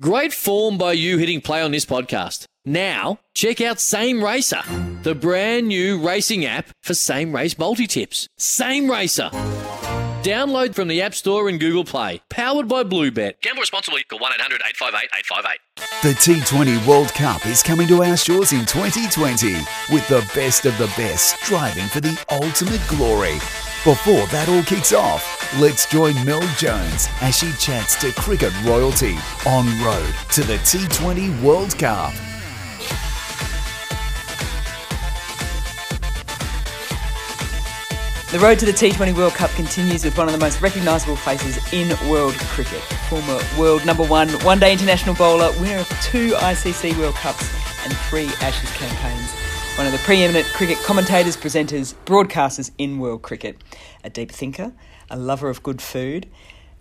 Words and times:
Great 0.00 0.32
form 0.32 0.78
by 0.78 0.92
you 0.92 1.18
hitting 1.18 1.42
play 1.42 1.60
on 1.60 1.72
this 1.72 1.84
podcast. 1.84 2.46
Now, 2.64 3.18
check 3.34 3.60
out 3.60 3.78
Same 3.78 4.24
Racer, 4.24 4.62
the 5.02 5.14
brand 5.14 5.68
new 5.68 6.00
racing 6.00 6.42
app 6.46 6.70
for 6.82 6.94
same 6.94 7.34
race 7.34 7.58
multi 7.58 7.86
tips. 7.86 8.26
Same 8.38 8.90
Racer. 8.90 9.28
Download 10.22 10.74
from 10.74 10.88
the 10.88 11.02
App 11.02 11.14
Store 11.14 11.50
and 11.50 11.60
Google 11.60 11.84
Play. 11.84 12.22
Powered 12.30 12.66
by 12.66 12.82
Bluebet. 12.82 13.42
Gamble 13.42 13.60
responsibly. 13.60 14.02
Call 14.04 14.20
1 14.20 14.32
800 14.36 14.62
858 14.68 15.10
858. 15.18 15.60
The 16.02 16.76
T20 16.78 16.86
World 16.86 17.08
Cup 17.08 17.44
is 17.44 17.62
coming 17.62 17.86
to 17.88 18.02
our 18.02 18.16
shores 18.16 18.52
in 18.52 18.64
2020 18.64 19.52
with 19.92 20.08
the 20.08 20.26
best 20.34 20.64
of 20.64 20.78
the 20.78 20.90
best 20.96 21.38
striving 21.44 21.88
for 21.88 22.00
the 22.00 22.18
ultimate 22.30 22.80
glory. 22.88 23.36
Before 23.82 24.26
that 24.26 24.46
all 24.50 24.62
kicks 24.62 24.92
off, 24.92 25.56
let's 25.58 25.86
join 25.86 26.12
Mel 26.26 26.42
Jones 26.58 27.08
as 27.22 27.38
she 27.38 27.50
chats 27.52 27.96
to 28.02 28.12
cricket 28.12 28.52
royalty 28.62 29.16
on 29.46 29.64
road 29.82 30.14
to 30.34 30.42
the 30.42 30.58
T20 30.68 31.40
World 31.40 31.78
Cup. 31.78 32.12
The 38.30 38.38
road 38.38 38.58
to 38.58 38.66
the 38.66 38.72
T20 38.72 39.16
World 39.16 39.32
Cup 39.32 39.48
continues 39.52 40.04
with 40.04 40.18
one 40.18 40.26
of 40.26 40.34
the 40.34 40.38
most 40.38 40.60
recognisable 40.60 41.16
faces 41.16 41.56
in 41.72 41.88
world 42.10 42.34
cricket. 42.34 42.82
Former 43.08 43.40
world 43.58 43.86
number 43.86 44.04
one, 44.04 44.28
one 44.44 44.58
day 44.58 44.74
international 44.74 45.14
bowler, 45.14 45.52
winner 45.58 45.78
of 45.78 45.88
two 46.02 46.32
ICC 46.32 46.98
World 46.98 47.14
Cups 47.14 47.50
and 47.86 47.96
three 48.10 48.26
Ashes 48.42 48.70
campaigns. 48.72 49.39
One 49.80 49.86
of 49.86 49.92
the 49.92 49.98
preeminent 50.00 50.44
cricket 50.48 50.76
commentators, 50.84 51.38
presenters, 51.38 51.94
broadcasters 52.04 52.70
in 52.76 52.98
world 52.98 53.22
cricket. 53.22 53.56
A 54.04 54.10
deep 54.10 54.30
thinker, 54.30 54.74
a 55.08 55.16
lover 55.16 55.48
of 55.48 55.62
good 55.62 55.80
food, 55.80 56.26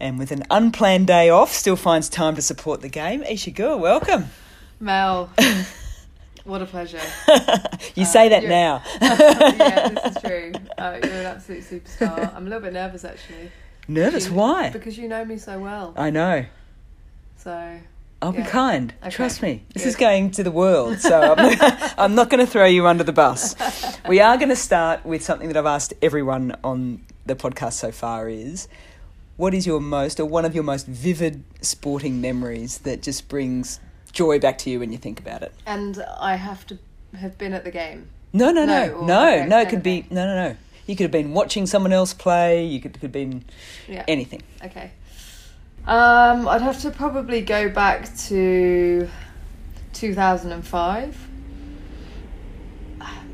and 0.01 0.19
with 0.19 0.33
an 0.33 0.43
unplanned 0.51 1.07
day 1.07 1.29
off, 1.29 1.53
still 1.53 1.77
finds 1.77 2.09
time 2.09 2.35
to 2.35 2.41
support 2.41 2.81
the 2.81 2.89
game. 2.89 3.23
Isa 3.23 3.51
Guha, 3.51 3.79
welcome. 3.79 4.25
Mel, 4.81 5.29
what 6.43 6.61
a 6.61 6.65
pleasure. 6.65 6.99
You 7.95 8.03
say 8.03 8.27
that 8.27 8.43
now. 8.43 8.83
yeah, 9.01 9.87
this 9.87 10.17
is 10.17 10.21
true. 10.21 10.51
Uh, 10.77 10.99
you're 11.01 11.13
an 11.13 11.25
absolute 11.25 11.63
superstar. 11.63 12.35
I'm 12.35 12.47
a 12.47 12.49
little 12.49 12.59
bit 12.59 12.73
nervous 12.73 13.05
actually. 13.05 13.49
Nervous? 13.87 14.27
You- 14.27 14.33
Why? 14.33 14.71
Because 14.71 14.97
you 14.97 15.07
know 15.07 15.23
me 15.23 15.37
so 15.37 15.57
well. 15.57 15.93
I 15.95 16.09
know. 16.09 16.45
So 17.37 17.79
I'll 18.21 18.33
be 18.33 18.43
kind. 18.43 18.93
Okay. 19.01 19.11
Trust 19.11 19.41
me. 19.41 19.63
This 19.73 19.83
Good. 19.83 19.89
is 19.89 19.95
going 19.95 20.31
to 20.31 20.43
the 20.43 20.51
world, 20.51 20.99
so 20.99 21.35
I'm, 21.37 21.57
I'm 21.97 22.15
not 22.15 22.29
going 22.29 22.45
to 22.45 22.51
throw 22.51 22.65
you 22.65 22.85
under 22.85 23.03
the 23.03 23.13
bus. 23.13 23.55
We 24.07 24.19
are 24.19 24.35
going 24.37 24.49
to 24.49 24.55
start 24.57 25.05
with 25.05 25.23
something 25.23 25.47
that 25.47 25.55
I've 25.57 25.65
asked 25.65 25.93
everyone 26.01 26.55
on 26.63 27.01
the 27.25 27.35
podcast 27.35 27.73
so 27.73 27.91
far 27.91 28.27
is 28.27 28.67
what 29.37 29.53
is 29.53 29.65
your 29.65 29.79
most 29.79 30.19
or 30.19 30.25
one 30.25 30.43
of 30.43 30.53
your 30.53 30.63
most 30.65 30.85
vivid 30.85 31.43
sporting 31.61 32.19
memories 32.19 32.79
that 32.79 33.01
just 33.01 33.29
brings 33.29 33.79
joy 34.11 34.37
back 34.39 34.57
to 34.57 34.69
you 34.69 34.79
when 34.79 34.91
you 34.91 34.97
think 34.97 35.19
about 35.19 35.41
it? 35.43 35.53
and 35.65 36.03
I 36.19 36.35
have 36.35 36.65
to 36.67 36.77
have 37.17 37.37
been 37.37 37.53
at 37.53 37.63
the 37.63 37.71
game. 37.71 38.09
No, 38.33 38.51
no, 38.51 38.65
no. 38.65 38.87
No, 39.01 39.05
No, 39.05 39.29
okay, 39.39 39.47
no, 39.47 39.59
it 39.61 39.69
could 39.69 39.81
be 39.83 40.05
no, 40.09 40.25
no, 40.25 40.49
no. 40.49 40.57
You 40.87 40.95
could 40.95 41.03
have 41.03 41.11
been 41.11 41.33
watching 41.33 41.65
someone 41.67 41.93
else 41.93 42.13
play, 42.13 42.65
you 42.65 42.81
could 42.81 42.93
could 42.93 43.03
have 43.03 43.11
been 43.11 43.45
Yeah. 43.87 44.03
anything. 44.07 44.41
Okay. 44.65 44.91
Um, 45.89 46.47
I'd 46.47 46.61
have 46.61 46.79
to 46.81 46.91
probably 46.91 47.41
go 47.41 47.67
back 47.67 48.15
to 48.27 49.09
2005. 49.93 51.27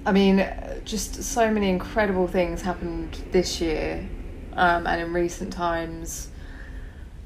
I 0.05 0.11
mean, 0.13 0.49
just 0.85 1.21
so 1.21 1.51
many 1.51 1.67
incredible 1.67 2.29
things 2.29 2.61
happened 2.61 3.21
this 3.33 3.59
year, 3.59 4.07
um, 4.53 4.87
and 4.87 5.01
in 5.01 5.11
recent 5.11 5.51
times. 5.51 6.29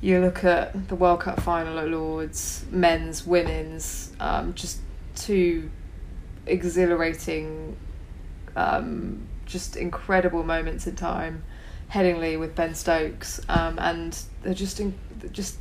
You 0.02 0.20
look 0.20 0.44
at 0.44 0.88
the 0.88 0.96
World 0.96 1.20
Cup 1.20 1.40
final 1.42 1.78
at 1.78 1.90
Lords, 1.90 2.66
men's, 2.72 3.24
women's, 3.24 4.12
um, 4.20 4.56
just 4.56 4.80
two 5.14 5.70
exhilarating, 6.48 7.78
um, 8.56 9.28
just 9.46 9.76
incredible 9.76 10.42
moments 10.42 10.88
in 10.88 10.96
time. 10.96 11.44
Headingley 11.92 12.40
with 12.40 12.56
Ben 12.56 12.76
Stokes, 12.76 13.42
um, 13.50 13.80
and 13.80 14.18
they're 14.44 14.54
just 14.54 14.80
in, 14.80 14.94
they're 15.20 15.30
just 15.30 15.58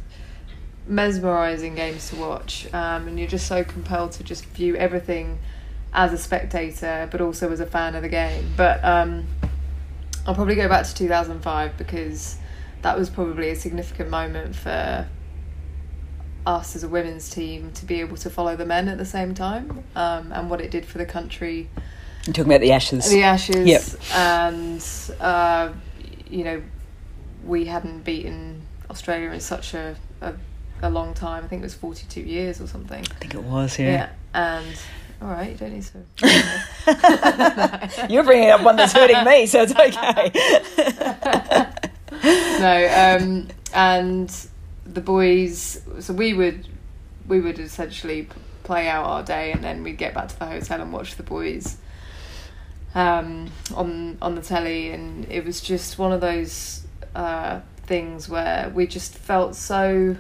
mesmerising 0.87 1.75
games 1.75 2.11
to 2.11 2.17
watch, 2.17 2.67
um, 2.73 3.09
and 3.09 3.19
you're 3.19 3.29
just 3.29 3.47
so 3.47 3.65
compelled 3.65 4.13
to 4.13 4.23
just 4.25 4.45
view 4.47 4.77
everything 4.77 5.39
as 5.93 6.13
a 6.13 6.19
spectator, 6.19 7.09
but 7.11 7.21
also 7.21 7.51
as 7.51 7.61
a 7.61 7.67
fan 7.67 7.95
of 7.95 8.03
the 8.03 8.09
game. 8.09 8.53
But 8.57 8.85
um, 8.85 9.27
I'll 10.27 10.35
probably 10.35 10.55
go 10.55 10.69
back 10.69 10.87
to 10.87 10.95
2005 10.95 11.79
because 11.79 12.37
that 12.83 12.99
was 12.99 13.09
probably 13.09 13.51
a 13.51 13.57
significant 13.57 14.11
moment 14.11 14.55
for 14.55 15.09
us 16.47 16.77
as 16.77 16.85
a 16.85 16.89
women's 16.89 17.29
team 17.29 17.73
to 17.73 17.85
be 17.85 18.01
able 18.01 18.17
to 18.17 18.31
follow 18.31 18.57
the 18.57 18.65
men 18.67 18.89
at 18.89 18.99
the 18.99 19.05
same 19.05 19.35
time, 19.35 19.85
um, 19.97 20.33
and 20.33 20.51
what 20.51 20.61
it 20.61 20.71
did 20.71 20.85
for 20.85 20.99
the 20.99 21.07
country 21.07 21.69
You're 22.27 22.35
talking 22.35 22.53
about 22.53 22.61
the 22.61 22.73
Ashes. 22.73 23.11
the 23.11 23.23
Ashes. 23.23 23.67
Yep. 23.67 23.83
And, 24.15 24.87
uh, 25.21 25.73
you 26.31 26.45
know, 26.45 26.63
we 27.45 27.65
hadn't 27.67 28.05
beaten 28.05 28.63
Australia 28.91 29.31
in 29.31 29.41
such 29.41 29.75
a, 29.75 29.97
a, 30.21 30.35
a 30.83 30.91
long 30.91 31.15
time. 31.15 31.45
I 31.45 31.49
think 31.49 31.61
it 31.61 31.67
was 31.67 31.75
42 31.75 32.21
years 32.21 32.61
or 32.61 32.67
something. 32.67 33.05
I 33.11 33.15
think 33.15 33.35
it 33.35 33.43
was, 33.43 33.79
Yeah. 33.79 33.91
yeah. 33.91 34.09
And, 34.35 34.67
all 35.23 35.29
right, 35.29 35.51
you 35.53 35.57
don't 35.57 35.73
need 35.73 35.85
to. 35.85 35.99
You're 38.11 38.25
bringing 38.25 38.51
up 38.51 38.63
one 38.63 38.77
that's 38.77 38.93
hurting 38.93 39.25
me, 39.25 39.47
so 39.47 39.63
it's 39.63 39.73
okay. 39.73 40.31
no, 42.61 43.17
um, 43.19 43.49
and 43.75 44.47
the 44.85 45.01
boys. 45.01 45.81
So 46.01 46.13
we 46.13 46.35
would, 46.35 46.67
we 47.27 47.41
would 47.41 47.59
essentially 47.59 48.29
play 48.65 48.89
out 48.89 49.07
our 49.07 49.23
day, 49.23 49.53
and 49.53 49.63
then 49.65 49.83
we'd 49.83 49.99
get 49.99 50.15
back 50.15 50.29
to 50.29 50.39
the 50.39 50.47
hotel 50.47 50.81
and 50.81 50.93
watch 50.93 51.17
the 51.17 51.23
boys 51.23 51.77
um, 52.95 53.51
on 53.75 54.19
on 54.21 54.35
the 54.35 54.43
telly, 54.43 54.91
and 54.91 55.27
it 55.31 55.45
was 55.45 55.61
just 55.61 55.99
one 55.99 56.13
of 56.13 56.21
those 56.21 56.87
uh, 57.15 57.61
things 57.87 58.29
where 58.29 58.71
we 58.75 58.87
just 58.87 59.15
felt 59.15 59.55
so. 59.55 60.17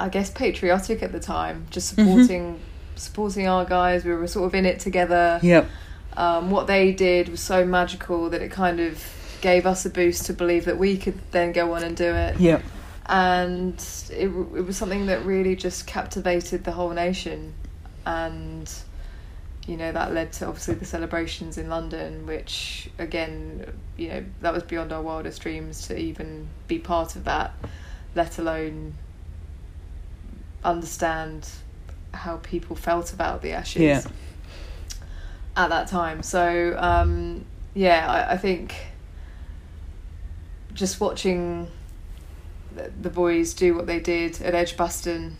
I 0.00 0.08
guess 0.08 0.30
patriotic 0.30 1.02
at 1.02 1.10
the 1.10 1.18
time, 1.18 1.66
just 1.70 1.88
supporting 1.88 2.60
supporting 2.94 3.48
our 3.48 3.64
guys. 3.64 4.04
We 4.04 4.12
were 4.12 4.26
sort 4.26 4.46
of 4.46 4.54
in 4.54 4.64
it 4.64 4.80
together 4.80 5.40
yep. 5.42 5.68
um, 6.16 6.50
what 6.50 6.66
they 6.66 6.92
did 6.92 7.28
was 7.28 7.40
so 7.40 7.64
magical 7.64 8.30
that 8.30 8.42
it 8.42 8.50
kind 8.50 8.80
of 8.80 9.02
gave 9.40 9.66
us 9.66 9.86
a 9.86 9.90
boost 9.90 10.26
to 10.26 10.32
believe 10.32 10.64
that 10.64 10.78
we 10.78 10.96
could 10.96 11.18
then 11.30 11.52
go 11.52 11.74
on 11.74 11.84
and 11.84 11.96
do 11.96 12.12
it. 12.12 12.38
Yep. 12.40 12.62
And 13.06 13.74
it, 14.10 14.26
it 14.26 14.66
was 14.66 14.76
something 14.76 15.06
that 15.06 15.24
really 15.24 15.56
just 15.56 15.86
captivated 15.86 16.64
the 16.64 16.72
whole 16.72 16.90
nation. 16.90 17.54
And, 18.04 18.70
you 19.68 19.76
know, 19.76 19.92
that 19.92 20.14
led 20.14 20.32
to 20.32 20.46
obviously 20.46 20.74
the 20.74 20.86
celebrations 20.86 21.58
in 21.58 21.68
London, 21.68 22.26
which, 22.26 22.88
again, 22.98 23.70
you 23.98 24.08
know, 24.08 24.24
that 24.40 24.54
was 24.54 24.62
beyond 24.62 24.92
our 24.92 25.02
wildest 25.02 25.42
dreams 25.42 25.86
to 25.88 25.96
even 25.98 26.48
be 26.66 26.78
part 26.78 27.16
of 27.16 27.24
that, 27.24 27.52
let 28.14 28.38
alone 28.38 28.94
understand 30.64 31.46
how 32.14 32.38
people 32.38 32.74
felt 32.74 33.12
about 33.12 33.42
the 33.42 33.52
Ashes 33.52 33.82
Yeah. 33.82 34.02
at 35.54 35.68
that 35.68 35.86
time. 35.88 36.22
So 36.22 36.74
um, 36.78 37.44
yeah, 37.74 38.26
I, 38.28 38.32
I 38.32 38.36
think 38.38 38.74
just 40.72 40.98
watching 40.98 41.68
the, 42.74 42.90
the 43.02 43.10
boys 43.10 43.52
do 43.52 43.74
what 43.74 43.86
they 43.86 44.00
did 44.00 44.40
at 44.40 44.54
Edgbaston, 44.54 45.36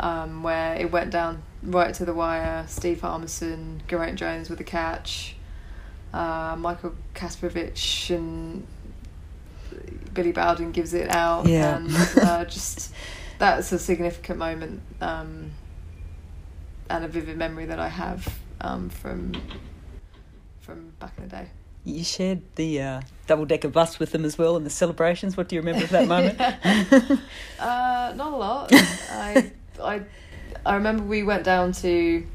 um, 0.00 0.42
where 0.42 0.74
it 0.74 0.90
went 0.90 1.10
down 1.10 1.42
right 1.62 1.92
to 1.94 2.04
the 2.04 2.14
wire. 2.14 2.64
Steve 2.68 3.00
Harmison, 3.00 3.82
Geraint 3.88 4.18
Jones 4.18 4.48
with 4.50 4.60
a 4.60 4.64
catch, 4.64 5.34
uh, 6.12 6.56
Michael 6.58 6.94
Kasprowicz 7.14 8.10
and 8.14 8.66
Billy 10.14 10.32
Bowden 10.32 10.72
gives 10.72 10.94
it 10.94 11.08
out, 11.10 11.46
Yeah. 11.46 11.76
and 11.76 11.90
uh, 12.22 12.44
just 12.46 12.92
that's 13.38 13.70
a 13.72 13.78
significant 13.78 14.38
moment. 14.38 14.82
Um, 15.00 15.52
and 16.90 17.04
a 17.04 17.08
vivid 17.08 17.36
memory 17.36 17.66
that 17.66 17.78
I 17.78 17.88
have 17.88 18.38
um, 18.62 18.88
from 18.88 19.32
from 20.60 20.90
back 20.98 21.12
in 21.18 21.24
the 21.24 21.30
day. 21.30 21.46
You 21.84 22.02
shared 22.04 22.42
the 22.56 22.80
uh, 22.82 23.00
double 23.26 23.44
decker 23.46 23.68
bus 23.68 23.98
with 23.98 24.10
them 24.12 24.24
as 24.24 24.36
well 24.38 24.56
in 24.56 24.64
the 24.64 24.70
celebrations. 24.70 25.36
What 25.36 25.48
do 25.48 25.56
you 25.56 25.60
remember 25.62 25.84
of 25.84 25.90
that 25.90 26.08
moment? 26.14 26.40
Uh, 27.60 28.12
not 28.16 28.32
a 28.32 28.36
lot. 28.36 28.70
I 28.72 29.50
I 29.80 30.02
I 30.64 30.74
remember 30.74 31.04
we 31.04 31.22
went 31.22 31.44
down 31.44 31.72
to 31.72 32.26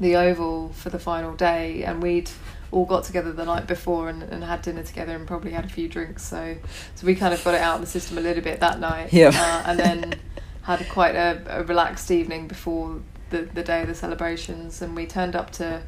the 0.00 0.16
Oval 0.16 0.70
for 0.70 0.90
the 0.90 0.98
final 0.98 1.34
day, 1.34 1.84
and 1.84 2.02
we'd 2.02 2.30
all 2.70 2.84
got 2.84 3.04
together 3.04 3.32
the 3.32 3.44
night 3.44 3.66
before 3.66 4.08
and, 4.08 4.22
and 4.22 4.44
had 4.44 4.62
dinner 4.62 4.82
together 4.82 5.14
and 5.16 5.26
probably 5.26 5.52
had 5.52 5.64
a 5.64 5.68
few 5.68 5.88
drinks. 5.88 6.22
So, 6.22 6.56
so 6.94 7.06
we 7.06 7.14
kind 7.14 7.32
of 7.32 7.42
got 7.42 7.54
it 7.54 7.60
out 7.60 7.76
of 7.76 7.80
the 7.80 7.86
system 7.86 8.18
a 8.18 8.20
little 8.20 8.42
bit 8.42 8.60
that 8.60 8.78
night. 8.78 9.12
Yeah. 9.12 9.30
Uh, 9.34 9.70
and 9.70 9.78
then 9.78 10.14
had 10.62 10.86
quite 10.90 11.14
a, 11.14 11.42
a 11.48 11.64
relaxed 11.64 12.10
evening 12.10 12.46
before 12.46 13.00
the, 13.30 13.42
the 13.42 13.62
day 13.62 13.82
of 13.82 13.88
the 13.88 13.94
celebrations, 13.94 14.82
and 14.82 14.94
we 14.94 15.06
turned 15.06 15.34
up 15.34 15.50
to 15.52 15.82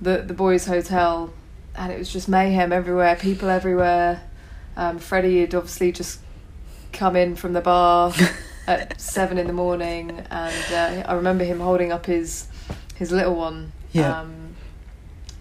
the 0.00 0.18
the 0.18 0.34
boys' 0.34 0.66
hotel, 0.66 1.32
and 1.74 1.92
it 1.92 1.98
was 1.98 2.12
just 2.12 2.28
mayhem 2.28 2.72
everywhere, 2.72 3.16
people 3.16 3.48
everywhere. 3.48 4.22
Um, 4.76 4.98
Freddie 4.98 5.40
had 5.40 5.54
obviously 5.54 5.92
just 5.92 6.20
come 6.92 7.16
in 7.16 7.36
from 7.36 7.52
the 7.52 7.60
bar 7.60 8.12
at 8.70 9.00
seven 9.00 9.36
in 9.36 9.48
the 9.48 9.52
morning, 9.52 10.24
and 10.30 10.72
uh, 10.72 11.02
I 11.08 11.14
remember 11.14 11.42
him 11.44 11.58
holding 11.58 11.90
up 11.90 12.06
his 12.06 12.46
his 12.94 13.10
little 13.10 13.34
one. 13.34 13.72
Yeah. 13.92 14.20
Um, 14.20 14.54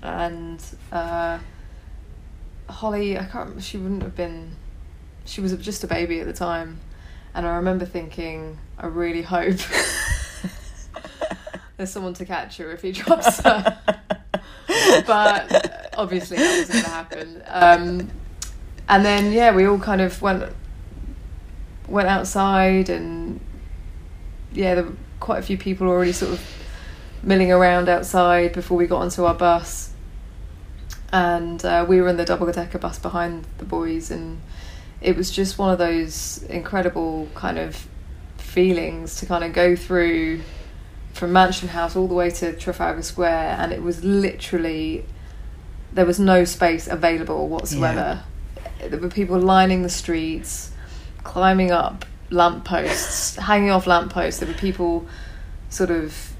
and 0.02 0.64
uh, 0.92 1.38
Holly, 2.68 3.20
I 3.20 3.26
can't. 3.26 3.62
She 3.62 3.78
wouldn't 3.78 4.02
have 4.02 4.16
been. 4.16 4.56
She 5.26 5.42
was 5.42 5.56
just 5.58 5.84
a 5.84 5.88
baby 5.88 6.20
at 6.20 6.26
the 6.26 6.34
time, 6.34 6.80
and 7.36 7.46
I 7.46 7.58
remember 7.58 7.86
thinking, 7.86 8.58
I 8.80 8.88
really 8.88 9.22
hope 9.22 9.58
there's 11.78 11.92
someone 11.92 12.16
to 12.16 12.26
catch 12.26 12.58
her 12.58 12.72
if 12.72 12.82
he 12.82 12.92
drops 12.92 13.42
her. 13.42 13.80
but 15.06 15.94
obviously 15.96 16.38
that 16.38 16.58
wasn't 16.58 16.72
going 16.72 16.84
to 16.84 16.90
happen. 16.90 17.44
Um, 17.46 18.10
and 18.88 19.06
then 19.06 19.32
yeah, 19.32 19.54
we 19.54 19.68
all 19.68 19.78
kind 19.78 20.02
of 20.02 20.20
went 20.20 20.52
went 21.90 22.08
outside, 22.08 22.90
and 22.90 23.40
yeah, 24.54 24.76
there 24.76 24.84
were 24.86 24.96
quite 25.20 25.40
a 25.40 25.42
few 25.42 25.58
people 25.58 25.88
already 25.88 26.12
sort 26.12 26.34
of 26.34 26.42
milling 27.22 27.52
around 27.52 27.90
outside 27.90 28.54
before 28.54 28.78
we 28.78 28.88
got 28.88 29.02
onto 29.02 29.26
our 29.26 29.34
bus. 29.34 29.92
And 31.12 31.64
uh, 31.66 31.86
we 31.88 32.02
were 32.02 32.08
in 32.08 32.18
the 32.18 32.26
double 32.26 32.52
decker 32.52 32.78
bus 32.78 33.00
behind 33.00 33.46
the 33.58 33.66
boys, 33.66 34.12
and 34.12 34.42
it 35.02 35.16
was 35.16 35.32
just 35.32 35.58
one 35.58 35.72
of 35.72 35.78
those 35.78 36.44
incredible 36.44 37.28
kind 37.34 37.58
of 37.58 37.88
feelings 38.38 39.16
to 39.18 39.26
kind 39.26 39.44
of 39.44 39.54
go 39.54 39.76
through 39.76 40.42
from 41.14 41.34
Mansion 41.34 41.70
House 41.70 41.96
all 41.96 42.08
the 42.08 42.14
way 42.14 42.30
to 42.30 42.56
Trafalgar 42.56 43.02
Square, 43.02 43.58
and 43.60 43.72
it 43.72 43.82
was 43.82 44.04
literally 44.04 45.06
there 45.92 46.06
was 46.06 46.20
no 46.20 46.44
space 46.44 46.88
available 46.88 47.48
whatsoever. 47.48 48.24
There 48.80 49.00
were 49.00 49.10
people 49.10 49.40
lining 49.40 49.82
the 49.82 49.90
streets, 49.90 50.72
climbing 51.24 51.72
up 51.72 52.06
lampposts, 52.30 53.36
hanging 53.38 53.72
off 53.72 53.88
lampposts. 53.88 54.40
There 54.40 54.48
were 54.48 54.54
people 54.56 55.08
sort 55.70 55.90
of 55.92 56.34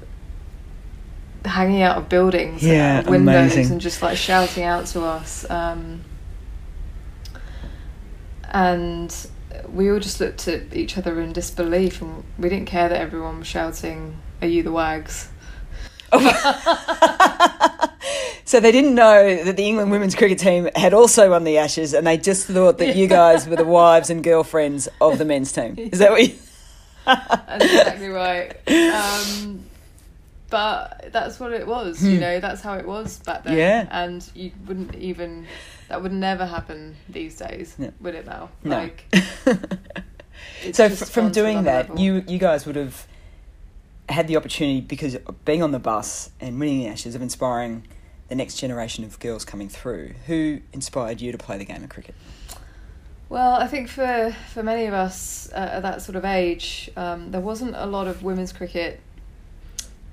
hanging 1.44 1.80
out 1.82 1.96
of 1.96 2.08
buildings, 2.08 2.62
Yeah, 2.62 2.98
out 2.98 3.06
windows, 3.10 3.52
amazing. 3.54 3.72
and 3.72 3.80
just 3.80 4.02
like 4.02 4.16
shouting 4.18 4.64
out 4.64 4.86
to 4.88 5.02
us. 5.02 5.48
Um, 5.50 6.04
and 8.52 9.14
we 9.72 9.90
all 9.90 10.00
just 10.00 10.20
looked 10.20 10.46
at 10.48 10.74
each 10.74 10.98
other 10.98 11.20
in 11.20 11.32
disbelief, 11.32 12.02
and 12.02 12.24
we 12.38 12.48
didn't 12.48 12.66
care 12.66 12.88
that 12.88 13.00
everyone 13.00 13.38
was 13.38 13.46
shouting, 13.46 14.18
"Are 14.42 14.48
you 14.48 14.62
the 14.62 14.72
Wags?" 14.72 15.29
So 18.44 18.58
they 18.58 18.72
didn't 18.72 18.96
know 18.96 19.44
that 19.44 19.56
the 19.56 19.64
England 19.64 19.92
women's 19.92 20.16
cricket 20.16 20.40
team 20.40 20.68
had 20.74 20.92
also 20.92 21.30
won 21.30 21.44
the 21.44 21.58
Ashes, 21.58 21.94
and 21.94 22.04
they 22.04 22.16
just 22.16 22.48
thought 22.48 22.78
that 22.78 22.96
you 22.96 23.06
guys 23.06 23.46
were 23.46 23.54
the 23.54 23.64
wives 23.64 24.10
and 24.10 24.24
girlfriends 24.24 24.88
of 25.00 25.18
the 25.18 25.24
men's 25.24 25.52
team. 25.52 25.76
Is 25.78 26.00
that 26.00 26.10
what 26.10 26.22
you? 26.26 26.34
That's 27.06 27.64
exactly 27.64 28.08
right. 28.08 28.56
Um, 28.68 29.64
but 30.48 31.10
that's 31.12 31.38
what 31.38 31.52
it 31.52 31.64
was, 31.64 32.02
you 32.04 32.18
know. 32.18 32.40
That's 32.40 32.60
how 32.60 32.74
it 32.74 32.84
was 32.88 33.20
back 33.20 33.44
then. 33.44 33.52
Hmm. 33.52 33.58
Yeah. 33.60 33.86
And 33.92 34.28
you 34.34 34.50
wouldn't 34.66 34.96
even. 34.96 35.46
That 35.88 36.02
would 36.02 36.12
never 36.12 36.44
happen 36.44 36.96
these 37.08 37.36
days, 37.36 37.76
No. 37.78 37.92
would 38.00 38.16
it, 38.16 38.26
Mel? 38.26 38.50
No. 38.64 38.78
Like, 38.78 39.04
so 40.72 40.86
f- 40.86 41.08
from 41.08 41.30
doing 41.30 41.62
that, 41.64 41.90
level. 41.90 42.00
you 42.02 42.24
you 42.26 42.38
guys 42.40 42.66
would 42.66 42.74
have 42.76 43.06
had 44.10 44.28
the 44.28 44.36
opportunity 44.36 44.80
because 44.80 45.16
being 45.44 45.62
on 45.62 45.72
the 45.72 45.78
bus 45.78 46.30
and 46.40 46.58
winning 46.58 46.80
the 46.80 46.88
Ashes 46.88 47.14
of 47.14 47.22
inspiring 47.22 47.86
the 48.28 48.34
next 48.34 48.58
generation 48.58 49.04
of 49.04 49.18
girls 49.18 49.44
coming 49.44 49.68
through. 49.68 50.14
Who 50.26 50.60
inspired 50.72 51.20
you 51.20 51.32
to 51.32 51.38
play 51.38 51.58
the 51.58 51.64
game 51.64 51.82
of 51.82 51.90
cricket? 51.90 52.14
Well, 53.28 53.54
I 53.54 53.66
think 53.66 53.88
for 53.88 54.34
for 54.52 54.62
many 54.62 54.86
of 54.86 54.94
us 54.94 55.50
uh, 55.52 55.56
at 55.56 55.82
that 55.82 56.02
sort 56.02 56.16
of 56.16 56.24
age, 56.24 56.90
um, 56.96 57.30
there 57.30 57.40
wasn't 57.40 57.76
a 57.76 57.86
lot 57.86 58.08
of 58.08 58.22
women's 58.22 58.52
cricket 58.52 59.00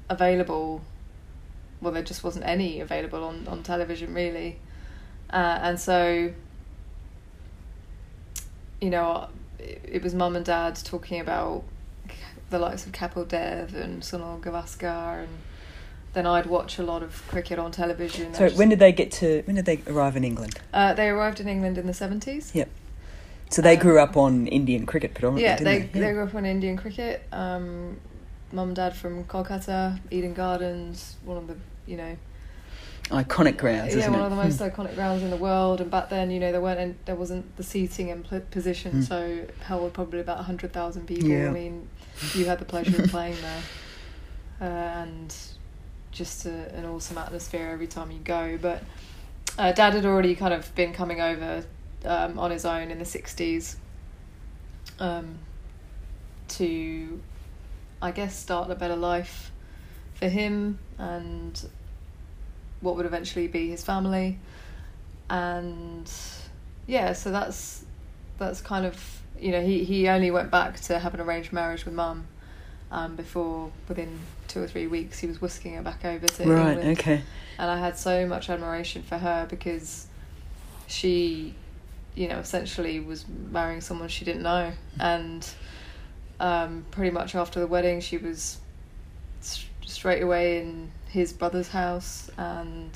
available. 0.09 0.81
Well, 1.81 1.93
there 1.93 2.03
just 2.03 2.23
wasn't 2.23 2.45
any 2.45 2.79
available 2.79 3.23
on 3.23 3.47
on 3.47 3.63
television 3.63 4.13
really, 4.13 4.59
uh, 5.31 5.59
and 5.61 5.79
so 5.79 6.31
you 8.81 8.89
know, 8.89 9.29
it, 9.57 9.81
it 9.83 10.03
was 10.03 10.13
mum 10.13 10.35
and 10.35 10.45
dad 10.45 10.75
talking 10.83 11.19
about 11.19 11.63
the 12.49 12.59
likes 12.59 12.85
of 12.85 12.91
Kapil 12.91 13.27
Dev 13.27 13.75
and 13.75 14.01
Sunil 14.01 14.39
Gavaskar, 14.39 15.19
and 15.23 15.29
then 16.13 16.25
I'd 16.25 16.45
watch 16.45 16.79
a 16.79 16.83
lot 16.83 17.03
of 17.03 17.23
cricket 17.27 17.59
on 17.59 17.71
television. 17.71 18.33
So 18.33 18.47
just- 18.47 18.57
when 18.57 18.69
did 18.69 18.79
they 18.79 18.91
get 18.91 19.11
to? 19.13 19.41
When 19.45 19.55
did 19.55 19.65
they 19.65 19.81
arrive 19.87 20.15
in 20.15 20.23
England? 20.23 20.57
uh, 20.73 20.93
they 20.93 21.09
arrived 21.09 21.39
in 21.39 21.47
England 21.47 21.77
in 21.77 21.87
the 21.87 21.93
seventies. 21.93 22.51
Yep. 22.53 22.69
So 23.49 23.61
they 23.61 23.75
Um, 23.75 23.81
grew 23.81 23.99
up 23.99 24.17
on 24.17 24.47
Indian 24.47 24.85
cricket 24.85 25.13
predominantly, 25.13 25.43
Yeah, 25.43 25.55
they 25.57 25.87
they? 25.87 25.99
they 25.99 26.11
grew 26.13 26.23
up 26.23 26.35
on 26.35 26.45
Indian 26.45 26.75
cricket. 26.77 27.23
Um, 27.31 27.97
Mum 28.51 28.69
and 28.69 28.75
dad 28.77 28.95
from 28.95 29.25
Kolkata, 29.25 29.99
Eden 30.09 30.33
Gardens, 30.33 31.15
one 31.25 31.37
of 31.37 31.47
the 31.47 31.55
you 31.85 31.97
know 31.97 32.15
Iconic 33.09 33.55
grounds, 33.57 33.95
yeah 33.95 34.09
one 34.09 34.19
it? 34.19 34.23
of 34.23 34.29
the 34.31 34.35
most 34.35 34.59
iconic 34.59 34.95
grounds 34.95 35.23
in 35.23 35.29
the 35.29 35.37
world. 35.37 35.79
And 35.79 35.89
back 35.89 36.09
then, 36.09 36.29
you 36.29 36.39
know, 36.41 36.51
there 36.51 36.59
weren't 36.59 37.05
there 37.05 37.15
wasn't 37.15 37.55
the 37.55 37.63
seating 37.63 38.11
and 38.11 38.25
position, 38.51 38.91
Hmm. 38.91 39.01
so 39.01 39.39
held 39.61 39.93
probably 39.93 40.19
about 40.19 40.39
hundred 40.43 40.73
thousand 40.73 41.07
people. 41.07 41.29
Yeah. 41.29 41.47
I 41.47 41.51
mean, 41.51 41.87
you 42.33 42.45
had 42.45 42.59
the 42.59 42.65
pleasure 42.65 43.01
of 43.01 43.09
playing 43.09 43.37
there, 43.41 43.63
uh, 44.61 45.01
and 45.03 45.35
just 46.11 46.45
a, 46.45 46.73
an 46.75 46.85
awesome 46.85 47.17
atmosphere 47.17 47.69
every 47.71 47.87
time 47.87 48.11
you 48.11 48.19
go. 48.19 48.57
But 48.61 48.83
uh, 49.57 49.71
Dad 49.71 49.93
had 49.93 50.05
already 50.05 50.35
kind 50.35 50.53
of 50.53 50.73
been 50.75 50.93
coming 50.93 51.21
over 51.21 51.65
um, 52.05 52.39
on 52.39 52.51
his 52.51 52.65
own 52.65 52.91
in 52.91 52.99
the 52.99 53.05
sixties 53.05 53.77
um, 54.99 55.37
to, 56.49 57.21
I 58.01 58.11
guess, 58.11 58.35
start 58.35 58.69
a 58.71 58.75
better 58.75 58.95
life 58.95 59.51
for 60.15 60.27
him 60.27 60.79
and 60.97 61.69
what 62.81 62.95
would 62.95 63.05
eventually 63.05 63.47
be 63.47 63.69
his 63.69 63.83
family, 63.83 64.39
and 65.29 66.11
yeah, 66.85 67.13
so 67.13 67.31
that's 67.31 67.85
that's 68.37 68.61
kind 68.61 68.85
of 68.85 69.16
you 69.39 69.51
know 69.51 69.61
he 69.61 69.83
he 69.83 70.07
only 70.07 70.31
went 70.31 70.51
back 70.51 70.79
to 70.81 70.99
have 70.99 71.13
an 71.13 71.21
arranged 71.21 71.51
marriage 71.53 71.85
with 71.85 71.93
mum. 71.93 72.27
Um, 72.89 73.17
before 73.17 73.69
within 73.89 74.17
two 74.47 74.63
or 74.63 74.67
three 74.67 74.87
weeks, 74.87 75.19
he 75.19 75.27
was 75.27 75.41
whisking 75.41 75.73
her 75.75 75.81
back 75.81 76.05
over 76.05 76.25
to 76.25 76.43
Right. 76.45 76.69
England 76.77 76.99
Okay. 76.99 77.21
and 77.59 77.69
I 77.69 77.77
had 77.77 77.97
so 77.97 78.25
much 78.25 78.49
admiration 78.49 79.03
for 79.03 79.17
her 79.17 79.45
because 79.49 80.07
she, 80.87 81.53
you 82.15 82.29
know, 82.29 82.37
essentially 82.39 83.01
was 83.01 83.25
marrying 83.27 83.81
someone 83.81 84.07
she 84.07 84.23
didn't 84.23 84.43
know, 84.43 84.71
and 85.01 85.45
um, 86.39 86.85
pretty 86.91 87.11
much 87.11 87.35
after 87.35 87.59
the 87.59 87.67
wedding, 87.67 87.99
she 87.99 88.17
was 88.17 88.57
s- 89.41 89.65
straight 89.85 90.21
away 90.21 90.61
in 90.61 90.89
his 91.09 91.33
brother's 91.33 91.67
house 91.67 92.29
and 92.37 92.91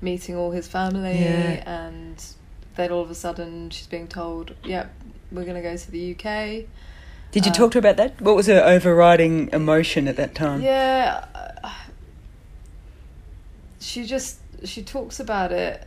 meeting 0.00 0.34
all 0.36 0.50
his 0.50 0.66
family, 0.66 1.20
Yeah. 1.22 1.62
and 1.86 2.24
then 2.74 2.90
all 2.90 3.02
of 3.02 3.10
a 3.10 3.14
sudden 3.14 3.70
she's 3.70 3.86
being 3.86 4.08
told, 4.08 4.54
"Yep, 4.64 4.92
we're 5.32 5.44
gonna 5.44 5.62
go 5.62 5.76
to 5.76 5.90
the 5.90 6.14
UK." 6.14 6.66
Did 7.30 7.44
you 7.44 7.52
Uh, 7.52 7.54
talk 7.54 7.72
to 7.72 7.76
her 7.76 7.80
about 7.80 7.96
that? 7.98 8.20
What 8.20 8.36
was 8.36 8.46
her 8.46 8.62
overriding 8.64 9.50
emotion 9.52 10.08
at 10.08 10.16
that 10.16 10.34
time? 10.34 10.62
Yeah, 10.62 11.24
uh, 11.34 11.70
she 13.80 14.04
just 14.04 14.38
she 14.64 14.82
talks 14.82 15.20
about 15.20 15.52
it, 15.52 15.86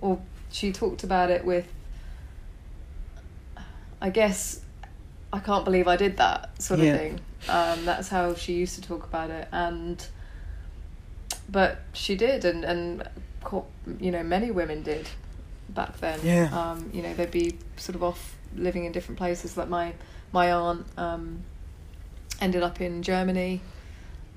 or 0.00 0.20
she 0.50 0.72
talked 0.72 1.02
about 1.04 1.30
it 1.30 1.44
with. 1.44 1.66
I 4.00 4.10
guess, 4.10 4.60
I 5.32 5.38
can't 5.38 5.64
believe 5.64 5.88
I 5.88 5.96
did 5.96 6.18
that 6.18 6.60
sort 6.62 6.80
of 6.80 6.86
Yeah. 6.86 6.96
thing. 6.98 7.20
Um, 7.48 7.84
that's 7.86 8.08
how 8.08 8.34
she 8.34 8.52
used 8.54 8.74
to 8.74 8.82
talk 8.82 9.04
about 9.04 9.30
it, 9.30 9.48
and 9.52 10.06
but 11.48 11.78
she 11.92 12.14
did, 12.14 12.44
and 12.44 12.64
and 12.64 13.08
you 14.00 14.10
know 14.10 14.22
many 14.22 14.50
women 14.50 14.82
did 14.82 15.08
back 15.70 15.98
then. 16.00 16.20
Yeah. 16.22 16.48
Um, 16.52 16.90
you 16.92 17.02
know 17.02 17.14
they'd 17.14 17.30
be 17.30 17.56
sort 17.76 17.96
of 17.96 18.02
off 18.02 18.36
living 18.56 18.84
in 18.84 18.92
different 18.92 19.18
places. 19.18 19.56
Like 19.56 19.68
my 19.68 19.92
my 20.32 20.52
aunt 20.52 20.86
um, 20.96 21.42
ended 22.40 22.62
up 22.62 22.80
in 22.80 23.02
Germany, 23.02 23.60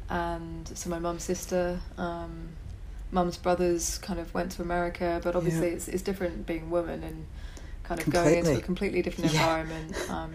and 0.10 0.68
so 0.76 0.90
my 0.90 1.00
mum's 1.00 1.24
sister, 1.24 1.80
um, 1.98 2.50
mum's 3.12 3.38
brothers, 3.38 3.98
kind 4.00 4.20
of 4.20 4.34
went 4.34 4.52
to 4.54 4.62
America. 4.62 5.20
But 5.24 5.36
obviously, 5.36 5.68
Yeah. 5.70 5.74
it's 5.76 5.88
it's 5.88 6.02
different 6.04 6.46
being 6.46 6.64
a 6.64 6.68
woman 6.68 7.04
and 7.04 7.26
kind 7.84 8.02
of 8.02 8.10
going 8.10 8.38
into 8.40 8.58
a 8.58 8.62
completely 8.62 9.02
different 9.02 9.34
Yeah. 9.34 9.40
environment. 9.40 9.96
Um, 10.10 10.34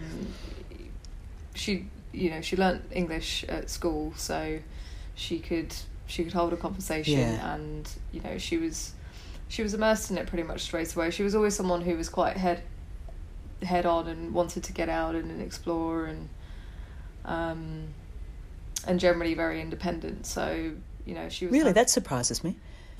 she 1.55 1.87
you 2.11 2.29
know, 2.29 2.41
she 2.41 2.55
learnt 2.55 2.83
English 2.91 3.43
at 3.45 3.69
school, 3.69 4.13
so 4.15 4.59
she 5.15 5.39
could 5.39 5.73
she 6.05 6.23
could 6.23 6.33
hold 6.33 6.53
a 6.53 6.57
conversation, 6.57 7.19
Yeah. 7.19 7.53
and 7.55 7.89
you 8.11 8.21
know, 8.21 8.37
she 8.37 8.57
was 8.57 8.93
she 9.47 9.63
was 9.63 9.73
immersed 9.73 10.09
in 10.11 10.17
it 10.17 10.27
pretty 10.27 10.43
much 10.43 10.61
straight 10.61 10.93
away. 10.95 11.09
She 11.11 11.23
was 11.23 11.35
always 11.35 11.55
someone 11.55 11.81
who 11.81 11.95
was 11.95 12.09
quite 12.09 12.37
head 12.37 12.61
head 13.65 13.85
on 13.85 14.07
and 14.07 14.33
wanted 14.33 14.63
to 14.63 14.73
get 14.73 14.89
out 14.89 15.15
and, 15.15 15.41
explore 15.41 16.05
and 16.05 16.29
um 17.25 17.83
and 18.87 18.99
generally 18.99 19.33
very 19.33 19.61
independent. 19.61 20.25
So 20.25 20.71
you 21.05 21.15
know, 21.15 21.29
she 21.29 21.45
was 21.45 21.53
Really, 21.53 21.65
kind 21.65 21.75
that 21.75 21.89
surprises 21.89 22.43
me. 22.43 22.55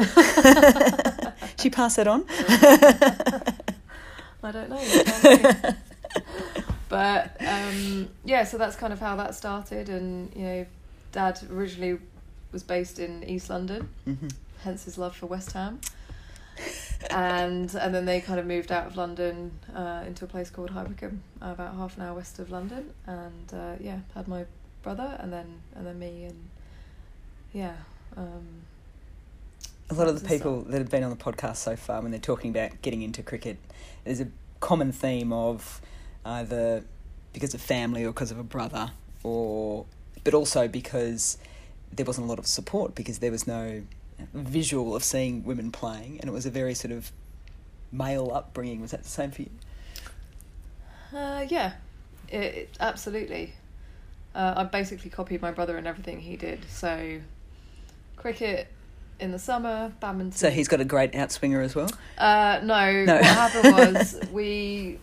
she 1.59 1.69
passed 1.69 1.97
that 1.97 2.07
on. 2.07 2.25
I 4.43 4.51
don't 4.51 4.69
know. 4.69 4.81
you 4.81 5.03
tell 5.03 5.37
me. 5.37 5.75
but 6.89 7.37
um, 7.41 8.09
yeah, 8.25 8.43
so 8.43 8.57
that's 8.57 8.75
kind 8.75 8.91
of 8.91 8.99
how 8.99 9.15
that 9.15 9.35
started, 9.35 9.89
and 9.89 10.33
you 10.35 10.43
know, 10.43 10.65
Dad 11.11 11.39
originally 11.51 11.99
was 12.51 12.63
based 12.63 12.99
in 12.99 13.23
East 13.23 13.49
London, 13.49 13.89
Mhm. 14.07 14.31
hence 14.63 14.83
his 14.85 14.97
love 14.97 15.15
for 15.15 15.27
West 15.27 15.53
Ham. 15.53 15.79
And 17.09 17.73
and 17.75 17.93
then 17.93 18.05
they 18.05 18.21
kind 18.21 18.39
of 18.39 18.45
moved 18.45 18.71
out 18.71 18.87
of 18.87 18.97
London 18.97 19.51
uh, 19.75 20.03
into 20.05 20.25
a 20.25 20.27
place 20.27 20.49
called 20.49 20.73
Wycombe, 20.73 21.21
uh, 21.41 21.51
about 21.51 21.75
half 21.75 21.97
an 21.97 22.03
hour 22.03 22.15
west 22.15 22.39
of 22.39 22.49
London, 22.49 22.91
and 23.05 23.53
uh, 23.53 23.75
yeah, 23.79 23.99
had 24.15 24.27
my 24.27 24.45
brother, 24.81 25.17
and 25.19 25.31
then 25.31 25.61
and 25.75 25.85
then 25.85 25.99
me, 25.99 26.25
and 26.25 26.49
yeah. 27.53 27.75
Um, 28.15 28.63
A 29.89 29.93
lot 29.93 30.07
of 30.07 30.21
the 30.21 30.27
people 30.27 30.61
that 30.63 30.77
have 30.77 30.89
been 30.89 31.03
on 31.03 31.09
the 31.09 31.15
podcast 31.15 31.57
so 31.57 31.75
far, 31.75 32.01
when 32.01 32.11
they're 32.11 32.19
talking 32.19 32.51
about 32.51 32.81
getting 32.81 33.01
into 33.01 33.21
cricket, 33.23 33.57
there's 34.03 34.21
a 34.21 34.27
common 34.59 34.91
theme 34.91 35.33
of 35.33 35.81
either 36.25 36.83
because 37.33 37.53
of 37.53 37.61
family 37.61 38.03
or 38.03 38.11
because 38.11 38.31
of 38.31 38.39
a 38.39 38.43
brother, 38.43 38.91
or 39.23 39.85
but 40.23 40.33
also 40.33 40.67
because 40.67 41.37
there 41.91 42.05
wasn't 42.05 42.25
a 42.25 42.29
lot 42.29 42.39
of 42.39 42.47
support 42.47 42.95
because 42.95 43.19
there 43.19 43.31
was 43.31 43.45
no 43.45 43.83
visual 44.33 44.95
of 44.95 45.03
seeing 45.03 45.43
women 45.43 45.71
playing, 45.71 46.19
and 46.19 46.29
it 46.29 46.33
was 46.33 46.45
a 46.45 46.51
very 46.51 46.73
sort 46.73 46.91
of 46.91 47.11
male 47.91 48.31
upbringing. 48.33 48.81
Was 48.81 48.91
that 48.91 49.03
the 49.03 49.09
same 49.09 49.31
for 49.31 49.41
you? 49.43 49.49
Uh, 51.15 51.45
yeah, 51.47 51.73
it, 52.29 52.35
it, 52.55 52.69
absolutely. 52.79 53.53
Uh, 54.33 54.53
I 54.57 54.63
basically 54.63 55.09
copied 55.11 55.41
my 55.41 55.51
brother 55.51 55.77
and 55.77 55.85
everything 55.85 56.19
he 56.21 56.35
did. 56.35 56.65
So, 56.69 57.19
cricket 58.15 58.67
in 59.19 59.31
the 59.31 59.37
summer, 59.39 59.93
badminton. 59.99 60.31
So 60.37 60.49
he's 60.49 60.67
got 60.67 60.81
a 60.81 60.85
great 60.85 61.11
outswinger 61.13 61.63
as 61.63 61.75
well. 61.75 61.89
Uh, 62.17 62.59
no, 62.63 63.05
No. 63.05 63.15
what 63.15 63.23
happened 63.25 63.73
was 63.95 64.19
we. 64.31 64.99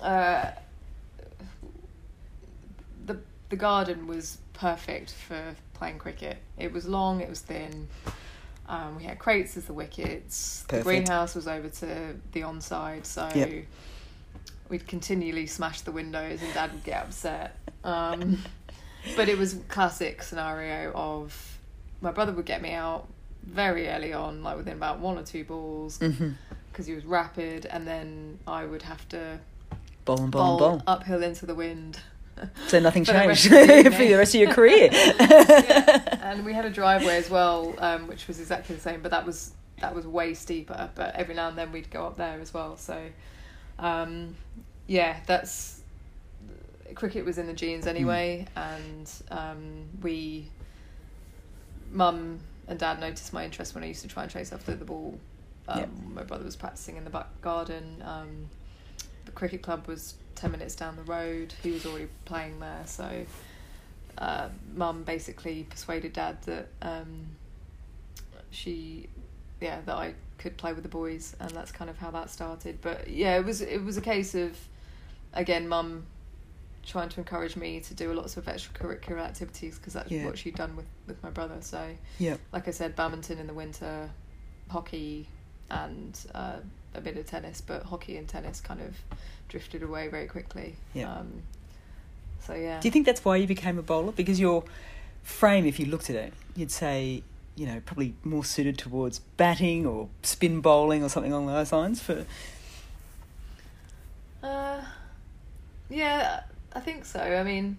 Uh, 0.00 0.50
the 3.06 3.18
the 3.50 3.56
garden 3.56 4.06
was 4.06 4.38
perfect 4.54 5.12
for 5.12 5.54
playing 5.74 5.98
cricket. 5.98 6.38
It 6.58 6.72
was 6.72 6.86
long, 6.86 7.20
it 7.20 7.28
was 7.28 7.40
thin. 7.40 7.88
Um, 8.68 8.96
we 8.96 9.04
had 9.04 9.18
crates 9.18 9.56
as 9.56 9.66
the 9.66 9.72
wickets. 9.74 10.64
Perfect. 10.68 10.84
The 10.84 10.90
greenhouse 10.90 11.34
was 11.34 11.46
over 11.46 11.68
to 11.68 12.16
the 12.32 12.40
onside, 12.40 13.04
so 13.04 13.28
Yep. 13.34 13.64
we'd 14.70 14.86
continually 14.88 15.46
smash 15.46 15.82
the 15.82 15.92
windows, 15.92 16.40
and 16.42 16.52
Dad 16.54 16.72
would 16.72 16.84
get 16.84 17.02
upset. 17.04 17.56
Um, 17.84 18.38
but 19.16 19.28
it 19.28 19.36
was 19.36 19.56
classic 19.68 20.22
scenario 20.22 20.92
of 20.94 21.58
my 22.00 22.10
brother 22.10 22.32
would 22.32 22.46
get 22.46 22.62
me 22.62 22.72
out 22.72 23.06
very 23.42 23.88
early 23.88 24.12
on, 24.14 24.42
like 24.42 24.56
within 24.56 24.74
about 24.74 24.98
one 25.00 25.18
or 25.18 25.22
two 25.22 25.44
balls, 25.44 25.98
because 25.98 26.14
Mm-hmm. 26.18 26.82
he 26.84 26.94
was 26.94 27.04
rapid, 27.04 27.66
and 27.66 27.86
then 27.86 28.38
I 28.46 28.64
would 28.64 28.82
have 28.82 29.06
to 29.10 29.38
Bowl 30.06 30.20
and 30.20 30.30
bowl 30.32 30.58
bowl 30.58 30.70
and 30.72 30.84
bowl. 30.84 30.94
uphill 30.94 31.22
into 31.22 31.44
the 31.46 31.54
wind. 31.54 32.00
So 32.66 32.80
nothing 32.80 33.04
For 33.04 33.12
the 33.12 33.18
rest 33.18 33.48
changed 33.48 33.94
for 33.96 34.04
the 34.04 34.14
rest 34.14 34.34
of 34.34 34.40
your 34.40 34.52
career. 34.52 34.88
yeah. 34.92 36.30
And 36.30 36.44
we 36.44 36.52
had 36.52 36.64
a 36.64 36.70
driveway 36.70 37.16
as 37.16 37.30
well, 37.30 37.74
um, 37.78 38.06
which 38.08 38.26
was 38.26 38.40
exactly 38.40 38.74
the 38.74 38.80
same, 38.80 39.02
but 39.02 39.10
that 39.12 39.24
was 39.24 39.52
that 39.80 39.94
was 39.94 40.06
way 40.06 40.34
steeper. 40.34 40.90
But 40.94 41.14
every 41.14 41.34
now 41.34 41.48
and 41.48 41.56
then 41.56 41.72
we'd 41.72 41.90
go 41.90 42.06
up 42.06 42.16
there 42.16 42.40
as 42.40 42.52
well. 42.52 42.76
So, 42.76 43.08
um, 43.78 44.36
yeah, 44.86 45.20
that's 45.26 45.82
cricket 46.94 47.24
was 47.24 47.38
in 47.38 47.46
the 47.46 47.52
genes 47.52 47.86
anyway, 47.86 48.46
and 48.56 49.10
um, 49.30 49.88
we, 50.02 50.48
mum 51.92 52.40
and 52.68 52.78
dad 52.78 53.00
noticed 53.00 53.32
my 53.32 53.44
interest 53.44 53.74
when 53.74 53.84
I 53.84 53.88
used 53.88 54.02
to 54.02 54.08
try 54.08 54.22
and 54.22 54.32
chase 54.32 54.52
after 54.52 54.74
the 54.74 54.84
ball. 54.84 55.18
Um, 55.68 55.78
Yep. 55.80 55.88
My 56.14 56.22
brother 56.22 56.44
was 56.44 56.56
practicing 56.56 56.96
in 56.96 57.04
the 57.04 57.10
back 57.10 57.28
garden. 57.40 58.02
Um, 58.04 58.48
the 59.24 59.32
cricket 59.32 59.62
club 59.62 59.86
was 59.86 60.14
ten 60.44 60.52
minutes 60.52 60.74
down 60.74 60.94
the 60.96 61.02
road. 61.02 61.54
He 61.62 61.70
was 61.70 61.86
already 61.86 62.08
playing 62.26 62.60
there, 62.60 62.82
so 62.84 63.24
uh, 64.18 64.48
mum 64.74 65.02
basically 65.02 65.66
persuaded 65.70 66.12
dad 66.12 66.42
that 66.42 66.68
um, 66.82 67.26
she, 68.50 69.08
yeah, 69.62 69.80
that 69.86 69.94
I 69.96 70.14
could 70.36 70.58
play 70.58 70.74
with 70.74 70.82
the 70.82 70.88
boys, 70.90 71.34
and 71.40 71.50
that's 71.52 71.72
kind 71.72 71.88
of 71.88 71.96
how 71.96 72.10
that 72.10 72.28
started. 72.28 72.78
But 72.82 73.08
yeah, 73.08 73.38
it 73.38 73.44
was 73.44 73.62
it 73.62 73.82
was 73.82 73.96
a 73.96 74.02
case 74.02 74.34
of, 74.34 74.54
again, 75.32 75.66
mum 75.66 76.04
trying 76.84 77.08
to 77.08 77.20
encourage 77.20 77.56
me 77.56 77.80
to 77.80 77.94
do 77.94 78.12
lots 78.12 78.36
of 78.36 78.44
extracurricular 78.44 79.18
activities 79.18 79.78
because 79.78 79.94
that's 79.94 80.10
Yeah. 80.10 80.26
what 80.26 80.36
she'd 80.36 80.56
done 80.56 80.76
with 80.76 80.84
with 81.06 81.22
my 81.22 81.30
brother. 81.30 81.56
So 81.60 81.88
Yep. 82.18 82.38
like 82.52 82.68
I 82.68 82.72
said, 82.72 82.94
badminton 82.94 83.38
in 83.38 83.46
the 83.46 83.54
winter, 83.54 84.10
hockey, 84.68 85.26
and 85.70 86.18
uh, 86.34 86.56
a 86.94 87.00
bit 87.00 87.16
of 87.16 87.26
tennis. 87.26 87.60
But 87.60 87.84
hockey 87.84 88.16
and 88.16 88.28
tennis 88.28 88.60
kind 88.60 88.80
of 88.80 88.94
drifted 89.48 89.82
away 89.82 90.08
very 90.08 90.26
quickly. 90.26 90.76
Yeah. 90.92 91.12
Um, 91.12 91.42
so 92.40 92.54
yeah. 92.54 92.80
Do 92.80 92.88
you 92.88 92.92
think 92.92 93.06
that's 93.06 93.24
why 93.24 93.36
you 93.36 93.46
became 93.46 93.78
a 93.78 93.82
bowler? 93.82 94.12
Because 94.12 94.38
your 94.40 94.64
frame, 95.22 95.66
if 95.66 95.78
you 95.80 95.86
looked 95.86 96.10
at 96.10 96.16
it, 96.16 96.32
you'd 96.54 96.70
say, 96.70 97.22
you 97.56 97.66
know, 97.66 97.80
probably 97.84 98.14
more 98.24 98.44
suited 98.44 98.78
towards 98.78 99.20
batting 99.36 99.86
or 99.86 100.08
spin 100.22 100.60
bowling 100.60 101.02
or 101.02 101.08
something 101.08 101.32
along 101.32 101.46
those 101.46 101.72
lines. 101.72 102.00
For 102.00 102.24
Uh, 104.42 104.82
yeah, 105.88 106.42
I 106.74 106.80
think 106.80 107.04
so. 107.06 107.20
I 107.20 107.42
mean, 107.42 107.78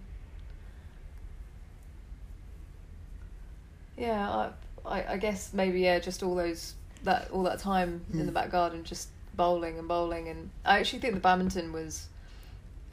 yeah, 3.96 4.28
I, 4.28 4.50
I, 4.84 5.12
I 5.12 5.16
guess 5.16 5.52
maybe 5.52 5.80
yeah, 5.80 6.00
just 6.00 6.22
all 6.22 6.34
those 6.34 6.74
that 7.06 7.30
all 7.30 7.42
that 7.44 7.58
time 7.58 8.04
in 8.12 8.20
Mm. 8.20 8.26
the 8.26 8.32
back 8.32 8.50
garden, 8.50 8.84
just 8.84 9.08
bowling 9.34 9.78
and 9.78 9.88
bowling, 9.88 10.28
and 10.28 10.50
I 10.64 10.78
actually 10.78 10.98
think 11.00 11.14
the 11.14 11.20
badminton 11.20 11.72
was 11.72 12.08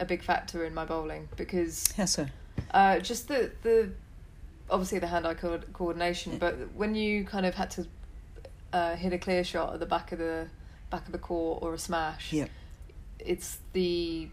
a 0.00 0.04
big 0.04 0.22
factor 0.22 0.64
in 0.64 0.74
my 0.74 0.84
bowling 0.84 1.28
because 1.36 1.92
how 1.96 2.06
so? 2.06 2.26
uh, 2.72 2.98
just 3.00 3.28
the 3.28 3.50
the 3.62 3.90
obviously 4.70 4.98
the 4.98 5.06
hand-eye 5.06 5.34
co- 5.34 5.60
coordination, 5.74 6.38
but 6.38 6.54
when 6.74 6.94
you 6.94 7.24
kind 7.24 7.44
of 7.46 7.54
had 7.54 7.70
to 7.72 7.86
uh, 8.72 8.96
hit 8.96 9.12
a 9.12 9.18
clear 9.18 9.44
shot 9.44 9.74
at 9.74 9.80
the 9.80 9.86
back 9.86 10.10
of 10.12 10.18
the 10.18 10.48
back 10.90 11.04
of 11.06 11.12
the 11.12 11.18
court 11.18 11.62
or 11.62 11.74
a 11.74 11.78
smash, 11.78 12.32
Yep. 12.32 12.48
it's 13.18 13.58
the 13.72 14.28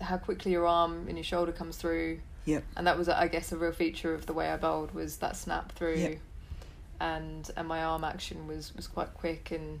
how 0.00 0.18
quickly 0.18 0.52
your 0.52 0.66
arm 0.66 1.06
and 1.08 1.16
your 1.16 1.24
shoulder 1.24 1.52
comes 1.52 1.76
through, 1.76 2.20
Yep. 2.44 2.64
and 2.76 2.86
that 2.86 2.98
was 2.98 3.08
I 3.08 3.28
guess 3.28 3.50
a 3.52 3.56
real 3.56 3.72
feature 3.72 4.12
of 4.14 4.26
the 4.26 4.32
way 4.34 4.50
I 4.50 4.56
bowled 4.56 4.92
was 4.94 5.16
that 5.18 5.36
snap 5.36 5.72
through, 5.72 5.96
Yep. 5.96 6.18
And 7.00 7.50
and 7.56 7.66
my 7.68 7.82
arm 7.84 8.04
action 8.04 8.46
was 8.46 8.74
was 8.76 8.86
quite 8.86 9.12
quick 9.14 9.50
and. 9.50 9.80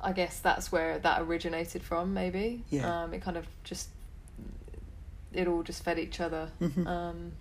I 0.00 0.12
guess 0.12 0.38
that's 0.38 0.70
where 0.70 1.00
that 1.00 1.22
originated 1.22 1.82
from, 1.82 2.14
maybe. 2.14 2.62
Yeah. 2.70 3.02
Um, 3.02 3.12
it 3.12 3.20
kind 3.20 3.36
of 3.36 3.48
just, 3.64 3.88
it 5.32 5.48
all 5.48 5.64
just 5.64 5.82
fed 5.82 5.98
each 5.98 6.20
other. 6.20 6.50
Mhm. 6.60 6.86
Um, 6.86 7.32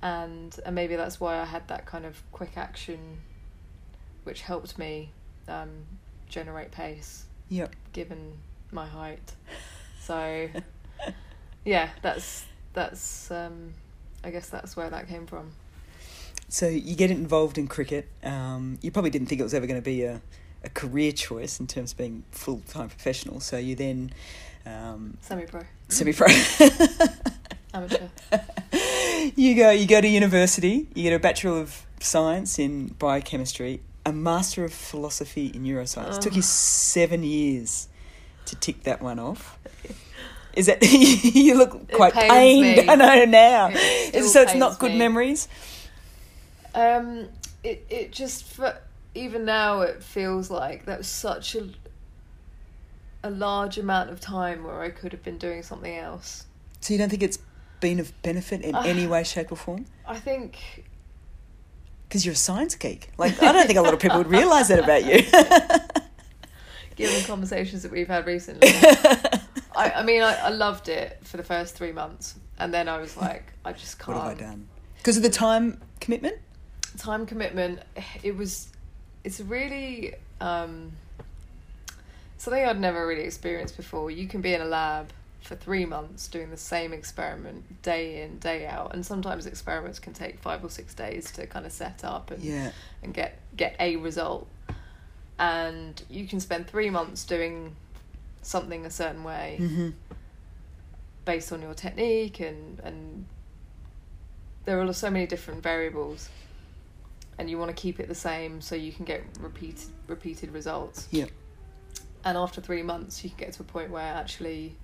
and 0.00 0.58
and 0.64 0.74
maybe 0.74 0.96
that's 0.96 1.20
why 1.20 1.38
I 1.38 1.44
had 1.44 1.68
that 1.68 1.84
kind 1.84 2.06
of 2.06 2.22
quick 2.32 2.56
action, 2.56 3.18
which 4.24 4.40
helped 4.40 4.78
me 4.78 5.10
um, 5.46 5.84
generate 6.26 6.72
pace, 6.72 7.26
Yep. 7.50 7.74
given 7.92 8.32
my 8.72 8.86
height. 8.86 9.34
So, 10.00 10.48
yeah, 11.66 11.90
that's 12.00 12.46
that's 12.72 13.30
um, 13.30 13.74
I 14.24 14.30
guess 14.30 14.48
that's 14.48 14.74
where 14.74 14.88
that 14.88 15.06
came 15.06 15.26
from. 15.26 15.52
So 16.48 16.68
you 16.68 16.94
get 16.94 17.10
involved 17.10 17.58
in 17.58 17.66
cricket. 17.68 18.08
Um, 18.22 18.78
you 18.82 18.90
probably 18.90 19.10
didn't 19.10 19.26
think 19.28 19.40
it 19.40 19.44
was 19.44 19.54
ever 19.54 19.66
going 19.66 19.80
to 19.80 19.84
be 19.84 20.02
a, 20.04 20.20
a 20.64 20.68
career 20.70 21.12
choice 21.12 21.58
in 21.60 21.66
terms 21.66 21.92
of 21.92 21.98
being 21.98 22.24
full 22.30 22.60
time 22.68 22.88
professional. 22.88 23.40
So 23.40 23.56
you 23.56 23.74
then 23.74 24.12
um, 24.64 25.16
Semi-pro, 25.20 25.62
semi 25.88 26.12
pro. 26.12 26.26
amateur. 27.74 28.08
you 29.36 29.54
go 29.54 29.70
you 29.70 29.86
go 29.86 30.00
to 30.00 30.08
university 30.08 30.88
you 30.94 31.02
get 31.02 31.12
a 31.12 31.18
bachelor 31.18 31.60
of 31.60 31.84
science 32.00 32.58
in 32.58 32.88
biochemistry 32.98 33.80
a 34.04 34.12
master 34.12 34.64
of 34.64 34.72
philosophy 34.72 35.46
in 35.54 35.62
neuroscience 35.64 36.18
took 36.18 36.34
you 36.34 36.42
seven 36.42 37.22
years 37.22 37.88
to 38.46 38.56
tick 38.56 38.82
that 38.84 39.02
one 39.02 39.18
off 39.18 39.58
is 40.54 40.66
that 40.66 40.82
you 40.82 41.54
look 41.56 41.90
quite 41.92 42.14
pained 42.14 42.78
me. 42.78 42.88
i 42.88 42.94
know 42.94 43.24
now 43.24 43.68
It 43.72 44.24
so 44.24 44.42
it's 44.42 44.54
not 44.54 44.78
good 44.78 44.92
me. 44.92 44.98
memories 44.98 45.48
Um, 46.76 47.28
it 47.64 47.84
it 47.90 48.12
just 48.12 48.44
for, 48.44 48.78
even 49.14 49.44
now 49.44 49.80
it 49.80 50.02
feels 50.02 50.50
like 50.50 50.84
that 50.84 50.98
was 50.98 51.08
such 51.08 51.54
a 51.56 51.70
a 53.24 53.30
large 53.30 53.78
amount 53.78 54.10
of 54.10 54.20
time 54.20 54.62
where 54.62 54.80
I 54.82 54.90
could 54.90 55.10
have 55.12 55.22
been 55.24 55.38
doing 55.38 55.62
something 55.62 55.96
else. 55.96 56.46
So 56.80 56.92
you 56.94 56.98
don't 56.98 57.08
think 57.08 57.22
it's 57.22 57.38
been 57.80 57.98
of 57.98 58.12
benefit 58.22 58.60
in 58.62 58.74
Uh, 58.74 58.82
any 58.82 59.06
way, 59.12 59.24
shape, 59.24 59.50
or 59.50 59.56
form? 59.56 59.86
I 60.06 60.18
think 60.18 60.84
Because 62.08 62.24
you're 62.24 62.34
a 62.34 62.36
science 62.36 62.76
geek. 62.76 63.10
Like 63.18 63.42
I 63.42 63.52
don't 63.52 63.66
think 63.66 63.78
a 63.78 63.82
lot 63.82 63.94
of 63.94 64.00
people 64.00 64.18
would 64.18 64.30
realise 64.30 64.68
that 64.68 64.78
about 64.78 65.04
you. 65.04 65.22
given 66.96 67.22
conversations 67.24 67.82
that 67.82 67.92
we've 67.92 68.06
had 68.08 68.26
recently, 68.26 68.68
I, 69.76 69.90
I 69.96 70.02
mean, 70.02 70.22
I, 70.22 70.34
I 70.36 70.48
loved 70.50 70.88
it 70.88 71.18
for 71.24 71.36
the 71.36 71.42
first 71.42 71.74
three 71.74 71.92
months, 71.92 72.34
and 72.58 72.72
then 72.72 72.88
I 72.88 72.98
was 72.98 73.16
like, 73.16 73.52
I 73.64 73.72
just 73.72 73.98
can't. 73.98 74.16
what 74.18 74.28
have 74.28 74.38
I 74.38 74.40
done? 74.40 74.68
Because 74.98 75.16
of 75.16 75.22
the 75.22 75.30
time 75.30 75.80
commitment. 76.00 76.36
Time 76.98 77.26
commitment. 77.26 77.80
It 78.22 78.36
was. 78.36 78.68
It's 79.24 79.40
really 79.40 80.14
um, 80.40 80.92
something 82.38 82.64
I'd 82.64 82.80
never 82.80 83.06
really 83.06 83.24
experienced 83.24 83.76
before. 83.76 84.10
You 84.10 84.28
can 84.28 84.40
be 84.40 84.54
in 84.54 84.60
a 84.60 84.64
lab 84.66 85.10
for 85.42 85.54
three 85.56 85.84
months 85.84 86.26
doing 86.28 86.50
the 86.50 86.56
same 86.56 86.92
experiment 86.92 87.82
day 87.82 88.22
in 88.22 88.38
day 88.38 88.66
out, 88.66 88.94
and 88.94 89.04
sometimes 89.04 89.46
experiments 89.46 89.98
can 89.98 90.12
take 90.12 90.38
five 90.40 90.64
or 90.64 90.70
six 90.70 90.94
days 90.94 91.30
to 91.32 91.46
kind 91.46 91.66
of 91.66 91.72
set 91.72 92.04
up 92.04 92.30
and 92.30 92.42
Yeah. 92.42 92.70
and 93.02 93.12
get 93.12 93.38
get 93.56 93.76
a 93.80 93.96
result. 93.96 94.48
And 95.38 96.00
you 96.08 96.26
can 96.26 96.40
spend 96.40 96.66
three 96.66 96.88
months 96.88 97.24
doing 97.24 97.76
something 98.42 98.86
a 98.86 98.90
certain 98.90 99.22
way 99.24 99.58
Mm-hmm. 99.60 99.90
based 101.24 101.52
on 101.52 101.60
your 101.62 101.74
technique 101.74 102.38
and 102.40 102.78
and 102.80 103.26
there 104.64 104.80
are 104.80 104.92
so 104.92 105.10
many 105.10 105.26
different 105.26 105.62
variables 105.62 106.28
and 107.38 107.50
you 107.50 107.58
want 107.58 107.68
to 107.74 107.80
keep 107.80 108.00
it 108.00 108.08
the 108.08 108.14
same 108.14 108.60
so 108.60 108.74
you 108.74 108.92
can 108.92 109.04
get 109.04 109.22
repeated 109.40 109.88
repeated 110.08 110.52
results 110.52 111.08
Yeah. 111.10 111.26
and 112.24 112.36
after 112.36 112.60
three 112.60 112.82
months 112.82 113.22
you 113.24 113.30
can 113.30 113.38
get 113.38 113.52
to 113.54 113.62
a 113.62 113.64
point 113.66 113.90
where 113.90 114.02
actually 114.14 114.74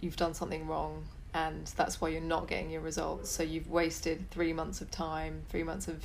you've 0.00 0.16
done 0.16 0.34
something 0.34 0.66
wrong 0.66 1.04
and 1.32 1.66
that's 1.76 2.00
why 2.00 2.08
you're 2.08 2.20
not 2.20 2.46
getting 2.48 2.70
your 2.70 2.80
results 2.82 3.30
so 3.30 3.42
you've 3.42 3.68
wasted 3.70 4.30
three 4.30 4.52
months 4.52 4.80
of 4.80 4.90
time 4.90 5.42
three 5.48 5.62
months 5.62 5.88
of 5.88 6.02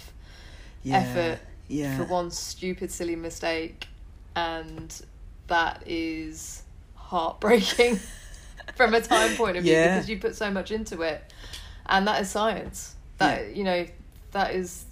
Yeah. 0.84 0.98
effort 1.00 1.40
Yeah. 1.68 1.98
for 1.98 2.06
one 2.06 2.32
stupid 2.32 2.92
silly 2.92 3.16
mistake 3.16 3.88
and 4.36 5.00
that 5.48 5.84
is 5.86 6.64
heartbreaking 6.96 8.00
from 8.76 8.94
a 8.94 9.02
time 9.02 9.36
point 9.36 9.58
of 9.58 9.64
view 9.64 9.74
Yeah. 9.74 9.96
because 9.96 10.10
you 10.10 10.20
put 10.20 10.36
so 10.36 10.50
much 10.52 10.72
into 10.72 11.02
it 11.02 11.34
and 11.88 12.08
that 12.08 12.22
is 12.22 12.30
science 12.30 12.96
that 13.18 13.56
you 13.56 13.64
know 13.64 13.86
that 14.32 14.54
is 14.56 14.86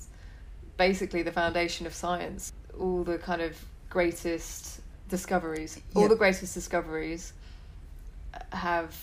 basically 0.78 1.24
the 1.24 1.32
foundation 1.32 1.86
of 1.88 1.94
science. 1.94 2.54
All 2.80 3.04
the 3.04 3.18
kind 3.18 3.42
of 3.42 3.58
greatest 3.90 4.82
discoveries 5.10 5.80
all 5.96 6.02
Yeah. 6.04 6.08
the 6.10 6.16
greatest 6.18 6.54
discoveries 6.54 7.32
have 8.52 8.94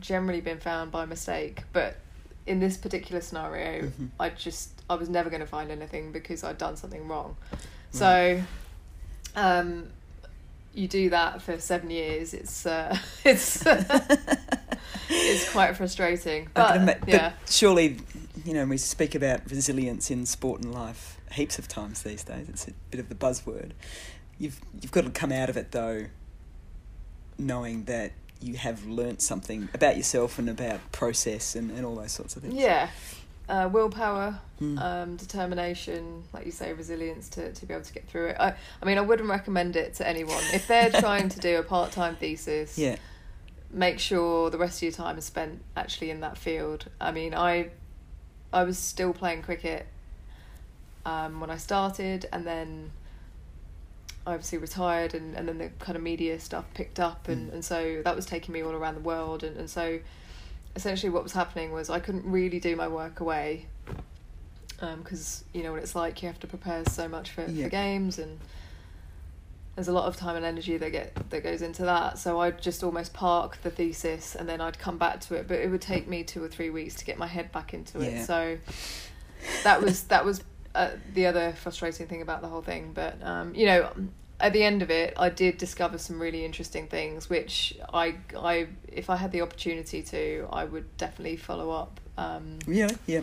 generally 0.00 0.40
been 0.40 0.58
found 0.60 0.90
by 0.92 1.04
mistake. 1.06 1.62
But 1.72 1.96
in 2.46 2.60
this 2.60 2.76
particular 2.76 3.20
scenario 3.20 3.82
Mm-hmm. 3.82 4.06
i 4.20 4.30
just 4.30 4.70
i 4.88 4.94
was 4.94 5.08
never 5.10 5.28
going 5.28 5.40
to 5.40 5.46
find 5.46 5.70
anything 5.70 6.12
because 6.12 6.42
i'd 6.44 6.56
done 6.58 6.76
something 6.76 7.06
wrong. 7.08 7.36
So 7.90 8.40
um 9.36 9.88
you 10.74 10.86
do 10.88 11.10
that 11.10 11.42
for 11.42 11.58
seven 11.58 11.90
years 11.90 12.32
it's 12.34 12.64
uh 12.66 12.96
it's 13.24 13.64
it's 15.08 15.50
quite 15.52 15.76
frustrating. 15.76 16.48
But 16.54 16.76
ima- 16.76 16.96
yeah. 17.06 17.32
But 17.40 17.50
surely, 17.50 17.98
you 18.48 18.54
know, 18.54 18.64
we 18.64 18.78
speak 18.78 19.14
about 19.14 19.50
resilience 19.50 20.10
in 20.10 20.24
sport 20.24 20.62
and 20.62 20.72
life 20.72 21.18
heaps 21.32 21.58
of 21.58 21.68
times 21.68 22.02
these 22.02 22.24
days. 22.24 22.48
It's 22.48 22.66
a 22.66 22.72
bit 22.90 22.98
of 22.98 23.08
the 23.10 23.14
buzzword. 23.14 23.72
You've 24.38 24.58
you've 24.80 24.90
got 24.92 25.04
to 25.04 25.10
come 25.10 25.32
out 25.32 25.50
of 25.50 25.56
it 25.58 25.70
though, 25.72 26.06
knowing 27.38 27.84
that 27.84 28.12
you 28.40 28.54
have 28.56 28.86
learnt 28.86 29.20
something 29.20 29.68
about 29.74 29.96
yourself 29.96 30.38
and 30.38 30.48
about 30.48 30.80
process 30.92 31.54
and, 31.54 31.70
and 31.72 31.84
all 31.84 31.96
those 31.96 32.12
sorts 32.12 32.36
of 32.36 32.42
things. 32.42 32.54
yeah 32.54 32.88
uh, 33.48 33.68
willpower 33.72 34.40
Mm. 34.60 34.76
um, 34.82 35.16
determination 35.16 36.24
like 36.32 36.44
you 36.44 36.50
say 36.50 36.72
resilience 36.72 37.28
to, 37.28 37.52
to 37.52 37.64
be 37.66 37.72
able 37.72 37.84
to 37.84 37.92
get 37.92 38.08
through 38.08 38.26
it 38.30 38.36
I, 38.40 38.54
I 38.82 38.84
mean 38.86 38.98
i 38.98 39.00
wouldn't 39.00 39.28
recommend 39.28 39.76
it 39.76 39.94
to 39.94 40.08
anyone 40.08 40.42
if 40.52 40.66
they're 40.66 40.90
trying 41.06 41.28
to 41.28 41.38
do 41.38 41.58
a 41.58 41.62
part-time 41.62 42.16
thesis 42.16 42.76
Yeah. 42.76 42.96
make 43.70 44.00
sure 44.00 44.50
the 44.50 44.58
rest 44.58 44.78
of 44.78 44.82
your 44.82 44.92
time 44.92 45.16
is 45.16 45.24
spent 45.24 45.62
actually 45.76 46.10
in 46.10 46.18
that 46.22 46.36
field. 46.36 46.86
I 47.00 47.12
mean, 47.12 47.34
I 47.34 47.70
I 48.52 48.64
was 48.64 48.78
still 48.78 49.12
playing 49.12 49.42
cricket 49.42 49.86
um, 51.04 51.40
when 51.40 51.50
I 51.50 51.56
started, 51.56 52.26
and 52.32 52.46
then 52.46 52.90
I 54.26 54.32
obviously 54.32 54.58
retired, 54.58 55.14
and, 55.14 55.34
and 55.36 55.48
then 55.48 55.58
the 55.58 55.70
kind 55.78 55.96
of 55.96 56.02
media 56.02 56.38
stuff 56.40 56.64
picked 56.74 56.98
up, 57.00 57.28
and, 57.28 57.50
and 57.52 57.64
so 57.64 58.02
that 58.04 58.14
was 58.16 58.26
taking 58.26 58.52
me 58.52 58.62
all 58.62 58.72
around 58.72 58.94
the 58.94 59.00
world, 59.00 59.42
and, 59.44 59.56
and 59.56 59.68
so 59.68 59.98
essentially 60.76 61.10
what 61.10 61.22
was 61.22 61.32
happening 61.32 61.72
was 61.72 61.90
I 61.90 61.98
couldn't 61.98 62.24
really 62.30 62.60
do 62.60 62.76
my 62.76 62.86
work 62.88 63.20
away 63.20 63.66
because 64.98 65.42
you 65.52 65.64
know 65.64 65.72
what 65.72 65.82
it's 65.82 65.96
like 65.96 66.22
you 66.22 66.28
have 66.28 66.38
to 66.38 66.46
prepare 66.46 66.84
so 66.84 67.08
much 67.08 67.30
for, 67.30 67.44
Yeah. 67.46 67.64
for 67.64 67.70
games 67.70 68.18
and 68.18 68.38
there's 69.78 69.86
a 69.86 69.92
lot 69.92 70.06
of 70.06 70.16
time 70.16 70.34
and 70.34 70.44
energy 70.44 70.76
that 70.76 70.90
get 70.90 71.30
that 71.30 71.44
goes 71.44 71.62
into 71.62 71.84
that. 71.84 72.18
So 72.18 72.40
I'd 72.40 72.60
just 72.60 72.82
almost 72.82 73.12
park 73.14 73.58
the 73.62 73.70
thesis 73.70 74.34
and 74.34 74.48
then 74.48 74.60
I'd 74.60 74.76
come 74.76 74.98
back 74.98 75.20
to 75.20 75.36
it, 75.36 75.46
but 75.46 75.60
it 75.60 75.70
would 75.70 75.80
take 75.80 76.08
me 76.08 76.24
two 76.24 76.42
or 76.42 76.48
three 76.48 76.68
weeks 76.68 76.96
to 76.96 77.04
get 77.04 77.16
my 77.16 77.28
head 77.28 77.52
back 77.52 77.72
into 77.72 78.00
Yeah. 78.00 78.06
it. 78.22 78.26
So 78.26 78.58
that 79.62 79.80
was 79.80 80.02
that 80.04 80.24
was 80.24 80.42
uh, 80.74 80.90
the 81.14 81.26
other 81.26 81.52
frustrating 81.52 82.08
thing 82.08 82.22
about 82.22 82.42
the 82.42 82.48
whole 82.48 82.60
thing. 82.60 82.90
But 82.92 83.22
um, 83.22 83.54
you 83.54 83.66
know, 83.66 83.88
at 84.40 84.52
the 84.52 84.64
end 84.64 84.82
of 84.82 84.90
it, 84.90 85.14
I 85.16 85.28
did 85.28 85.58
discover 85.58 85.96
some 85.96 86.18
really 86.20 86.44
interesting 86.44 86.88
things, 86.88 87.30
which 87.30 87.78
I 87.94 88.16
I 88.36 88.66
if 88.88 89.08
I 89.08 89.14
had 89.14 89.30
the 89.30 89.42
opportunity 89.42 90.02
to, 90.02 90.48
I 90.52 90.64
would 90.64 90.96
definitely 90.96 91.36
follow 91.36 91.70
up. 91.70 92.00
Um, 92.16 92.58
Yeah. 92.66 92.90
Yeah. 93.06 93.20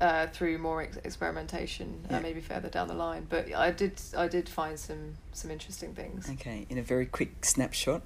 Uh, 0.00 0.26
through 0.28 0.58
more 0.58 0.82
ex- 0.82 0.96
experimentation, 0.98 2.04
Yeah. 2.10 2.18
uh, 2.18 2.20
maybe 2.20 2.40
further 2.40 2.68
down 2.68 2.88
the 2.88 2.94
line. 2.94 3.26
But 3.28 3.54
I 3.54 3.70
did, 3.70 4.00
I 4.16 4.28
did 4.28 4.48
find 4.48 4.78
some 4.78 5.14
some 5.32 5.50
interesting 5.50 5.94
things. 5.94 6.28
Okay. 6.30 6.66
In 6.68 6.78
a 6.78 6.82
very 6.82 7.06
quick 7.06 7.44
snapshot, 7.44 8.02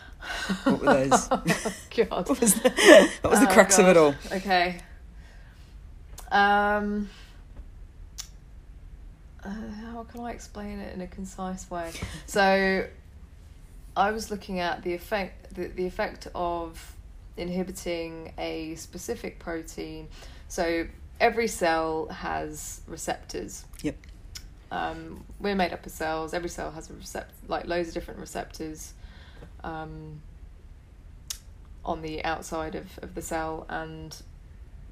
what 0.64 0.80
were 0.80 0.94
those? 0.94 1.28
God, 1.28 1.40
what 2.28 2.40
was 2.40 2.54
the, 2.54 3.10
what 3.22 3.30
was 3.30 3.40
the 3.40 3.48
Oh, 3.48 3.52
crux 3.52 3.78
of 3.78 3.86
it 3.88 3.96
all? 3.96 4.14
Okay. 4.32 4.78
Um. 6.30 7.08
Uh, 9.44 9.50
how 9.50 10.04
can 10.04 10.20
I 10.20 10.30
explain 10.30 10.78
it 10.78 10.94
in 10.94 11.00
a 11.00 11.06
concise 11.08 11.68
way? 11.70 11.90
So, 12.26 12.86
I 13.96 14.10
was 14.12 14.30
looking 14.30 14.60
at 14.60 14.82
the 14.84 14.94
effect 14.94 15.54
the, 15.54 15.66
the 15.66 15.86
effect 15.86 16.28
of 16.34 16.94
inhibiting 17.36 18.32
a 18.38 18.74
specific 18.76 19.38
protein. 19.38 20.08
So 20.48 20.86
every 21.22 21.46
cell 21.46 22.08
has 22.08 22.82
receptors. 22.86 23.64
Yep. 23.80 23.96
Um, 24.72 25.24
we're 25.38 25.54
made 25.54 25.72
up 25.72 25.86
of 25.86 25.92
cells. 25.92 26.34
Every 26.34 26.48
cell 26.48 26.72
has 26.72 26.90
a 26.90 26.94
recept 26.94 27.28
like 27.46 27.66
loads 27.66 27.88
of 27.88 27.94
different 27.94 28.20
receptors. 28.20 28.92
Um, 29.62 30.20
on 31.84 32.02
the 32.02 32.24
outside 32.24 32.74
of, 32.74 32.98
of 33.02 33.14
the 33.14 33.22
cell 33.22 33.66
and 33.68 34.16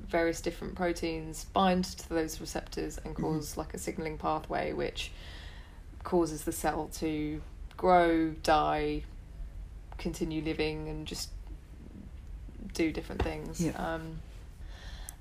various 0.06 0.40
different 0.40 0.74
proteins 0.74 1.44
bind 1.52 1.84
to 1.84 2.08
those 2.08 2.40
receptors 2.40 2.98
and 3.04 3.14
cause 3.14 3.56
like 3.56 3.74
a 3.74 3.78
signaling 3.78 4.18
pathway 4.18 4.72
which 4.72 5.12
causes 6.02 6.44
the 6.44 6.52
cell 6.52 6.90
to 6.94 7.40
grow, 7.76 8.30
die, 8.42 9.02
continue 9.98 10.42
living 10.42 10.88
and 10.88 11.06
just 11.06 11.30
do 12.74 12.92
different 12.92 13.22
things. 13.22 13.64
Yeah. 13.64 13.72
Um, 13.72 14.20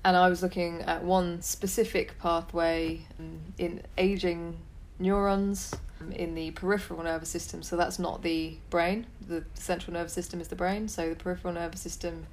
and 0.04 0.16
I 0.16 0.28
was 0.28 0.42
looking 0.42 0.82
at 0.82 1.04
one 1.04 1.42
specific 1.42 2.18
pathway 2.18 3.02
um, 3.18 3.40
in 3.58 3.82
aging 3.98 4.58
neurons 4.98 5.74
um, 6.00 6.12
in 6.12 6.34
the 6.34 6.52
peripheral 6.52 7.02
nervous 7.02 7.28
system. 7.28 7.62
So 7.62 7.76
that's 7.76 7.98
not 7.98 8.22
the 8.22 8.56
brain. 8.70 9.06
The 9.26 9.44
central 9.54 9.94
nervous 9.94 10.12
system 10.12 10.40
is 10.40 10.48
the 10.48 10.56
brain. 10.56 10.88
So 10.88 11.10
the 11.10 11.16
peripheral 11.16 11.54
nervous 11.54 11.80
system 11.80 12.26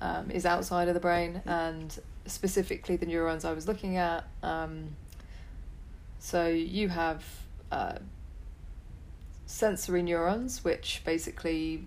um, 0.00 0.30
is 0.30 0.44
outside 0.44 0.88
of 0.88 0.94
the 0.94 1.00
brain, 1.00 1.40
and 1.46 1.96
specifically 2.26 2.96
the 2.96 3.06
neurons 3.06 3.44
I 3.44 3.52
was 3.52 3.68
looking 3.68 3.96
at. 3.96 4.24
Um, 4.42 4.96
so 6.18 6.48
you 6.48 6.88
have 6.88 7.24
uh, 7.70 7.98
sensory 9.46 10.02
neurons, 10.02 10.64
which 10.64 11.02
basically, 11.04 11.84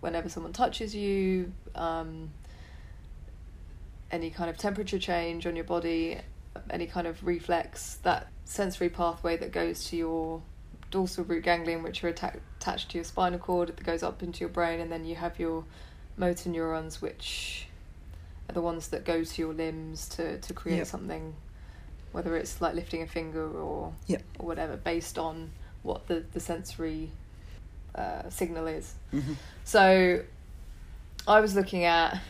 whenever 0.00 0.28
someone 0.28 0.52
touches 0.52 0.94
you, 0.94 1.52
um, 1.74 2.30
any 4.10 4.30
kind 4.30 4.48
of 4.50 4.56
temperature 4.56 4.98
change 4.98 5.46
on 5.46 5.56
your 5.56 5.64
body, 5.64 6.18
any 6.70 6.86
kind 6.86 7.06
of 7.06 7.24
reflex, 7.26 7.98
that 8.02 8.28
sensory 8.44 8.88
pathway 8.88 9.36
that 9.36 9.52
goes 9.52 9.84
to 9.90 9.96
your 9.96 10.42
dorsal 10.90 11.24
root 11.24 11.42
ganglion, 11.44 11.82
which 11.82 12.02
are 12.04 12.08
atta- 12.08 12.38
attached 12.60 12.90
to 12.90 12.98
your 12.98 13.04
spinal 13.04 13.38
cord, 13.38 13.68
that 13.68 13.82
goes 13.84 14.02
up 14.02 14.22
into 14.22 14.40
your 14.40 14.48
brain, 14.48 14.80
and 14.80 14.90
then 14.90 15.04
you 15.04 15.16
have 15.16 15.38
your 15.38 15.64
motor 16.16 16.48
neurons, 16.48 17.02
which 17.02 17.66
are 18.48 18.52
the 18.54 18.62
ones 18.62 18.88
that 18.88 19.04
go 19.04 19.24
to 19.24 19.42
your 19.42 19.52
limbs 19.52 20.08
to, 20.08 20.38
to 20.40 20.54
create 20.54 20.78
Yep. 20.78 20.86
something, 20.86 21.34
whether 22.12 22.36
it's 22.36 22.60
like 22.60 22.74
lifting 22.74 23.02
a 23.02 23.06
finger 23.06 23.44
or, 23.50 23.92
Yep. 24.06 24.22
or 24.38 24.46
whatever, 24.46 24.76
based 24.76 25.18
on 25.18 25.50
what 25.82 26.06
the, 26.06 26.24
the 26.32 26.40
sensory 26.40 27.10
uh, 27.96 28.28
signal 28.30 28.66
is. 28.68 28.94
Mhm. 29.12 29.34
So 29.64 30.22
I 31.26 31.40
was 31.40 31.54
looking 31.56 31.84
at 31.84 32.20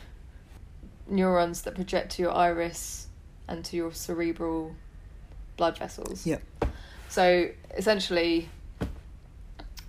neurons 1.08 1.62
that 1.62 1.74
project 1.74 2.12
to 2.12 2.22
your 2.22 2.32
iris 2.34 3.06
and 3.48 3.64
to 3.64 3.76
your 3.76 3.92
cerebral 3.92 4.74
blood 5.56 5.78
vessels. 5.78 6.26
Yep. 6.26 6.42
So 7.08 7.48
essentially, 7.76 8.48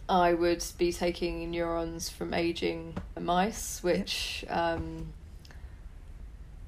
I 0.07 0.33
would 0.33 0.63
be 0.77 0.93
taking 0.93 1.49
neurons 1.51 2.09
from 2.09 2.33
aging 2.33 2.95
mice, 3.19 3.83
which 3.83 4.45
um, 4.49 5.11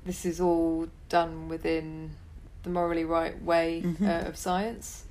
this 0.05 0.25
is 0.25 0.41
all 0.41 0.87
done 1.07 1.47
within 1.47 2.11
the 2.63 2.69
morally 2.69 3.05
right 3.05 3.41
way 3.41 3.81
Mhm. 3.85 4.25
uh, 4.25 4.27
of 4.27 4.35
science, 4.35 5.05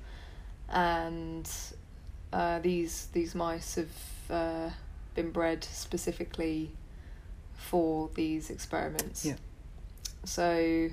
and 0.67 1.49
uh, 2.31 2.59
these 2.59 3.07
these 3.13 3.33
mice 3.33 3.75
have 3.75 3.89
uh, 4.29 4.69
been 5.15 5.31
bred 5.31 5.63
specifically 5.63 6.71
for 7.59 8.09
these 8.15 8.49
experiments. 8.49 9.25
Yeah. 9.25 9.35
So 10.23 10.89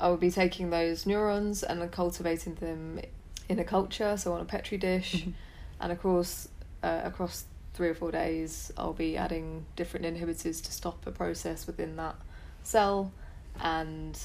I 0.00 0.08
would 0.08 0.20
be 0.20 0.30
taking 0.30 0.70
those 0.70 1.06
neurons 1.06 1.62
and 1.62 1.90
cultivating 1.90 2.54
them 2.54 3.00
in 3.48 3.58
a 3.58 3.64
culture, 3.64 4.16
so 4.16 4.32
on 4.32 4.40
a 4.40 4.44
petri 4.44 4.78
dish, 4.78 5.24
Mhm. 5.24 5.32
and 5.80 5.92
of 5.92 6.00
course, 6.00 6.48
uh, 6.82 7.00
across 7.04 7.44
three 7.74 7.88
or 7.88 7.94
four 7.94 8.10
days, 8.10 8.70
I'll 8.76 8.92
be 8.92 9.16
adding 9.16 9.66
different 9.76 10.06
inhibitors 10.06 10.62
to 10.64 10.72
stop 10.72 11.06
a 11.06 11.10
process 11.10 11.66
within 11.66 11.96
that 11.96 12.16
cell 12.62 13.12
and 13.60 14.18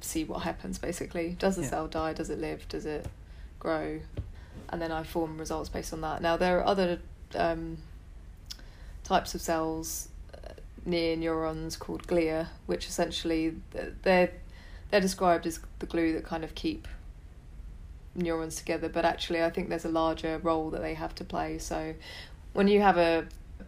see 0.00 0.24
what 0.24 0.42
happens. 0.42 0.78
Basically, 0.78 1.30
does 1.38 1.56
the 1.56 1.62
Yeah. 1.62 1.70
cell 1.70 1.88
die? 1.88 2.12
Does 2.12 2.30
it 2.30 2.38
live? 2.38 2.68
Does 2.68 2.84
it 2.86 3.06
grow? 3.58 4.00
And 4.68 4.80
then 4.82 4.92
I 4.92 5.02
form 5.02 5.38
results 5.38 5.68
based 5.68 5.92
on 5.92 6.00
that. 6.02 6.20
Now 6.22 6.36
there 6.36 6.58
are 6.58 6.66
other 6.66 7.00
um, 7.34 7.78
types 9.02 9.34
of 9.34 9.40
cells 9.40 10.08
near 10.84 11.16
neurons 11.16 11.76
called 11.76 12.06
glia, 12.06 12.48
which 12.66 12.86
essentially 12.88 13.54
they're 14.02 14.30
they're 14.90 15.00
described 15.00 15.46
as 15.46 15.58
the 15.78 15.86
glue 15.86 16.12
that 16.12 16.24
kind 16.24 16.44
of 16.44 16.54
keep 16.54 16.86
neurons 18.14 18.56
together. 18.56 18.88
But 18.88 19.04
actually, 19.04 19.42
I 19.42 19.50
think 19.50 19.68
there's 19.68 19.84
a 19.84 19.88
larger 19.90 20.38
role 20.38 20.70
that 20.70 20.82
they 20.82 20.94
have 20.94 21.14
to 21.16 21.24
play. 21.24 21.58
So 21.58 21.94
when 22.52 22.68
you 22.68 22.80
have 22.80 22.96
a, 22.96 23.26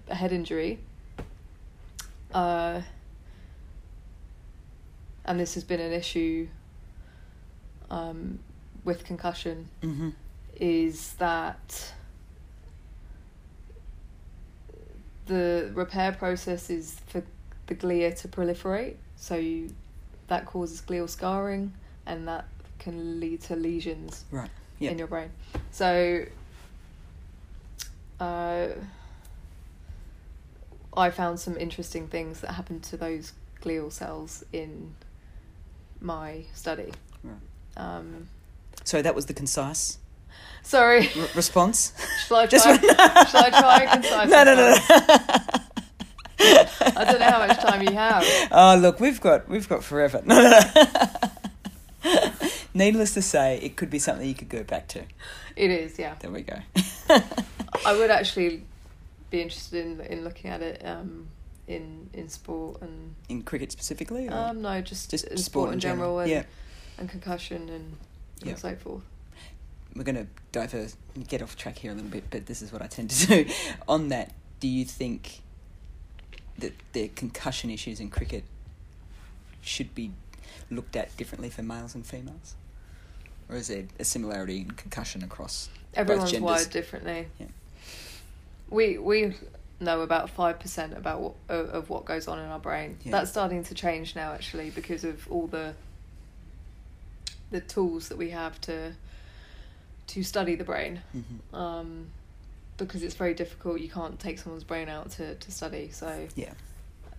a 0.09 0.15
head 0.15 0.31
injury, 0.33 0.79
uh, 2.33 2.83
and 5.25 5.41
this 5.41 5.55
has 5.55 5.65
been 5.65 5.81
an 5.81 5.93
issue 5.93 6.47
um, 7.91 8.39
with 8.85 9.05
concussion, 9.05 9.69
Mm-hmm. 9.83 10.11
is 10.61 11.15
that 11.15 11.93
the 15.27 15.71
repair 15.75 16.13
process 16.13 16.71
is 16.71 16.97
for 17.07 17.23
the 17.67 17.75
glia 17.75 18.19
to 18.21 18.29
proliferate. 18.29 18.95
So 19.17 19.37
you, 19.37 19.71
that 20.29 20.47
causes 20.47 20.81
glial 20.83 21.09
scarring, 21.09 21.73
and 22.07 22.29
that 22.29 22.47
can 22.79 23.21
lead 23.21 23.41
to 23.43 23.57
lesions 23.57 24.25
Right. 24.31 24.51
Yeah. 24.79 24.91
in 24.91 24.99
your 24.99 25.07
brain. 25.09 25.31
So, 25.73 26.25
uh, 28.21 28.69
I 30.97 31.11
found 31.11 31.41
some 31.41 31.57
interesting 31.59 32.09
things 32.09 32.41
that 32.41 32.53
happened 32.53 32.83
to 32.85 32.97
those 32.97 33.33
glial 33.63 33.93
cells 33.93 34.45
in 34.53 34.95
my 36.01 36.45
study. 36.55 36.93
Right. 37.23 37.37
Um, 37.77 38.29
So 38.85 39.03
that 39.03 39.15
was 39.15 39.27
the 39.27 39.35
concise 39.35 39.99
sorry, 40.63 41.09
r- 41.19 41.29
response. 41.35 41.93
shall 42.27 42.39
I 42.39 42.47
try? 42.49 42.71
one- 42.71 42.81
shall 42.81 43.45
I 43.45 43.51
try 43.51 43.79
and 43.83 44.03
concise? 44.03 44.31
no, 44.31 44.45
no, 44.45 44.55
no, 44.55 44.71
no. 44.71 44.77
I 46.39 47.05
don't 47.05 47.19
know 47.21 47.31
how 47.31 47.47
much 47.47 47.59
time 47.59 47.83
you 47.83 47.93
have. 47.95 48.25
Oh, 48.53 48.77
look, 48.81 49.01
we've 49.01 49.21
got 49.21 49.49
we've 49.49 49.69
got 49.69 49.83
forever. 49.83 50.23
No, 50.25 50.41
no, 50.43 50.61
no. 52.05 52.31
Needless 52.75 53.15
to 53.15 53.23
say, 53.23 53.59
it 53.63 53.77
could 53.77 53.89
be 53.91 53.99
something 53.99 54.29
you 54.29 54.35
could 54.35 54.51
go 54.51 54.63
back 54.63 54.87
to. 54.89 55.03
It 55.57 55.71
is, 55.71 55.99
yeah. 55.99 56.15
There 56.21 56.31
we 56.31 56.43
go. 56.43 56.59
I 57.87 57.93
would 57.97 58.11
actually 58.11 58.63
be 59.31 59.41
interested 59.41 59.85
in 59.87 60.01
in 60.03 60.25
looking 60.25 60.51
at 60.51 60.61
it 60.63 60.83
um, 60.85 61.29
in 61.67 62.11
in 62.13 62.29
sport 62.29 62.83
and 62.83 63.15
In 63.29 63.43
cricket 63.43 63.73
specifically, 63.73 64.29
um, 64.29 64.61
no, 64.63 64.81
just, 64.83 65.11
just 65.11 65.25
in 65.25 65.39
sport, 65.39 65.73
in 65.73 65.81
general, 65.81 66.19
and, 66.19 66.31
yeah, 66.31 66.43
and 66.99 67.09
concussion 67.09 67.69
and, 67.71 67.97
and 68.47 68.59
so 68.59 68.77
forth. 68.77 69.03
We're 69.97 70.05
going 70.05 70.17
to 70.17 70.27
diverse, 70.53 70.97
get 71.29 71.43
off 71.43 71.57
track 71.57 71.79
here 71.79 71.93
a 71.93 71.95
little 71.95 72.11
bit, 72.11 72.25
but 72.31 72.47
this 72.47 72.63
is 72.63 72.73
what 72.73 72.83
I 72.83 72.87
tend 72.87 73.11
to 73.11 73.27
do. 73.45 73.53
On 73.89 74.09
that, 74.11 74.33
do 74.61 74.69
you 74.69 74.85
think 74.85 75.41
that 76.59 76.75
the 76.93 77.09
concussion 77.09 77.71
issues 77.71 78.01
in 78.01 78.11
cricket 78.11 78.45
should 79.61 79.95
be 79.95 80.13
looked 80.71 80.97
at 80.97 81.17
differently 81.17 81.51
for 81.51 81.63
males 81.63 81.95
and 81.95 82.05
females? 82.05 82.55
Or 83.49 83.57
is 83.57 83.69
there 83.69 83.85
a 83.99 84.05
similarity 84.05 84.59
in 84.59 84.71
concussion 84.73 85.23
across 85.23 85.69
Everyone's 85.95 86.31
genders. 86.31 86.45
wired 86.45 86.71
differently. 86.71 87.29
Yeah. 87.39 87.47
We 88.69 88.99
we 88.99 89.35
know 89.81 90.03
about 90.03 90.31
five 90.31 90.59
percent 90.59 90.97
about 90.97 91.21
what 91.21 91.35
of, 91.49 91.69
of 91.71 91.91
what 91.91 92.05
goes 92.05 92.29
on 92.29 92.39
in 92.39 92.47
our 92.47 92.59
brain. 92.59 92.99
Yeah. 93.03 93.13
That's 93.13 93.31
starting 93.31 93.65
to 93.65 93.75
change 93.75 94.15
now, 94.15 94.33
actually, 94.33 94.71
because 94.71 95.05
of 95.05 95.27
all 95.31 95.47
the 95.47 95.75
the 97.51 97.61
tools 97.61 98.09
that 98.09 98.19
we 98.19 98.31
have 98.31 98.61
to 98.63 98.93
to 100.09 100.23
study 100.23 100.55
the 100.55 100.65
brain. 100.65 101.03
Mhm. 101.15 101.55
Um, 101.57 102.07
because 102.77 103.03
it's 103.03 103.15
very 103.15 103.33
difficult. 103.35 103.81
You 103.81 103.89
can't 103.89 104.19
take 104.21 104.39
someone's 104.39 104.65
brain 104.65 104.89
out 104.89 105.11
to, 105.13 105.35
to 105.35 105.51
study. 105.51 105.91
So 105.91 106.29
Yeah. 106.37 106.53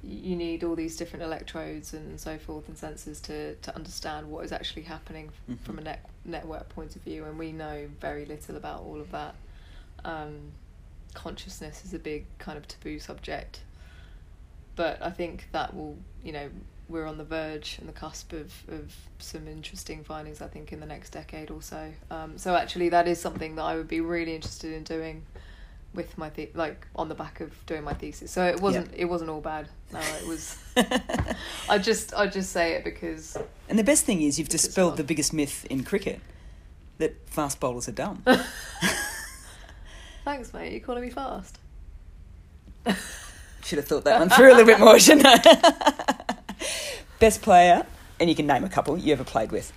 you 0.04 0.36
need 0.36 0.64
all 0.64 0.76
these 0.76 0.96
different 0.96 1.24
electrodes 1.24 1.94
and 1.94 2.20
so 2.20 2.38
forth 2.38 2.68
and 2.68 2.78
sensors 2.78 3.20
to, 3.24 3.56
to 3.56 3.76
understand 3.76 4.30
what 4.30 4.46
is 4.46 4.52
actually 4.52 4.84
happening 4.84 5.32
Mhm. 5.50 5.60
from 5.62 5.80
a 5.80 5.82
net, 5.82 6.08
network 6.26 6.70
point 6.70 6.96
of 6.96 7.02
view, 7.02 7.26
and 7.26 7.40
we 7.40 7.52
know 7.52 7.90
very 8.00 8.26
little 8.26 8.56
about 8.56 8.82
all 8.82 9.02
of 9.02 9.12
that. 9.12 9.34
Um, 10.06 10.52
consciousness 11.16 11.84
is 11.84 11.94
a 11.96 12.00
big 12.00 12.26
kind 12.38 12.58
of 12.60 12.68
taboo 12.68 13.00
subject, 13.00 13.62
but 14.76 15.02
I 15.02 15.10
think 15.10 15.48
that 15.52 15.74
will, 15.76 15.98
you 16.24 16.32
know, 16.32 16.50
we're 16.90 17.06
on 17.06 17.18
the 17.18 17.24
verge 17.24 17.78
and 17.80 17.88
the 17.88 17.94
cusp 17.94 18.34
of, 18.34 18.54
of 18.70 18.96
some 19.20 19.48
interesting 19.48 20.04
findings, 20.04 20.42
I 20.42 20.48
think, 20.48 20.72
in 20.72 20.80
the 20.80 20.86
next 20.86 21.10
decade 21.10 21.52
or 21.52 21.62
so. 21.62 21.92
Um, 22.10 22.38
so 22.38 22.56
actually, 22.56 22.90
that 22.90 23.08
is 23.08 23.20
something 23.20 23.56
that 23.56 23.64
I 23.64 23.76
would 23.76 23.88
be 23.88 24.02
really 24.02 24.36
interested 24.36 24.74
in 24.74 24.84
doing 24.84 25.24
with 25.94 26.18
my 26.18 26.30
the- 26.30 26.50
like 26.54 26.86
on 26.96 27.10
the 27.10 27.16
back 27.16 27.40
of 27.42 27.54
doing 27.66 27.84
my 27.84 27.94
thesis. 27.94 28.32
So 28.32 28.46
it 28.46 28.62
wasn't 28.62 28.90
it 28.96 29.06
wasn't 29.06 29.30
all 29.30 29.42
bad. 29.42 29.68
No, 29.92 30.00
it 30.00 30.28
was. 30.28 30.58
I 31.70 31.78
just 31.78 32.14
I 32.14 32.28
just 32.28 32.52
say 32.52 32.74
it 32.74 32.84
because 32.84 33.38
And 33.68 33.78
the 33.80 33.84
best 33.84 34.06
thing 34.06 34.22
is 34.22 34.38
you've 34.38 34.50
dispelled 34.50 34.98
the 34.98 35.04
biggest 35.04 35.34
myth 35.34 35.66
in 35.70 35.84
cricket 35.84 36.20
that 37.00 37.16
fast 37.30 37.60
bowlers 37.60 37.88
are 37.88 37.94
dumb. 37.94 38.24
thanks, 40.26 40.54
mate. 40.54 40.72
You're 40.72 40.82
calling 40.82 41.04
me 41.04 41.10
fast. 41.10 41.58
Should 43.64 43.80
have 43.80 43.88
thought 43.88 44.06
that 44.06 44.20
one 44.20 44.30
through 44.30 44.54
a 44.54 44.56
little 44.56 44.66
bit 44.66 44.80
more, 44.80 44.98
shouldn't 45.00 45.26
I? 45.28 46.36
Best 47.20 47.42
player, 47.42 47.86
and 48.20 48.30
you 48.30 48.36
can 48.36 48.48
name 48.48 48.64
a 48.64 48.70
couple 48.70 48.98
you 48.98 49.14
ever 49.14 49.24
played 49.24 49.52
with. 49.52 49.72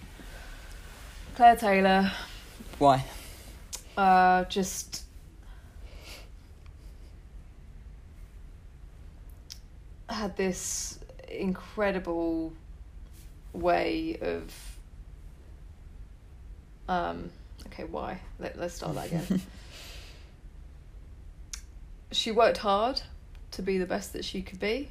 Claire 1.37 1.57
Taylor. 1.57 2.13
Why? 2.79 3.05
Uh, 3.97 4.45
just 4.45 5.05
had 10.09 10.37
this 10.37 10.99
incredible 11.29 12.53
way 13.53 14.19
of 14.21 14.53
um 16.89 17.31
okay 17.67 17.85
why 17.85 18.21
Let, 18.39 18.59
let's 18.59 18.75
start 18.75 18.95
that 18.97 19.07
again 19.07 19.41
she 22.13 22.31
worked 22.33 22.59
hard 22.59 23.03
to 23.53 23.63
be 23.63 23.79
the 23.79 23.87
best 23.87 24.13
that 24.13 24.25
she 24.25 24.43
could 24.43 24.61
be 24.61 24.89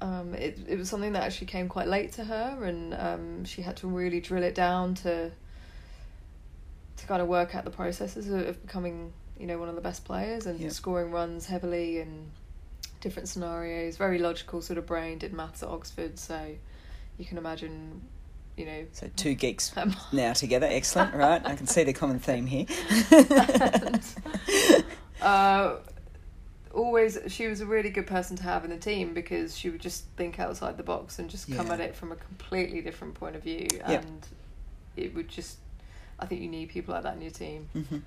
um, 0.00 0.34
it, 0.34 0.58
it 0.68 0.78
was 0.78 0.88
something 0.88 1.12
that 1.12 1.22
actually 1.24 1.48
came 1.48 1.68
quite 1.68 1.88
late 1.88 2.12
to 2.12 2.24
her 2.24 2.64
and 2.64 2.94
um, 2.94 3.44
she 3.44 3.62
had 3.62 3.76
to 3.78 3.88
really 3.88 4.20
drill 4.20 4.42
it 4.42 4.54
down 4.54 4.94
to 4.96 5.30
to 6.96 7.06
kind 7.06 7.22
of 7.22 7.28
work 7.28 7.54
out 7.54 7.64
the 7.64 7.70
processes 7.70 8.28
of, 8.28 8.46
of 8.46 8.62
becoming 8.66 9.12
you 9.38 9.46
know 9.46 9.58
one 9.58 9.68
of 9.68 9.74
the 9.74 9.80
best 9.80 10.04
players 10.04 10.46
and 10.46 10.58
Yeah. 10.60 10.68
scoring 10.70 11.10
runs 11.10 11.46
heavily 11.46 12.00
and 12.00 12.30
different 13.00 13.28
scenarios 13.28 13.96
very 13.96 14.18
logical 14.18 14.60
sort 14.62 14.78
of 14.78 14.86
brain 14.86 15.18
did 15.18 15.32
maths 15.32 15.62
at 15.62 15.68
oxford 15.68 16.18
so 16.18 16.54
you 17.16 17.24
can 17.24 17.38
imagine 17.38 18.02
you 18.56 18.66
know 18.66 18.84
So 18.92 19.08
two 19.14 19.34
geeks 19.34 19.72
now 20.12 20.32
together. 20.32 20.66
Excellent, 20.68 21.14
right? 21.14 21.40
I 21.46 21.54
can 21.54 21.68
see 21.68 21.84
the 21.84 21.92
common 21.92 22.18
theme 22.18 22.44
here. 22.46 22.66
uh, 25.22 25.76
always 26.74 27.18
she 27.28 27.46
was 27.46 27.60
a 27.60 27.66
really 27.66 27.90
good 27.90 28.06
person 28.06 28.36
to 28.36 28.42
have 28.42 28.64
in 28.64 28.70
the 28.70 28.76
team 28.76 29.14
because 29.14 29.56
she 29.56 29.70
would 29.70 29.80
just 29.80 30.04
think 30.16 30.38
outside 30.38 30.76
the 30.76 30.82
box 30.82 31.18
and 31.18 31.28
just 31.30 31.50
come 31.52 31.66
Yeah. 31.68 31.74
at 31.74 31.80
it 31.80 31.96
from 31.96 32.12
a 32.12 32.16
completely 32.16 32.80
different 32.80 33.14
point 33.14 33.36
of 33.36 33.42
view 33.42 33.66
Yeah. 33.72 33.90
and 34.00 34.26
it 34.96 35.14
would 35.14 35.28
just 35.28 35.58
i 36.18 36.26
think 36.26 36.40
you 36.42 36.48
need 36.48 36.68
people 36.70 36.94
like 36.94 37.04
that 37.04 37.14
in 37.14 37.22
your 37.22 37.30
team 37.30 37.68
Mhm. 37.74 38.02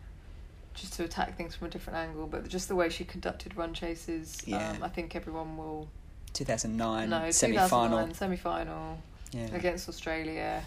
just 0.73 0.93
to 0.93 1.03
attack 1.03 1.35
things 1.37 1.55
from 1.55 1.67
a 1.67 1.69
different 1.69 1.97
angle. 1.99 2.27
But 2.27 2.47
just 2.47 2.67
the 2.69 2.75
way 2.75 2.87
she 2.89 3.03
conducted 3.03 3.57
run 3.57 3.73
chases, 3.73 4.37
Yeah. 4.45 4.69
um, 4.71 4.83
I 4.83 4.87
think 4.87 5.15
everyone 5.17 5.57
will 5.57 5.89
2009 6.33 7.09
know. 7.09 7.29
semi 7.31 7.57
final. 7.67 8.13
semi 8.13 8.37
final 8.37 8.97
Yeah. 9.33 9.53
against 9.53 9.89
Australia. 9.89 10.63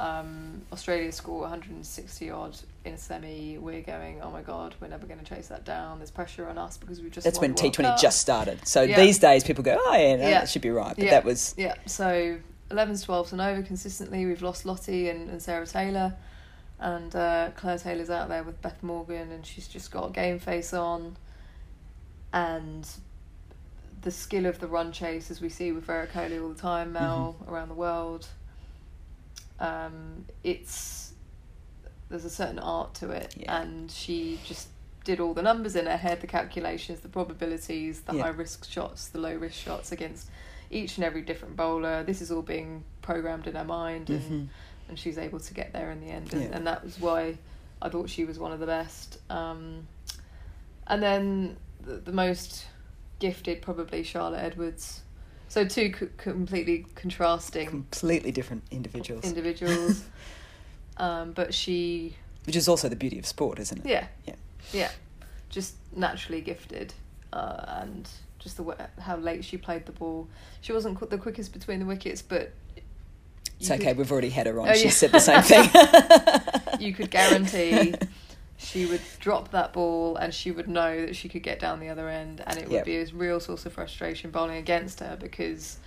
Um, 0.00 0.62
Australia 0.72 1.12
score 1.12 1.42
160 1.42 2.30
odd 2.30 2.56
in 2.84 2.94
a 2.94 2.98
semi. 2.98 3.58
We're 3.58 3.82
going, 3.82 4.20
oh 4.22 4.30
my 4.30 4.42
god, 4.42 4.74
we're 4.80 4.88
never 4.88 5.06
going 5.06 5.20
to 5.20 5.24
chase 5.24 5.46
that 5.48 5.64
down. 5.64 5.98
There's 6.00 6.10
pressure 6.10 6.48
on 6.48 6.58
us 6.58 6.76
because 6.76 7.00
we've 7.00 7.12
just 7.12 7.24
That's 7.24 7.38
when 7.40 7.54
the 7.54 7.62
World 7.62 7.74
T20 7.76 7.82
Cup. 7.84 8.00
just 8.00 8.20
started. 8.20 8.66
So 8.66 8.82
Yeah. 8.82 8.96
these 9.00 9.18
days 9.20 9.44
people 9.44 9.62
go, 9.62 9.76
oh 9.78 9.96
yeah, 9.96 10.16
no, 10.16 10.22
Yeah. 10.22 10.40
that 10.40 10.48
should 10.48 10.62
be 10.62 10.70
right. 10.70 10.96
But 10.96 11.04
Yeah. 11.04 11.10
that 11.12 11.24
was 11.24 11.54
Yeah, 11.56 11.74
so 11.86 12.38
11s, 12.70 13.04
12s, 13.06 13.30
and 13.32 13.40
over 13.40 13.62
consistently. 13.62 14.26
We've 14.26 14.42
lost 14.42 14.66
Lottie 14.66 15.08
and, 15.08 15.30
and 15.30 15.40
Sarah 15.40 15.66
Taylor, 15.66 16.14
and 16.80 17.14
uh, 17.14 17.50
Claire 17.54 17.78
Taylor's 17.78 18.10
out 18.10 18.28
there 18.28 18.42
with 18.42 18.60
Beth 18.62 18.82
Morgan, 18.82 19.30
and 19.30 19.46
she's 19.46 19.68
just 19.68 19.92
got 19.92 20.08
a 20.08 20.12
game 20.12 20.40
face 20.40 20.72
on. 20.74 21.16
And 22.32 22.88
the 24.02 24.10
skill 24.10 24.46
of 24.46 24.58
the 24.58 24.66
run 24.66 24.90
chase, 24.92 25.30
as 25.30 25.40
we 25.40 25.48
see 25.48 25.70
with 25.72 25.84
Virat 25.84 26.12
Kohli 26.12 26.42
all 26.42 26.48
the 26.48 26.60
time, 26.60 26.92
Mel 26.92 27.36
around 27.48 27.68
the 27.68 27.74
world. 27.74 28.26
Um, 29.60 30.24
it's 30.42 31.12
there's 32.08 32.24
a 32.24 32.30
certain 32.30 32.58
art 32.58 32.94
to 32.94 33.10
it, 33.10 33.34
Yeah. 33.36 33.60
and 33.60 33.90
she 33.90 34.38
just 34.44 34.68
did 35.04 35.20
all 35.20 35.34
the 35.34 35.42
numbers 35.42 35.74
in 35.76 35.86
her 35.86 35.96
head, 35.96 36.20
the 36.20 36.26
calculations, 36.26 37.00
the 37.00 37.08
probabilities, 37.08 38.02
the 38.02 38.16
Yeah. 38.16 38.22
high 38.24 38.28
risk 38.30 38.68
shots, 38.68 39.08
the 39.08 39.18
low 39.18 39.34
risk 39.34 39.56
shots 39.56 39.90
against 39.92 40.28
each 40.70 40.96
and 40.96 41.04
every 41.04 41.22
different 41.22 41.56
bowler. 41.56 42.02
This 42.04 42.20
is 42.22 42.30
all 42.30 42.42
being 42.42 42.84
programmed 43.02 43.46
in 43.46 43.54
her 43.54 43.64
mind, 43.64 44.10
and, 44.10 44.22
Mhm. 44.22 44.48
and 44.88 44.98
she's 44.98 45.18
able 45.18 45.40
to 45.40 45.54
get 45.54 45.72
there 45.72 45.90
in 45.90 46.00
the 46.00 46.08
end. 46.08 46.32
And, 46.32 46.42
Yeah. 46.42 46.48
and 46.52 46.66
that 46.66 46.84
was 46.84 46.98
why 47.00 47.38
I 47.82 47.88
thought 47.90 48.08
she 48.10 48.24
was 48.24 48.38
one 48.38 48.52
of 48.52 48.60
the 48.60 48.66
best. 48.66 49.18
Um, 49.30 49.86
and 50.86 51.02
then 51.02 51.56
the, 51.80 51.96
the 51.96 52.12
most 52.12 52.66
gifted, 53.18 53.62
probably 53.62 54.02
Charlotte 54.02 54.42
Edwards. 54.42 55.02
So 55.54 55.64
two 55.64 55.92
co- 55.92 56.08
completely 56.16 56.84
contrasting 56.96 57.68
completely 57.68 58.32
different 58.32 58.64
individuals. 58.72 59.24
individuals. 59.24 60.02
um, 60.96 61.30
but 61.30 61.54
she, 61.54 62.16
which 62.44 62.56
is 62.56 62.66
also 62.66 62.88
the 62.88 62.96
beauty 62.96 63.20
of 63.20 63.24
sport, 63.26 63.60
isn't 63.60 63.86
it? 63.86 63.88
yeah, 63.88 64.06
Yeah. 64.26 64.34
yeah, 64.72 64.90
just 65.50 65.76
naturally 65.94 66.40
gifted, 66.40 66.92
uh, 67.32 67.64
and 67.82 68.08
just 68.40 68.56
the 68.56 68.64
way, 68.64 68.74
how 68.98 69.16
late 69.16 69.44
she 69.44 69.56
played 69.56 69.86
the 69.86 69.92
ball. 69.92 70.26
She 70.60 70.72
wasn't 70.72 70.98
qu- 70.98 71.06
the 71.06 71.18
quickest 71.18 71.52
between 71.52 71.78
the 71.78 71.86
wickets, 71.86 72.20
but 72.20 72.50
It's 73.60 73.70
okay, 73.70 73.84
could- 73.84 73.98
we've 73.98 74.10
already 74.10 74.30
had 74.30 74.48
her 74.48 74.58
on. 74.58 74.70
Oh, 74.70 74.74
she 74.74 74.86
yeah. 74.86 74.90
said 74.90 75.12
the 75.12 75.20
same 75.20 75.42
thing. 75.42 75.70
you 76.84 76.92
could 76.94 77.12
guarantee 77.12 77.94
she 78.56 78.86
would 78.86 79.00
drop 79.20 79.50
that 79.50 79.72
ball 79.72 80.16
and 80.16 80.32
she 80.32 80.50
would 80.50 80.68
know 80.68 81.06
that 81.06 81.16
she 81.16 81.28
could 81.28 81.42
get 81.42 81.58
down 81.58 81.80
the 81.80 81.88
other 81.88 82.08
end 82.08 82.42
and 82.46 82.56
it 82.58 82.64
would 82.68 82.72
Yep. 82.76 82.84
be 82.84 82.96
a 82.96 83.06
real 83.06 83.40
source 83.40 83.66
of 83.66 83.72
frustration 83.72 84.30
bowling 84.30 84.56
against 84.56 85.00
her 85.00 85.16
because 85.20 85.78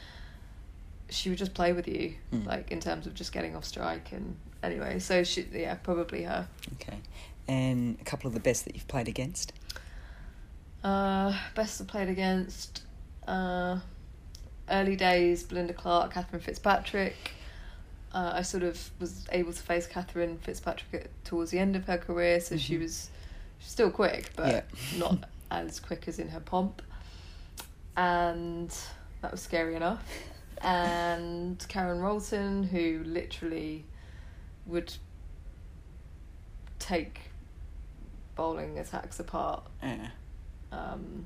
she 1.10 1.30
would 1.30 1.38
just 1.38 1.54
play 1.54 1.72
with 1.74 1.88
you 1.88 2.16
Mm. 2.34 2.46
like 2.46 2.70
in 2.72 2.80
terms 2.82 3.08
of 3.08 3.14
just 3.14 3.32
getting 3.32 3.56
off 3.56 3.64
strike 3.64 4.12
and 4.12 4.36
anyway 4.62 5.00
so 5.00 5.24
she 5.24 5.48
yeah 5.54 5.76
probably 5.76 6.24
her 6.24 6.48
okay. 6.82 6.98
And 7.48 7.98
a 8.02 8.04
couple 8.04 8.28
of 8.28 8.34
the 8.34 8.42
best 8.42 8.66
that 8.66 8.76
you've 8.76 8.88
played 8.90 9.08
against? 9.08 9.54
uh 10.84 11.34
best 11.56 11.80
I've 11.82 11.88
played 11.88 12.10
against 12.10 12.84
uh 13.28 13.80
early 14.70 14.96
days 14.96 15.44
Belinda 15.44 15.74
Clark 15.74 16.14
Cathryn 16.14 16.42
Fitzpatrick 16.42 17.32
uh, 18.14 18.32
I 18.36 18.42
sort 18.42 18.64
of 18.64 18.90
was 19.00 19.28
able 19.32 19.52
to 19.54 19.62
face 19.62 19.88
Cathryn 19.88 20.40
Fitzpatrick 20.40 21.06
at, 21.06 21.26
towards 21.26 21.52
the 21.52 21.60
end 21.60 21.76
of 21.76 21.86
her 21.86 21.98
career, 21.98 22.40
so 22.40 22.58
she 22.58 22.76
Mhm. 22.78 22.82
was 22.84 23.10
still 23.60 23.92
quick, 23.92 24.32
but 24.36 24.48
Yeah. 24.48 24.62
not 24.98 25.26
as 25.52 25.80
quick 25.80 26.08
as 26.08 26.20
in 26.20 26.30
her 26.30 26.40
pomp. 26.40 26.82
And 27.96 28.74
that 29.22 29.32
was 29.32 29.42
scary 29.42 29.76
enough. 29.76 30.04
And 30.62 31.64
Karen 31.68 32.00
Rolton, 32.00 32.64
who 32.64 33.04
literally 33.06 33.86
would 34.66 34.94
take 36.80 37.32
bowling 38.36 38.78
attacks 38.80 39.20
apart 39.20 39.64
Yeah. 39.82 40.10
um, 40.72 41.26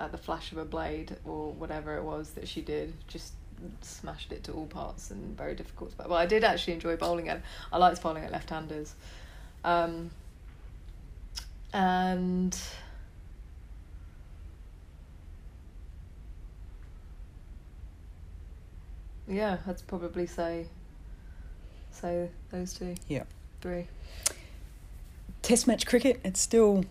at 0.00 0.12
the 0.12 0.18
flash 0.18 0.52
of 0.52 0.58
a 0.58 0.64
blade 0.64 1.16
or 1.24 1.52
whatever 1.52 1.96
it 1.96 2.02
was 2.04 2.32
that 2.32 2.48
she 2.48 2.60
did, 2.60 2.94
just 3.08 3.32
smashed 3.80 4.32
it 4.32 4.44
to 4.44 4.52
all 4.52 4.66
parts 4.66 5.10
and 5.10 5.36
very 5.36 5.54
difficult 5.54 5.92
But. 5.96 6.08
Well, 6.08 6.18
I 6.18 6.26
did 6.26 6.44
actually 6.44 6.74
enjoy 6.74 6.96
bowling 6.96 7.28
at. 7.28 7.42
I 7.72 7.78
liked 7.78 8.02
bowling 8.02 8.24
at 8.24 8.32
left-handers, 8.32 8.94
um, 9.64 10.10
and 11.72 12.56
yeah, 19.28 19.58
I'd 19.66 19.86
probably 19.86 20.26
say 20.26 20.66
say 21.90 22.28
those 22.50 22.74
two, 22.74 22.94
Yeah. 23.08 23.24
three. 23.60 23.86
Test 25.42 25.66
match 25.66 25.86
cricket, 25.86 26.20
it's 26.24 26.40
still 26.40 26.84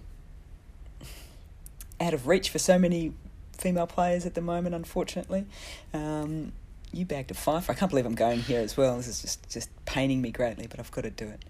out 1.99 2.13
of 2.13 2.27
reach 2.27 2.49
for 2.49 2.59
so 2.59 2.77
many 2.79 3.13
female 3.57 3.87
players 3.87 4.25
at 4.25 4.33
the 4.33 4.41
moment, 4.41 4.75
unfortunately. 4.75 5.45
Um, 5.93 6.51
you 6.93 7.05
bagged 7.05 7.31
a 7.31 7.33
fifer. 7.33 7.71
I 7.71 7.75
can't 7.75 7.89
believe 7.89 8.05
I'm 8.05 8.15
going 8.15 8.39
here 8.39 8.61
as 8.61 8.75
well. 8.75 8.97
This 8.97 9.07
is 9.07 9.21
just, 9.21 9.49
just 9.49 9.85
paining 9.85 10.21
me 10.21 10.31
greatly, 10.31 10.67
but 10.67 10.79
I've 10.79 10.91
got 10.91 11.03
to 11.03 11.09
do 11.09 11.27
it. 11.27 11.43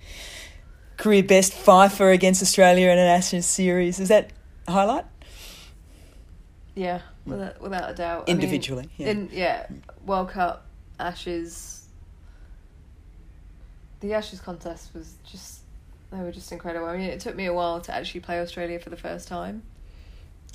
Career 0.98 1.24
best 1.24 1.54
fifer 1.54 2.12
against 2.12 2.42
Australia 2.42 2.90
in 2.90 2.98
an 2.98 3.08
Ashes 3.08 3.46
series. 3.46 4.00
Is 4.00 4.10
that 4.10 4.32
a 4.68 4.72
highlight? 4.72 5.06
Yeah, 6.76 7.02
without, 7.26 7.62
without 7.62 7.90
a 7.90 7.94
doubt. 7.94 8.24
I 8.28 8.34
mean, 8.34 8.42
Individually, 8.42 8.90
yeah. 8.98 9.08
In 9.08 9.30
yeah, 9.32 9.68
World 10.06 10.30
Cup, 10.30 10.66
Ashes. 11.00 11.86
The 14.00 14.14
Ashes 14.14 14.40
contest 14.40 14.94
was 14.94 15.16
just 15.26 15.62
they 16.12 16.20
were 16.20 16.32
just 16.32 16.52
incredible. 16.52 16.88
I 16.88 16.98
mean, 16.98 17.10
it 17.10 17.20
took 17.20 17.36
me 17.36 17.46
a 17.46 17.54
while 17.54 17.82
to 17.82 17.94
actually 17.94 18.20
play 18.22 18.40
Australia 18.40 18.80
for 18.80 18.90
the 18.90 18.98
first 18.98 19.28
time. 19.28 19.64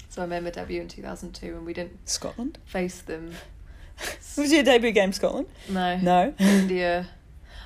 So 0.09 0.23
I 0.23 0.27
made 0.27 0.43
my 0.43 0.51
debut 0.51 0.81
in 0.81 0.89
two 0.89 1.03
thousand 1.03 1.33
two, 1.33 1.57
and 1.57 1.67
we 1.67 1.73
didn't 1.73 2.09
Scotland? 2.09 2.59
face 2.65 3.01
them. 3.01 3.33
Was 4.37 4.53
your 4.53 4.63
debut 4.63 4.91
game 4.93 5.13
Scotland? 5.13 5.47
No, 5.69 5.97
No? 5.99 6.35
India. 6.39 7.09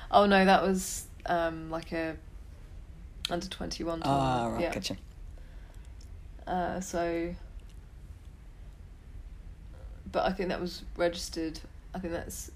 Oh 0.09 0.25
no, 0.25 0.43
that 0.45 0.63
was 0.63 1.05
um 1.25 1.69
like 1.69 1.91
a 1.91 2.15
under 3.29 3.47
twenty 3.47 3.83
one 3.83 4.01
tournament. 4.01 4.25
Ah, 4.25 4.47
right, 4.47 4.61
yeah. 4.61 4.73
gotcha. 4.73 4.97
Uh, 6.47 6.79
so, 6.81 7.33
but 10.11 10.25
I 10.25 10.31
think 10.33 10.49
that 10.49 10.59
was 10.59 10.83
registered. 10.97 11.59
I 11.93 11.99
think 11.99 12.13
that's 12.13 12.51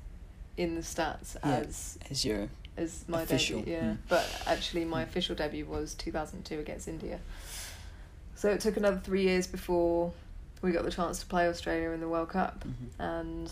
in 0.57 0.75
the 0.75 0.81
stats 0.81 1.35
Yeah. 1.43 1.51
as 1.57 1.97
As 2.09 2.25
your 2.25 2.49
as 2.77 3.05
my 3.07 3.21
Official, 3.21 3.59
debut. 3.59 3.73
Yeah, 3.73 3.81
mm. 3.83 3.97
but 4.09 4.25
actually, 4.47 4.83
my 4.85 5.03
official 5.03 5.35
debut 5.35 5.65
was 5.65 5.93
two 5.93 6.11
thousand 6.11 6.43
two 6.43 6.59
against 6.59 6.87
India. 6.87 7.19
So 8.35 8.49
it 8.49 8.59
took 8.59 8.75
another 8.75 8.99
three 9.01 9.23
years 9.23 9.47
before 9.47 10.11
we 10.65 10.71
got 10.71 10.83
the 10.83 10.91
chance 10.91 11.19
to 11.19 11.25
play 11.27 11.47
Australia 11.47 11.91
in 11.91 11.99
the 11.99 12.09
World 12.09 12.29
Cup, 12.29 12.65
Mhm. 12.65 12.89
and 12.99 13.51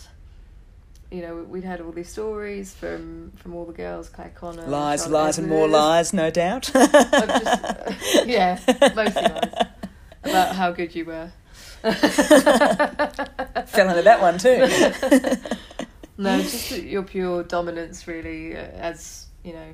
you 1.11 1.21
know 1.21 1.43
we'd 1.43 1.63
had 1.63 1.79
all 1.79 1.91
these 1.91 2.09
stories 2.09 2.73
from 2.73 3.31
from 3.37 3.53
all 3.55 3.65
the 3.65 3.73
girls, 3.73 4.09
Clare 4.09 4.31
Connor, 4.33 4.65
lies, 4.65 5.07
lies, 5.07 5.37
and 5.37 5.47
more 5.47 5.67
lies, 5.67 6.11
no 6.13 6.31
doubt. 6.31 6.71
just- 6.73 8.25
yeah, 8.25 8.57
mostly 8.95 9.21
lies. 9.21 9.53
about 10.23 10.55
how 10.55 10.71
good 10.71 10.95
you 10.95 11.05
were. 11.05 11.29
Fell 11.83 11.91
into 13.89 14.01
that 14.03 14.19
one 14.21 14.37
too. 14.39 14.65
no, 16.21 16.41
just 16.41 16.71
your 16.71 17.03
pure 17.03 17.43
dominance, 17.43 18.07
really, 18.07 18.55
uh, 18.55 18.59
as 18.61 19.27
you 19.43 19.53
know, 19.53 19.67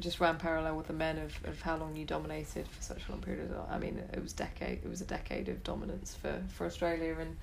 just 0.00 0.20
ran 0.20 0.36
parallel 0.36 0.76
with 0.76 0.86
the 0.86 0.92
men 0.92 1.18
of, 1.18 1.32
of 1.44 1.60
how 1.62 1.76
long 1.76 1.96
you 1.96 2.04
dominated 2.04 2.66
for 2.68 2.82
such 2.82 3.08
a 3.08 3.12
long 3.12 3.20
period 3.20 3.50
of 3.50 3.56
time. 3.56 3.66
I 3.70 3.78
mean, 3.78 4.02
it 4.12 4.22
was 4.22 4.32
decade. 4.32 4.80
It 4.84 4.88
was 4.88 5.00
a 5.00 5.04
decade 5.06 5.48
of 5.48 5.62
dominance 5.64 6.14
for 6.14 6.42
for 6.54 6.66
Australia, 6.66 7.16
and 7.20 7.36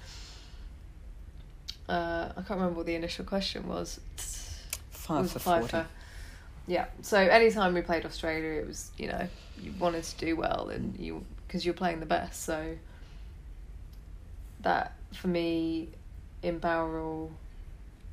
uh, 1.87 2.29
I 2.31 2.41
can't 2.41 2.51
remember 2.59 2.77
what 2.77 2.85
the 2.85 2.95
initial 2.95 3.25
question 3.25 3.67
was. 3.67 3.99
Five 4.89 5.23
was 5.23 5.33
for 5.33 5.39
five 5.39 5.59
40. 5.69 5.71
for- 5.71 5.87
Yeah. 6.67 6.85
So 7.01 7.17
anytime 7.17 7.73
we 7.73 7.81
played 7.81 8.05
Australia, 8.05 8.61
it 8.61 8.67
was 8.67 8.91
you 8.97 9.07
know 9.07 9.27
you 9.61 9.73
wanted 9.79 10.03
to 10.03 10.17
do 10.25 10.35
well, 10.35 10.69
and 10.69 10.97
you 10.99 11.23
because 11.47 11.65
you're 11.65 11.73
playing 11.75 11.99
the 11.99 12.05
best. 12.05 12.43
So 12.43 12.77
that 14.61 14.93
for 15.13 15.27
me 15.27 15.89
in 16.41 16.59
Bowral, 16.59 17.31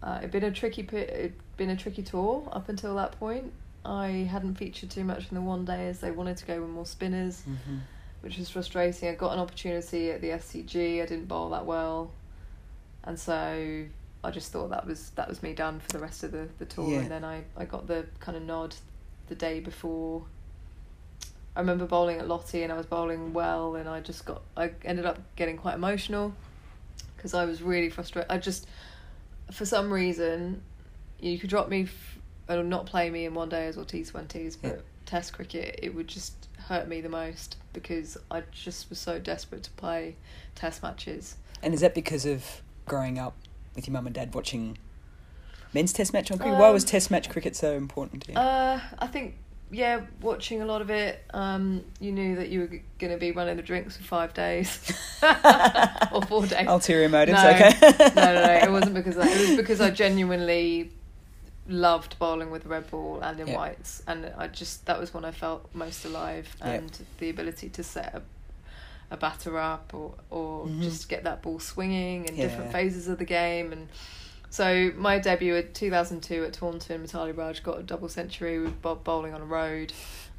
uh, 0.03 0.17
it'd 0.19 0.31
been 0.31 0.45
a 0.45 0.51
tricky 0.53 0.87
it'd 0.93 1.35
been 1.57 1.71
a 1.71 1.77
tricky 1.77 2.03
tour 2.03 2.49
up 2.53 2.69
until 2.69 2.95
that 2.97 3.19
point. 3.19 3.53
I 3.85 4.09
hadn't 4.31 4.55
featured 4.57 4.91
too 4.91 5.05
much 5.05 5.29
in 5.31 5.35
the 5.35 5.41
one 5.41 5.65
day 5.65 5.89
as 5.89 6.01
they 6.01 6.11
wanted 6.11 6.37
to 6.39 6.47
go 6.47 6.61
with 6.61 6.71
more 6.71 6.87
spinners, 6.87 7.43
Mhm. 7.49 7.81
which 8.21 8.39
was 8.39 8.49
frustrating. 8.49 9.09
I 9.09 9.15
got 9.15 9.33
an 9.33 9.41
opportunity 9.41 10.11
at 10.11 10.21
the 10.21 10.31
SCG. 10.31 11.03
I 11.03 11.07
didn't 11.07 11.27
bowl 11.27 11.51
that 11.51 11.67
well, 11.67 12.13
and 13.05 13.19
so 13.19 13.85
I 14.25 14.31
just 14.31 14.53
thought 14.53 14.71
that 14.71 14.87
was 14.87 15.11
that 15.11 15.29
was 15.29 15.43
me 15.43 15.53
done 15.53 15.81
for 15.81 15.89
the 15.89 15.99
rest 15.99 16.23
of 16.23 16.31
the, 16.33 16.49
the 16.59 16.65
tour. 16.65 16.89
Yeah. 16.91 16.99
And 17.01 17.11
then 17.11 17.25
I, 17.25 17.43
I 17.57 17.65
got 17.65 17.87
the 17.89 18.07
kind 18.21 18.37
of 18.37 18.45
nod 18.45 18.77
the 19.29 19.35
day 19.35 19.59
before 19.61 20.23
I 21.57 21.61
remember 21.61 21.85
bowling 21.87 22.19
at 22.19 22.29
Lottie 22.29 22.63
and 22.63 22.73
I 22.73 22.77
was 22.77 22.87
bowling 22.87 23.33
well 23.33 23.75
and 23.77 23.89
I 23.89 24.01
just 24.01 24.25
got 24.25 24.43
I 24.57 24.71
ended 24.85 25.07
up 25.07 25.19
getting 25.37 25.57
quite 25.57 25.75
emotional 25.75 26.35
because 27.17 27.35
I 27.35 27.45
was 27.45 27.63
really 27.63 27.91
frustrated. 27.91 28.31
I 28.31 28.39
just 28.39 28.67
for 29.51 29.67
some 29.67 29.93
reason 29.93 30.63
you 31.21 31.39
could 31.39 31.51
drop 31.51 31.69
me 31.69 31.83
f- 31.85 32.19
and 32.61 32.71
not 32.71 32.87
play 32.87 33.11
me 33.11 33.25
in 33.25 33.35
one 33.35 33.49
days 33.49 33.77
or 33.77 33.85
T20s, 33.85 34.57
but 34.61 34.69
Yeah. 34.69 34.77
Test 35.05 35.33
cricket 35.33 35.81
it 35.83 35.95
would 35.95 36.09
just 36.09 36.49
hurt 36.69 36.89
me 36.89 37.01
the 37.01 37.09
most 37.09 37.57
because 37.73 38.17
I 38.31 38.43
just 38.53 38.89
was 38.89 38.99
so 38.99 39.19
desperate 39.19 39.63
to 39.65 39.71
play 39.73 40.17
Test 40.55 40.83
matches. 40.83 41.37
And 41.63 41.75
is 41.75 41.81
that 41.81 41.95
because 41.95 42.25
of 42.25 42.63
growing 42.87 43.19
up 43.19 43.35
with 43.75 43.87
your 43.87 43.93
mum 43.93 44.07
and 44.07 44.15
dad 44.15 44.35
watching 44.35 44.79
men's 45.75 45.93
test 45.93 46.13
match 46.13 46.31
on 46.31 46.39
cricket? 46.39 46.59
Why 46.59 46.71
was 46.71 46.85
Um, 46.85 46.89
test 46.89 47.11
match 47.11 47.29
cricket 47.29 47.57
so 47.57 47.73
important 47.73 48.23
to 48.25 48.33
you? 48.33 48.39
Uh, 48.39 48.81
I 48.99 49.07
think 49.07 49.37
yeah, 49.71 50.03
watching 50.21 50.61
a 50.61 50.67
lot 50.67 50.83
of 50.83 50.91
it, 50.91 51.25
um, 51.33 51.83
you 51.99 52.13
knew 52.13 52.37
that 52.37 52.51
you 52.51 52.61
were 52.61 52.67
g- 52.67 52.83
going 52.99 53.11
to 53.13 53.19
be 53.19 53.33
running 53.33 53.57
the 53.57 53.63
drinks 53.63 53.97
for 53.97 54.03
five 54.03 54.35
days 54.35 54.93
or 56.13 56.21
four 56.23 56.47
days. 56.47 56.69
Ulterior 56.69 57.09
motives, 57.09 57.43
no, 57.43 57.51
okay. 57.51 57.71
no, 58.15 58.35
no, 58.35 58.35
no. 58.47 58.53
It 58.65 58.71
wasn't 58.71 58.95
because 58.95 59.17
of 59.17 59.23
that. 59.25 59.35
It 59.35 59.49
was 59.49 59.57
because 59.57 59.81
I 59.81 59.91
genuinely 59.91 60.93
loved 61.69 62.19
bowling 62.19 62.51
with 62.51 62.67
red 62.67 62.91
ball 62.91 63.21
and 63.21 63.39
in 63.41 63.47
Yeah. 63.49 63.57
whites, 63.57 64.03
and 64.07 64.27
I 64.37 64.49
just 64.49 64.87
that 64.87 64.99
was 64.99 65.15
when 65.15 65.25
I 65.25 65.31
felt 65.31 65.69
most 65.75 66.05
alive, 66.05 66.55
Yeah. 66.61 66.71
and 66.73 67.07
the 67.19 67.31
ability 67.31 67.69
to 67.71 67.83
set 67.85 68.15
a, 68.15 68.23
a 69.13 69.17
batter 69.17 69.59
up 69.59 69.93
or 69.95 70.15
or 70.31 70.67
Mhm. 70.67 70.83
just 70.83 71.09
get 71.09 71.25
that 71.25 71.43
ball 71.43 71.59
swinging 71.61 72.25
in 72.27 72.35
Yeah. 72.37 72.49
different 72.49 72.73
phases 72.73 73.09
of 73.09 73.19
the 73.19 73.25
game 73.25 73.73
and. 73.73 73.89
So 74.51 74.93
my 74.97 75.19
debut 75.19 75.57
at 75.57 75.73
2002 75.73 76.45
at 76.45 76.53
Taunton, 76.53 77.03
Mithali 77.03 77.35
Raj 77.35 77.63
got 77.63 77.79
a 77.79 77.83
double 77.83 78.11
century 78.11 78.59
with 78.59 78.83
bo- 78.83 78.97
bowling 78.97 79.33
on 79.33 79.41
a 79.41 79.47
road. 79.47 79.95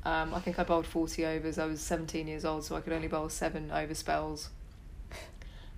Um, 0.05 0.35
I 0.35 0.39
think 0.39 0.59
I 0.59 0.63
bowled 0.63 0.85
40 0.85 1.25
overs. 1.25 1.57
I 1.57 1.65
was 1.65 1.81
17 1.81 2.27
years 2.27 2.45
old, 2.45 2.63
so 2.63 2.75
I 2.75 2.81
could 2.81 2.93
only 2.93 3.07
bowl 3.07 3.27
seven 3.29 3.71
over 3.71 3.95
spells. 3.95 4.49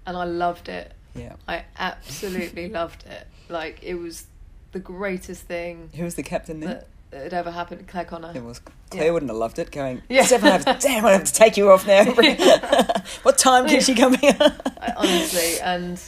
And 0.06 0.18
I 0.18 0.26
loved 0.26 0.68
it. 0.68 0.94
yeah. 1.14 1.38
I 1.48 1.64
absolutely 1.78 2.68
loved 2.82 3.06
it. 3.06 3.26
Like 3.48 3.82
it 3.84 3.94
was 3.96 4.26
the 4.76 4.80
greatest 4.82 5.44
thing 5.44 5.90
Who 5.96 6.04
was 6.04 6.16
the 6.16 6.24
captain 6.24 6.60
then? 6.60 6.82
that 7.12 7.24
had 7.24 7.34
ever 7.34 7.50
happened. 7.50 7.88
Clare 7.88 8.04
Connor. 8.04 8.34
It 8.36 8.44
was 8.44 8.60
Clare 8.90 9.06
Yeah. 9.06 9.12
wouldn't 9.12 9.30
have 9.30 9.38
loved 9.38 9.58
it. 9.58 9.72
Going, 9.72 10.02
Yeah. 10.10 10.24
seven 10.26 10.50
overs. 10.52 10.84
Damn, 10.84 11.06
I 11.06 11.14
have 11.14 11.24
to 11.24 11.32
take 11.32 11.56
you 11.56 11.72
off 11.72 11.88
now. 11.88 12.04
what 13.24 13.38
time 13.38 13.68
can 13.70 13.80
she 13.80 13.96
come 13.96 14.16
here? 14.16 14.38
Honestly 14.98 15.60
and 15.62 16.02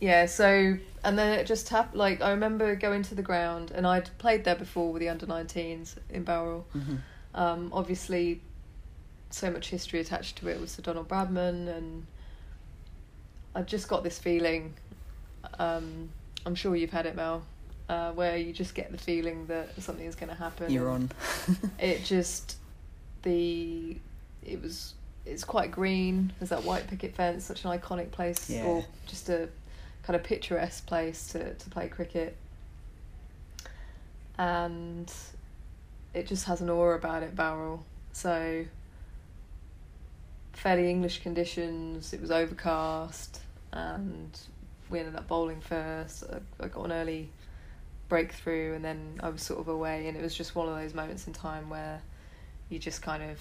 yeah 0.00 0.26
so 0.26 0.76
and 1.04 1.18
then 1.18 1.36
it 1.38 1.46
just 1.46 1.68
happened 1.68 1.98
like 1.98 2.20
i 2.22 2.30
remember 2.30 2.74
going 2.74 3.02
to 3.04 3.14
the 3.14 3.22
ground 3.22 3.70
and 3.72 3.86
i'd 3.86 4.08
played 4.18 4.42
there 4.44 4.56
before 4.56 4.92
with 4.92 4.98
the 5.00 5.08
under 5.08 5.26
19s 5.26 5.94
in 6.10 6.24
Bowral 6.24 6.64
Mhm. 6.76 6.98
um, 7.34 7.70
obviously 7.72 8.40
so 9.30 9.48
much 9.50 9.68
history 9.70 10.00
attached 10.00 10.36
to 10.38 10.48
it 10.48 10.60
with 10.60 10.70
sir 10.70 10.82
donald 10.82 11.08
bradman 11.08 11.68
and 11.76 12.06
i 13.54 13.62
just 13.62 13.86
got 13.88 14.02
this 14.02 14.18
feeling 14.18 14.74
um, 15.60 16.08
i'm 16.46 16.54
sure 16.56 16.74
you've 16.74 16.90
had 16.90 17.06
it 17.06 17.14
mel 17.14 17.42
uh, 17.88 18.12
where 18.12 18.36
you 18.36 18.52
just 18.52 18.74
get 18.74 18.90
the 18.92 18.98
feeling 18.98 19.46
that 19.46 19.80
something 19.82 20.06
is 20.06 20.14
going 20.14 20.28
to 20.30 20.34
happen 20.34 20.70
You're 20.70 20.90
on. 20.90 21.10
it 21.78 22.04
just 22.04 22.56
the 23.22 23.96
it 24.44 24.60
was 24.60 24.94
it's 25.24 25.44
quite 25.44 25.70
green 25.70 26.32
there's 26.40 26.50
that 26.50 26.64
white 26.64 26.88
picket 26.88 27.14
fence 27.14 27.44
such 27.44 27.64
an 27.64 27.70
iconic 27.70 28.10
place 28.10 28.50
Yeah. 28.50 28.64
or 28.64 28.84
just 29.06 29.28
a 29.28 29.48
kind 30.02 30.16
of 30.16 30.24
picturesque 30.24 30.84
place 30.86 31.28
to, 31.28 31.54
to 31.54 31.70
play 31.70 31.88
cricket 31.88 32.36
and 34.38 35.12
it 36.14 36.26
just 36.26 36.46
has 36.46 36.60
an 36.60 36.68
aura 36.68 36.96
about 36.96 37.22
it 37.22 37.36
Bowral 37.36 37.84
so 38.12 38.64
fairly 40.52 40.90
english 40.90 41.22
conditions 41.22 42.12
it 42.12 42.20
was 42.20 42.30
overcast 42.30 43.40
and 43.72 44.38
we 44.90 44.98
ended 44.98 45.14
up 45.16 45.28
bowling 45.28 45.60
first 45.60 46.24
I, 46.32 46.64
I 46.64 46.68
got 46.68 46.84
an 46.86 46.92
early 46.92 47.30
breakthrough 48.12 48.74
and 48.74 48.84
then 48.84 49.18
i 49.22 49.30
was 49.30 49.40
sort 49.40 49.58
of 49.58 49.68
away 49.68 50.06
and 50.06 50.18
it 50.18 50.22
was 50.22 50.34
just 50.34 50.54
one 50.54 50.68
of 50.68 50.76
those 50.76 50.92
moments 50.92 51.26
in 51.26 51.32
time 51.32 51.70
where 51.70 52.02
you 52.68 52.78
just 52.78 53.00
kind 53.00 53.22
of 53.22 53.38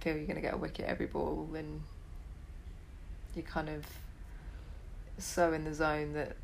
feel 0.00 0.16
you're 0.16 0.24
going 0.24 0.34
to 0.34 0.40
get 0.40 0.54
a 0.54 0.56
wicket 0.56 0.86
every 0.86 1.04
ball 1.04 1.46
and 1.54 1.82
you're 3.34 3.44
kind 3.44 3.68
of 3.68 3.84
so 5.18 5.52
in 5.52 5.64
the 5.64 5.74
zone 5.74 6.14
that 6.14 6.36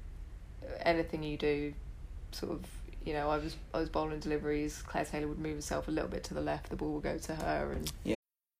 anything 0.82 1.22
you 1.22 1.38
do 1.38 1.72
sort 2.32 2.52
of 2.52 2.66
you 3.06 3.14
know 3.14 3.30
I 3.30 3.38
was 3.38 3.56
I 3.72 3.78
was 3.78 3.88
bowling 3.88 4.20
deliveries 4.20 4.82
Claire 4.82 5.06
Taylor 5.06 5.28
would 5.28 5.38
move 5.38 5.56
herself 5.56 5.88
a 5.88 5.90
little 5.90 6.10
bit 6.10 6.22
to 6.24 6.34
the 6.34 6.42
left 6.42 6.68
the 6.68 6.76
ball 6.76 6.92
would 6.92 7.02
go 7.02 7.16
to 7.16 7.34
her 7.34 7.72
and 7.72 7.90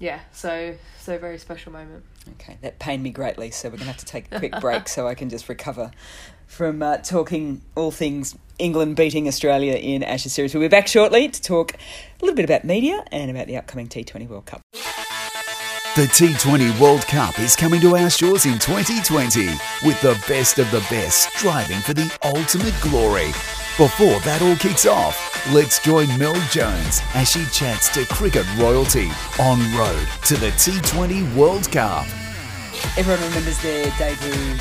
Yeah 0.00 0.18
so 0.32 0.74
so 0.98 1.16
very 1.16 1.38
special 1.38 1.70
moment 1.70 2.02
Okay, 2.32 2.58
that 2.60 2.78
pained 2.78 3.02
me 3.02 3.10
greatly, 3.10 3.50
so 3.50 3.68
we're 3.68 3.76
going 3.76 3.86
to 3.86 3.92
have 3.92 3.96
to 3.98 4.04
take 4.04 4.26
a 4.30 4.38
quick 4.38 4.52
break 4.60 4.88
so 4.88 5.08
I 5.08 5.14
can 5.14 5.30
just 5.30 5.48
recover 5.48 5.90
from 6.46 6.82
uh, 6.82 6.98
talking 6.98 7.62
all 7.74 7.90
things 7.90 8.36
England 8.58 8.96
beating 8.96 9.26
Australia 9.26 9.74
in 9.74 10.02
Ashes 10.02 10.32
series. 10.32 10.54
We'll 10.54 10.62
be 10.62 10.68
back 10.68 10.86
shortly 10.86 11.28
to 11.28 11.42
talk 11.42 11.74
a 11.74 11.78
little 12.20 12.36
bit 12.36 12.44
about 12.44 12.64
media 12.64 13.02
and 13.10 13.30
about 13.30 13.46
the 13.46 13.56
upcoming 13.56 13.88
T20 13.88 14.28
World 14.28 14.46
Cup. 14.46 14.60
The 15.96 16.02
T20 16.02 16.78
World 16.80 17.04
Cup 17.08 17.40
is 17.40 17.56
coming 17.56 17.80
to 17.80 17.96
our 17.96 18.08
shores 18.08 18.46
in 18.46 18.60
2020 18.60 19.48
with 19.84 20.00
the 20.00 20.16
best 20.28 20.60
of 20.60 20.70
the 20.70 20.78
best 20.88 21.36
striving 21.36 21.80
for 21.80 21.94
the 21.94 22.16
ultimate 22.22 22.80
glory. 22.80 23.26
Before 23.76 24.20
that 24.20 24.40
all 24.40 24.54
kicks 24.54 24.86
off, 24.86 25.18
let's 25.52 25.82
join 25.82 26.06
Mel 26.16 26.40
Jones 26.50 27.00
as 27.14 27.28
she 27.28 27.44
chats 27.46 27.88
to 27.94 28.06
cricket 28.06 28.46
royalty 28.56 29.10
on 29.40 29.58
road 29.74 30.06
to 30.26 30.36
the 30.36 30.50
T20 30.52 31.34
World 31.34 31.68
Cup. 31.72 32.06
Everyone 32.96 33.20
remembers 33.24 33.60
their 33.60 33.90
debut 33.98 34.56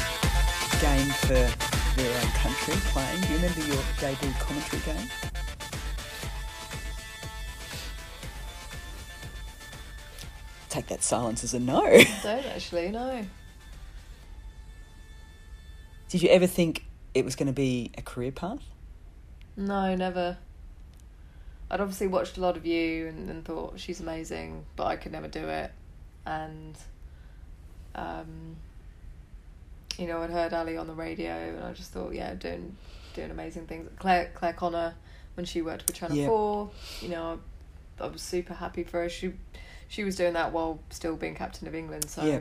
game 0.81 1.13
for 1.21 1.45
their 1.95 2.21
own 2.21 2.31
country 2.41 2.73
playing. 2.89 3.21
Do 3.21 3.27
you 3.27 3.35
remember 3.35 3.61
your 3.67 3.83
debut 3.99 4.33
commentary 4.39 4.81
game? 4.81 5.09
Take 10.69 10.87
that 10.87 11.01
silence 11.03 11.43
as 11.43 11.53
a 11.53 11.59
no. 11.59 11.81
don't 12.23 12.45
actually 12.45 12.89
no 12.89 13.25
Did 16.09 16.21
you 16.21 16.29
ever 16.29 16.47
think 16.47 16.85
it 17.13 17.25
was 17.25 17.35
going 17.35 17.47
to 17.47 17.53
be 17.53 17.91
a 17.97 18.01
career 18.01 18.31
path? 18.31 18.61
no 19.57 19.93
never 19.95 20.37
I'd 21.69 21.81
obviously 21.81 22.07
watched 22.07 22.37
a 22.37 22.41
lot 22.41 22.55
of 22.55 22.65
you 22.65 23.07
and, 23.07 23.29
and 23.29 23.43
thought 23.43 23.79
she's 23.79 23.99
amazing 23.99 24.63
but 24.75 24.85
I 24.85 24.95
could 24.95 25.11
never 25.11 25.27
do 25.27 25.47
it 25.49 25.71
and 26.25 26.77
um 27.93 28.55
you 29.97 30.07
know 30.07 30.21
I'd 30.21 30.29
heard 30.29 30.53
Ali 30.53 30.77
on 30.77 30.87
the 30.87 30.93
radio 30.93 31.31
and 31.33 31.63
I 31.63 31.73
just 31.73 31.91
thought 31.91 32.13
yeah 32.13 32.35
doing 32.35 32.77
doing 33.15 33.31
amazing 33.31 33.65
things 33.67 33.89
Clare 33.99 34.31
Clare 34.33 34.53
Connor 34.53 34.93
when 35.33 35.45
she 35.45 35.61
worked 35.61 35.83
for 35.83 35.91
Channel 35.91 36.15
Yeah. 36.15 36.27
4 36.27 36.69
you 37.01 37.09
know 37.09 37.39
I, 37.99 38.03
I 38.05 38.07
was 38.07 38.21
super 38.21 38.53
happy 38.53 38.83
for 38.83 39.01
her 39.01 39.09
she 39.09 39.33
she 39.89 40.03
was 40.05 40.15
doing 40.15 40.33
that 40.33 40.53
while 40.53 40.79
still 40.91 41.15
being 41.17 41.35
captain 41.35 41.67
of 41.67 41.75
England 41.75 42.09
so 42.09 42.23
Yeah. 42.23 42.39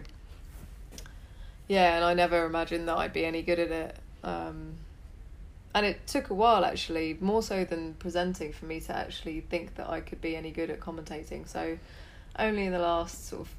yeah, 1.67 1.97
and 1.97 2.05
I 2.05 2.15
never 2.15 2.45
imagined 2.47 2.87
that 2.89 2.97
I'd 2.97 3.13
be 3.13 3.25
any 3.25 3.43
good 3.43 3.59
at 3.59 3.71
it. 3.73 3.97
Um, 4.23 4.75
and 5.75 5.85
it 5.87 6.07
took 6.07 6.31
a 6.31 6.35
while 6.35 6.65
actually, 6.65 7.17
more 7.21 7.43
so 7.43 7.65
than 7.65 7.95
presenting, 7.95 8.53
for 8.53 8.67
me 8.67 8.81
to 8.81 8.95
actually 8.95 9.41
think 9.41 9.75
that 9.77 9.89
I 9.89 10.01
could 10.01 10.21
be 10.21 10.35
any 10.37 10.51
good 10.51 10.71
at 10.71 10.81
commentating. 10.81 11.47
So, 11.49 11.79
only 12.39 12.65
in 12.65 12.73
the 12.73 12.79
last 12.79 13.29
sort 13.29 13.43
of. 13.43 13.55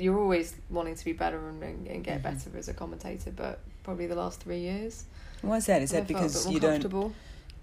You're 0.00 0.18
always 0.18 0.54
wanting 0.70 0.94
to 0.94 1.04
be 1.04 1.12
better 1.12 1.48
and, 1.48 1.62
and 1.62 2.04
get 2.04 2.20
Mhm. 2.20 2.22
better 2.22 2.58
as 2.58 2.68
a 2.68 2.74
commentator, 2.74 3.30
but 3.30 3.60
probably 3.82 4.06
the 4.06 4.14
last 4.14 4.40
three 4.40 4.60
years. 4.60 5.04
Why 5.42 5.56
is 5.58 5.66
that? 5.66 5.82
Is 5.82 5.90
that 5.90 6.06
felt 6.06 6.10
a 6.10 6.12
bit 6.14 6.14
because 6.14 6.50
you 6.50 6.60
don't 6.60 7.12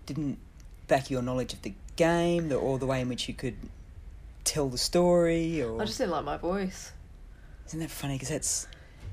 didn't 0.06 0.38
back 0.88 1.10
your 1.10 1.22
knowledge 1.22 1.54
of 1.54 1.62
the 1.62 1.74
game, 1.96 2.50
the, 2.50 2.56
or 2.56 2.80
the 2.80 2.86
way 2.86 3.02
in 3.02 3.10
which 3.10 3.28
you 3.28 3.34
could 3.34 3.58
tell 4.44 4.70
the 4.70 4.78
story, 4.78 5.62
or 5.62 5.82
I 5.82 5.86
just 5.86 5.98
didn't 5.98 6.12
like 6.12 6.26
my 6.26 6.38
voice. 6.38 6.92
isn't 7.68 7.80
that 7.80 7.92
funny? 7.92 8.16
Because 8.16 8.30
that's 8.30 8.68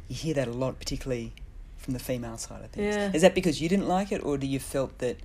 you 0.08 0.16
hear 0.16 0.34
that 0.34 0.48
a 0.48 0.52
lot, 0.52 0.78
particularly 0.78 1.32
from 1.76 1.94
the 1.94 2.00
female 2.00 2.36
side 2.36 2.64
of 2.64 2.70
things. 2.70 2.94
Yeah. 2.94 3.10
Is 3.12 3.22
that 3.22 3.34
because 3.34 3.60
you 3.60 3.68
didn't 3.68 3.88
like 3.88 4.12
it, 4.12 4.24
or 4.24 4.36
do 4.36 4.46
you 4.46 4.58
felt 4.58 4.98
that 4.98 5.16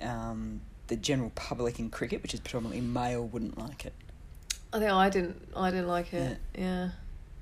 um, 0.00 0.60
the 0.88 0.96
general 0.96 1.32
public 1.34 1.78
in 1.78 1.90
cricket, 1.90 2.22
which 2.22 2.34
is 2.34 2.40
predominantly 2.40 2.80
male, 2.80 3.26
wouldn't 3.26 3.58
like 3.58 3.86
it. 3.86 3.94
I 4.72 4.78
think 4.78 4.90
I 4.90 5.08
didn't. 5.10 5.48
I 5.56 5.70
didn't 5.70 5.88
like 5.88 6.12
it. 6.12 6.38
Yeah. 6.56 6.90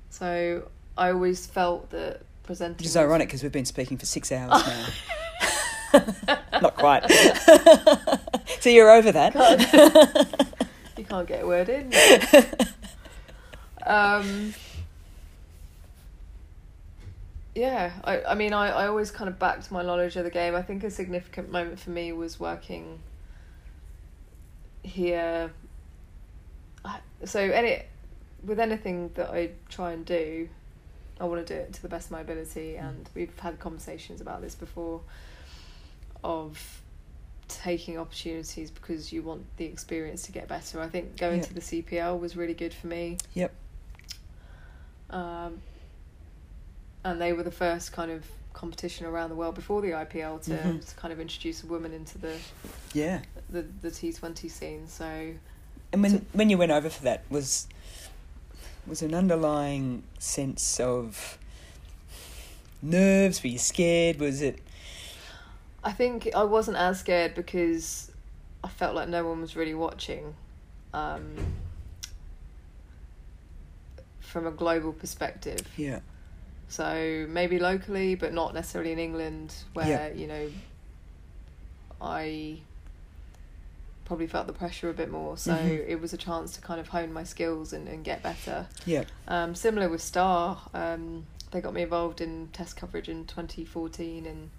So 0.09 0.69
I 0.97 1.11
always 1.11 1.45
felt 1.45 1.89
that 1.91 2.21
presenting. 2.43 2.77
Which 2.77 2.87
is 2.87 2.97
ironic 2.97 3.27
because 3.27 3.43
we've 3.43 3.51
been 3.51 3.65
speaking 3.65 3.97
for 3.97 4.05
six 4.05 4.31
hours 4.31 4.51
now. 4.67 4.85
Not 6.61 6.75
quite. 6.77 7.09
so 8.59 8.69
you're 8.69 8.91
over 8.91 9.11
that. 9.11 10.57
You 10.97 11.05
can't 11.07 11.27
get 11.27 11.43
a 11.43 11.47
word 11.47 11.67
in. 11.67 11.91
um. 13.87 14.53
Yeah, 17.55 17.91
I, 18.03 18.21
I 18.23 18.35
mean, 18.35 18.53
I, 18.53 18.69
I 18.69 18.87
always 18.87 19.09
kind 19.09 19.27
of 19.27 19.39
backed 19.39 19.71
my 19.71 19.81
knowledge 19.81 20.15
of 20.15 20.23
the 20.23 20.29
game. 20.29 20.53
I 20.53 20.61
think 20.61 20.83
a 20.83 20.91
significant 20.91 21.51
moment 21.51 21.79
for 21.79 21.89
me 21.89 22.13
was 22.13 22.39
working 22.39 22.99
here. 24.83 25.51
So 27.25 27.39
any 27.39 27.83
with 28.43 28.59
anything 28.59 29.11
that 29.15 29.29
I 29.31 29.51
try 29.69 29.91
and 29.91 30.05
do, 30.05 30.49
I 31.19 31.25
want 31.25 31.45
to 31.45 31.53
do 31.53 31.59
it 31.59 31.73
to 31.73 31.81
the 31.81 31.89
best 31.89 32.07
of 32.07 32.11
my 32.11 32.21
ability. 32.21 32.77
And 32.77 33.09
we've 33.13 33.37
had 33.39 33.59
conversations 33.59 34.21
about 34.21 34.41
this 34.41 34.55
before. 34.55 35.01
Of 36.23 36.81
taking 37.47 37.97
opportunities 37.97 38.71
because 38.71 39.11
you 39.11 39.21
want 39.23 39.43
the 39.57 39.65
experience 39.65 40.21
to 40.23 40.31
get 40.31 40.47
better. 40.47 40.79
I 40.79 40.87
think 40.87 41.17
going 41.17 41.39
Yeah. 41.39 41.45
to 41.45 41.53
the 41.53 41.61
CPL 41.61 42.17
was 42.19 42.37
really 42.37 42.53
good 42.53 42.73
for 42.73 42.87
me. 42.87 43.17
Yep. 43.33 43.51
Um, 45.09 45.61
and 47.03 47.19
they 47.19 47.33
were 47.33 47.43
the 47.43 47.51
first 47.51 47.91
kind 47.91 48.11
of 48.11 48.25
competition 48.53 49.05
around 49.05 49.29
the 49.29 49.35
world 49.35 49.55
before 49.55 49.81
the 49.81 49.91
IPL 49.93 50.39
to, 50.39 50.51
Mhm. 50.51 50.87
to 50.87 50.95
kind 50.95 51.11
of 51.11 51.19
introduce 51.19 51.63
a 51.63 51.65
woman 51.65 51.91
into 51.93 52.17
the 52.17 52.37
Yeah. 52.93 53.21
the, 53.49 53.63
the 53.81 53.91
T 53.91 54.13
Twenty 54.13 54.47
scene. 54.49 54.87
So 54.87 55.33
And 55.91 56.01
when 56.03 56.25
when 56.33 56.49
you 56.49 56.57
went 56.57 56.71
over 56.71 56.89
for 56.89 57.03
that 57.03 57.23
was 57.29 57.67
was 58.87 59.01
an 59.01 59.13
underlying 59.13 60.03
sense 60.19 60.79
of 60.79 61.37
nerves? 62.81 63.41
Were 63.43 63.49
you 63.49 63.57
scared? 63.59 64.19
Was 64.19 64.41
it? 64.41 64.59
I 65.83 65.91
think 65.91 66.29
I 66.35 66.43
wasn't 66.43 66.77
as 66.77 66.99
scared 66.99 67.33
because 67.35 68.11
I 68.63 68.67
felt 68.67 68.95
like 68.95 69.09
no 69.09 69.25
one 69.27 69.41
was 69.41 69.55
really 69.55 69.73
watching. 69.73 70.35
Um, 70.93 71.35
from 74.19 74.47
a 74.47 74.51
global 74.51 74.93
perspective, 74.93 75.67
Yeah. 75.75 75.99
so 76.69 77.25
maybe 77.29 77.59
locally, 77.59 78.15
but 78.15 78.33
not 78.33 78.53
necessarily 78.53 78.91
in 78.93 78.99
England, 78.99 79.53
where 79.73 79.87
Yeah. 79.87 80.13
you 80.13 80.27
know, 80.27 80.51
I 81.99 82.59
probably 84.05 84.27
felt 84.27 84.47
the 84.47 84.53
pressure 84.53 84.89
a 84.89 84.93
bit 84.93 85.09
more. 85.09 85.37
So 85.37 85.53
Mhm. 85.53 85.87
it 85.87 85.99
was 86.01 86.13
a 86.13 86.17
chance 86.17 86.53
to 86.55 86.61
kind 86.61 86.79
of 86.79 86.89
hone 86.89 87.11
my 87.13 87.23
skills 87.23 87.73
and, 87.73 87.87
and 87.87 88.03
get 88.03 88.21
better. 88.23 88.67
Yeah. 88.85 89.03
Um, 89.27 89.55
similar 89.55 89.89
with 89.89 90.01
Star, 90.01 90.61
um, 90.73 91.25
they 91.51 91.59
got 91.61 91.73
me 91.73 91.81
involved 91.81 92.21
in 92.21 92.49
test 92.53 92.75
coverage 92.77 93.09
in 93.09 93.25
2014, 93.25 94.25
and 94.25 94.49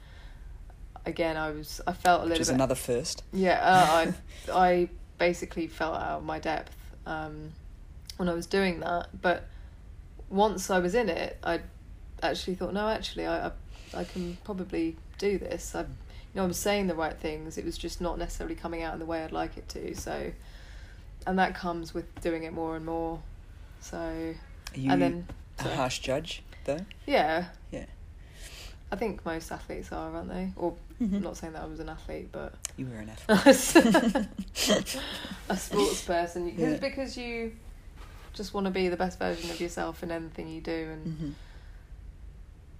again, 1.07 1.37
I 1.37 1.51
was 1.51 1.81
I 1.87 1.93
felt 1.93 2.21
a 2.21 2.25
Which 2.25 2.29
little 2.31 2.41
was 2.41 2.49
bit 2.49 2.55
another 2.55 2.75
first. 2.75 3.23
yeah, 3.33 3.61
uh, 3.63 4.13
I 4.53 4.55
I 4.71 4.89
basically 5.19 5.67
felt 5.67 5.95
out 5.97 6.19
of 6.19 6.25
my 6.25 6.39
depth 6.39 6.75
um, 7.07 7.53
when 8.17 8.29
I 8.29 8.35
was 8.35 8.47
doing 8.47 8.81
that. 8.81 9.09
But 9.21 9.47
once 10.29 10.71
I 10.71 10.79
was 10.79 10.95
in 10.95 11.09
it, 11.09 11.39
I 11.45 11.61
actually 12.23 12.55
thought, 12.55 12.73
no, 12.73 12.89
actually, 12.89 13.27
I 13.27 13.47
I, 13.49 13.53
I 13.95 14.05
can 14.05 14.37
probably 14.45 14.97
do 15.19 15.39
this. 15.39 15.75
I, 15.75 15.81
you 15.81 15.87
know, 16.37 16.45
I 16.45 16.47
was 16.47 16.59
saying 16.59 16.87
the 16.87 16.95
right 16.95 17.17
things. 17.19 17.59
It 17.59 17.65
was 17.65 17.77
just 17.77 18.01
not 18.01 18.19
necessarily 18.19 18.55
coming 18.57 18.83
out 18.83 18.95
in 18.95 18.99
the 19.01 19.07
way 19.07 19.23
I'd 19.23 19.33
like 19.33 19.57
it 19.59 19.69
to. 19.71 19.95
So, 19.95 20.33
and 21.27 21.39
that 21.39 21.55
comes 21.55 21.93
with 21.93 22.07
doing 22.23 22.45
it 22.45 22.53
more 22.53 22.75
and 22.77 22.87
more. 22.87 23.21
So, 23.81 23.99
Are 23.99 24.35
you 24.79 24.91
and 24.91 25.03
then 25.03 25.27
a 25.59 25.63
sorry. 25.65 25.75
harsh 25.77 25.99
judge 25.99 26.43
though? 26.65 26.81
yeah, 27.07 27.47
Yeah. 27.71 27.85
I 28.93 28.97
think 28.97 29.25
most 29.25 29.51
athletes 29.51 29.91
are, 29.91 30.15
aren't 30.15 30.29
they? 30.29 30.53
Or 30.55 30.75
Mhm. 31.01 31.15
I'm 31.17 31.23
not 31.23 31.37
saying 31.39 31.55
that 31.55 31.63
I 31.63 31.67
was 31.67 31.81
an 31.81 31.89
athlete, 31.89 32.29
but 32.31 32.53
You 32.77 32.87
were 32.87 32.97
an 32.97 33.09
athlete. 33.09 34.27
a 35.49 35.57
sports 35.57 36.05
person 36.05 36.45
because 36.51 36.75
Yeah. 36.75 36.79
because 36.79 37.17
you 37.17 37.53
just 38.35 38.53
want 38.55 38.67
to 38.67 38.71
be 38.71 38.89
the 38.89 38.97
best 38.97 39.19
version 39.19 39.51
of 39.51 39.61
yourself 39.61 40.03
in 40.03 40.11
anything 40.11 40.49
you 40.49 40.61
do 40.61 40.71
and 40.93 41.07
Mhm. 41.07 41.33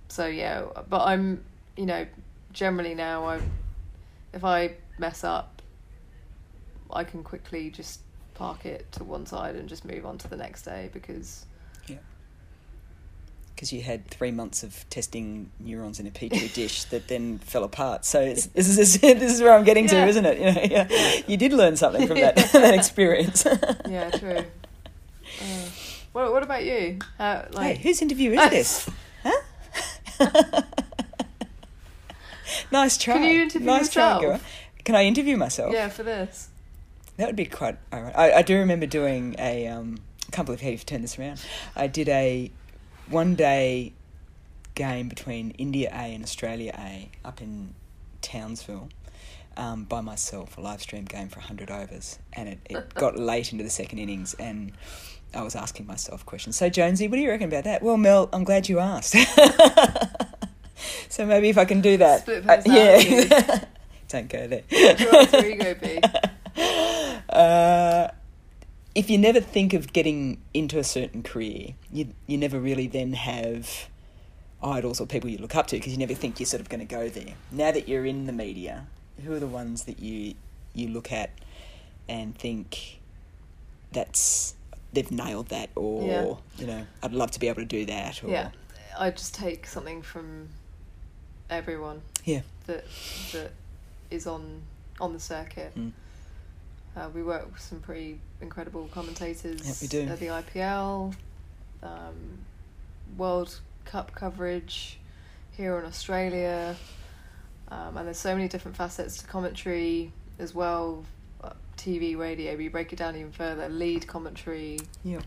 so 0.09 0.27
yeah 0.27 0.65
but 0.89 1.03
i'm 1.07 1.45
you 1.77 1.85
know 1.85 2.07
generally 2.55 2.95
now 2.95 3.27
i 3.27 3.39
if 4.33 4.45
i 4.45 4.75
mess 4.99 5.25
up 5.25 5.61
i 6.91 7.05
can 7.05 7.23
quickly 7.23 7.69
just 7.71 8.01
park 8.35 8.65
it 8.65 8.91
to 8.93 9.05
one 9.05 9.27
side 9.27 9.55
and 9.57 9.69
just 9.69 9.85
move 9.85 10.07
on 10.07 10.17
to 10.19 10.29
the 10.29 10.37
next 10.37 10.63
day 10.63 10.89
because 10.93 11.45
because 13.63 13.73
you 13.73 13.81
had 13.81 14.05
three 14.09 14.33
months 14.33 14.65
of 14.65 14.85
testing 14.91 15.49
neurons 15.61 16.01
in 16.01 16.07
a 16.09 16.11
petri 16.11 16.49
dish 16.53 16.83
that 16.87 17.07
then 17.07 17.39
fell 17.39 17.63
apart. 17.63 18.05
So 18.05 18.21
it's, 18.21 18.47
this 18.47 18.77
is 18.77 18.99
this 19.01 19.35
is 19.35 19.41
where 19.41 19.53
I'm 19.53 19.63
getting 19.63 19.87
to, 19.87 20.05
isn't 20.05 20.27
it? 20.27 20.33
You 20.43 20.47
know, 20.53 20.63
yeah. 20.69 21.21
you 21.29 21.37
did 21.37 21.53
learn 21.53 21.77
something 21.77 22.09
from 22.09 22.19
that 22.19 22.35
that 22.35 22.75
experience. 22.75 23.47
yeah 23.89 24.11
true 24.11 24.39
uh, 24.39 25.45
what, 26.11 26.33
what 26.33 26.43
about 26.43 26.65
you 26.65 26.99
How, 27.19 27.43
hey, 27.43 27.49
like 27.53 27.79
whose 27.79 28.03
interview 28.03 28.33
is 28.33 28.51
this? 28.51 28.91
Huh? 29.23 30.63
nice 32.73 32.99
try. 32.99 33.15
Can 33.15 33.23
you 33.23 33.43
interview 33.43 33.67
nice 33.67 33.89
try, 33.91 34.15
yourself? 34.15 34.23
girl. 34.23 34.41
Can 34.85 34.97
I 34.97 35.05
interview 35.05 35.37
myself? 35.37 35.73
yeah 35.73 35.89
for 35.89 36.03
this 36.03 36.49
That 37.17 37.29
would 37.29 37.37
be 37.37 37.45
quite. 37.45 37.77
alright. 37.93 38.17
I, 38.19 38.39
I 38.39 38.43
do 38.43 38.59
remember 38.59 38.87
doing 38.87 39.37
a. 39.39 39.69
Um, 39.69 39.99
I 40.27 40.35
can't 40.35 40.47
believe 40.47 40.63
how 40.63 40.71
you've 40.71 40.87
turned 40.87 41.05
this 41.05 41.17
around. 41.17 41.41
I 41.77 41.87
did 41.87 42.09
a 42.09 42.51
one 43.13 43.35
day 43.35 43.93
game 44.75 45.09
between 45.09 45.51
India 45.53 45.91
A 45.93 46.15
and 46.15 46.25
Australia 46.25 46.75
A 46.79 47.11
up 47.25 47.41
in 47.41 47.75
Townsville 48.23 48.89
um, 49.57 49.85
by 49.85 50.01
myself, 50.01 50.57
a 50.57 50.61
live 50.61 50.81
stream 50.81 51.05
game 51.05 51.29
for 51.29 51.41
100 51.41 51.71
overs. 51.71 52.19
And 52.33 52.49
it, 52.49 52.59
it 52.71 52.95
got 52.95 53.19
late 53.19 53.53
into 53.53 53.65
the 53.65 53.71
second 53.71 53.99
innings, 53.99 54.35
and 54.35 54.73
I 55.35 55.43
was 55.43 55.55
asking 55.55 55.87
myself 55.87 56.25
questions. 56.25 56.57
So, 56.57 56.69
Jonesy, 56.69 57.09
what 57.09 57.17
do 57.17 57.23
you 57.23 57.31
reckon 57.31 57.49
about 57.49 57.65
that? 57.65 57.83
Well, 57.83 57.97
Mel, 57.97 58.29
I'm 58.33 58.45
glad 58.45 58.69
you 58.69 58.79
asked. 58.79 59.15
so 61.09 61.27
maybe 61.27 61.49
if 61.49 61.59
I 61.59 61.65
can 61.65 61.81
do 61.81 61.99
that. 61.99 62.21
Split 62.23 62.49
Uh, 62.49 62.63
yeah. 62.67 63.65
Don't 64.09 64.29
go 64.29 64.47
there. 64.47 64.63
your 64.71 65.47
ego 65.47 65.75
be 65.75 66.01
Uh, 66.03 66.92
if 68.95 69.09
you 69.11 69.19
never 69.19 69.41
think 69.41 69.73
of 69.73 69.93
getting 69.93 70.41
into 70.53 70.79
a 70.79 70.85
certain 70.85 71.23
career, 71.23 71.75
you 71.91 72.15
you 72.27 72.39
never 72.39 72.59
really 72.61 72.87
then 72.87 73.13
have 73.15 73.89
idols 74.63 75.01
or 75.01 75.07
people 75.07 75.29
you 75.29 75.39
look 75.39 75.57
up 75.57 75.67
to 75.69 75.77
because 75.77 75.93
you 75.93 75.99
never 75.99 76.15
think 76.15 76.39
you're 76.39 76.47
sort 76.47 76.61
of 76.61 76.69
going 76.69 76.87
to 76.87 76.87
go 76.87 77.09
there. 77.09 77.35
Now 77.51 77.73
that 77.73 77.89
you're 77.89 78.07
in 78.07 78.27
the 78.27 78.33
media, 78.33 78.87
who 79.25 79.33
are 79.33 79.41
the 79.41 79.47
ones 79.47 79.85
that 79.85 80.01
you 80.01 80.35
you 80.75 80.89
look 80.89 81.13
at 81.13 81.31
and 82.09 82.37
think 82.37 83.01
that's 83.93 84.55
they've 84.93 85.11
nailed 85.11 85.49
that, 85.49 85.71
or 85.75 86.03
Yeah. 86.07 86.35
you 86.59 86.67
know, 86.67 86.87
I'd 87.03 87.13
love 87.13 87.31
to 87.33 87.41
be 87.41 87.49
able 87.49 87.63
to 87.63 87.67
do 87.67 87.87
that, 87.87 88.23
or 88.23 88.29
yeah 88.31 88.51
i 88.99 89.11
just 89.11 89.35
take 89.35 89.67
something 89.67 90.03
from 90.03 90.49
everyone 91.49 92.03
yeah, 92.25 92.43
that 92.67 92.85
that 93.33 93.53
is 94.11 94.27
on 94.27 94.63
on 95.01 95.13
the 95.13 95.19
circuit. 95.21 95.73
Mm. 95.77 95.93
Uh, 96.97 97.09
we 97.15 97.23
work 97.23 97.51
with 97.51 97.61
some 97.61 97.81
pretty 97.81 98.21
incredible 98.41 98.87
commentators 98.93 99.67
Yep, 99.67 99.77
we 99.81 99.87
do. 99.89 100.03
at 100.13 100.21
the 100.21 100.27
IPL, 100.27 101.15
um, 101.83 102.39
World 103.17 103.59
Cup 103.87 104.15
coverage 104.15 104.99
here 105.57 105.79
in 105.79 105.85
Australia, 105.87 106.77
um, 107.71 107.97
and 107.97 108.07
there's 108.07 108.19
so 108.19 108.35
many 108.35 108.47
different 108.49 108.77
facets 108.77 109.19
to 109.19 109.27
commentary 109.27 110.13
as 110.39 110.55
well. 110.55 111.05
uh, 111.43 111.51
TV, 111.77 112.17
radio, 112.17 112.57
we 112.57 112.69
break 112.69 112.93
it 112.93 112.97
down 112.97 113.17
even 113.17 113.33
further. 113.33 113.69
Lead 113.69 114.07
commentary 114.07 114.79
yeah. 115.03 115.19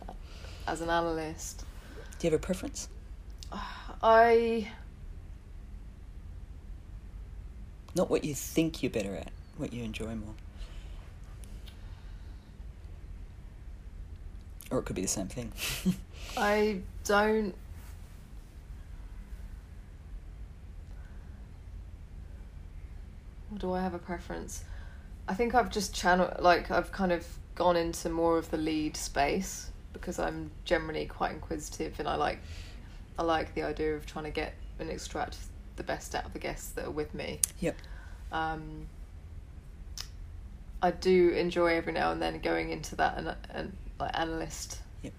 as 0.67 0.81
an 0.81 0.89
analyst. 0.89 1.65
Do 2.19 2.27
you 2.27 2.31
have 2.31 2.39
a 2.39 2.43
preference? 2.43 2.87
I 4.03 4.69
Not 7.95 8.09
what 8.09 8.23
you 8.23 8.35
think 8.35 8.83
you're 8.83 8.91
better 8.91 9.15
at, 9.15 9.31
what 9.57 9.73
you 9.73 9.83
enjoy 9.83 10.15
more. 10.15 10.35
Or 14.71 14.79
it 14.79 14.83
could 14.83 14.95
be 14.95 15.01
the 15.01 15.07
same 15.07 15.27
thing. 15.27 15.51
I 16.37 16.79
don't. 17.03 17.53
Do 23.57 23.73
I 23.73 23.81
have 23.81 23.93
a 23.93 23.99
preference? 23.99 24.63
I 25.27 25.33
think 25.33 25.55
I've 25.55 25.69
just 25.69 25.93
channel 25.95 26.31
like 26.39 26.71
I've 26.71 26.91
kind 26.91 27.11
of 27.11 27.25
gone 27.55 27.75
into 27.75 28.09
more 28.09 28.37
of 28.37 28.51
the 28.51 28.57
lead 28.57 28.97
space 28.97 29.71
because 29.93 30.19
I'm 30.19 30.51
generally 30.65 31.05
quite 31.05 31.31
inquisitive 31.31 31.99
and 31.99 32.07
I 32.07 32.15
like 32.15 32.39
I 33.17 33.23
like 33.23 33.55
the 33.55 33.63
idea 33.63 33.95
of 33.95 34.05
trying 34.05 34.25
to 34.25 34.31
get 34.31 34.53
and 34.77 34.89
extract 34.89 35.37
the 35.77 35.83
best 35.83 36.15
out 36.15 36.25
of 36.25 36.33
the 36.33 36.39
guests 36.39 36.71
that 36.71 36.85
are 36.85 36.91
with 36.91 37.13
me. 37.13 37.39
Yep. 37.59 37.77
Um, 38.31 38.87
I 40.81 40.91
do 40.91 41.29
enjoy 41.29 41.75
every 41.75 41.93
now 41.93 42.11
and 42.11 42.21
then 42.21 42.39
going 42.39 42.71
into 42.71 42.95
that 42.97 43.17
and 43.17 43.35
and 43.51 43.77
like 43.99 44.11
analyst 44.17 44.79
Yep. 45.03 45.13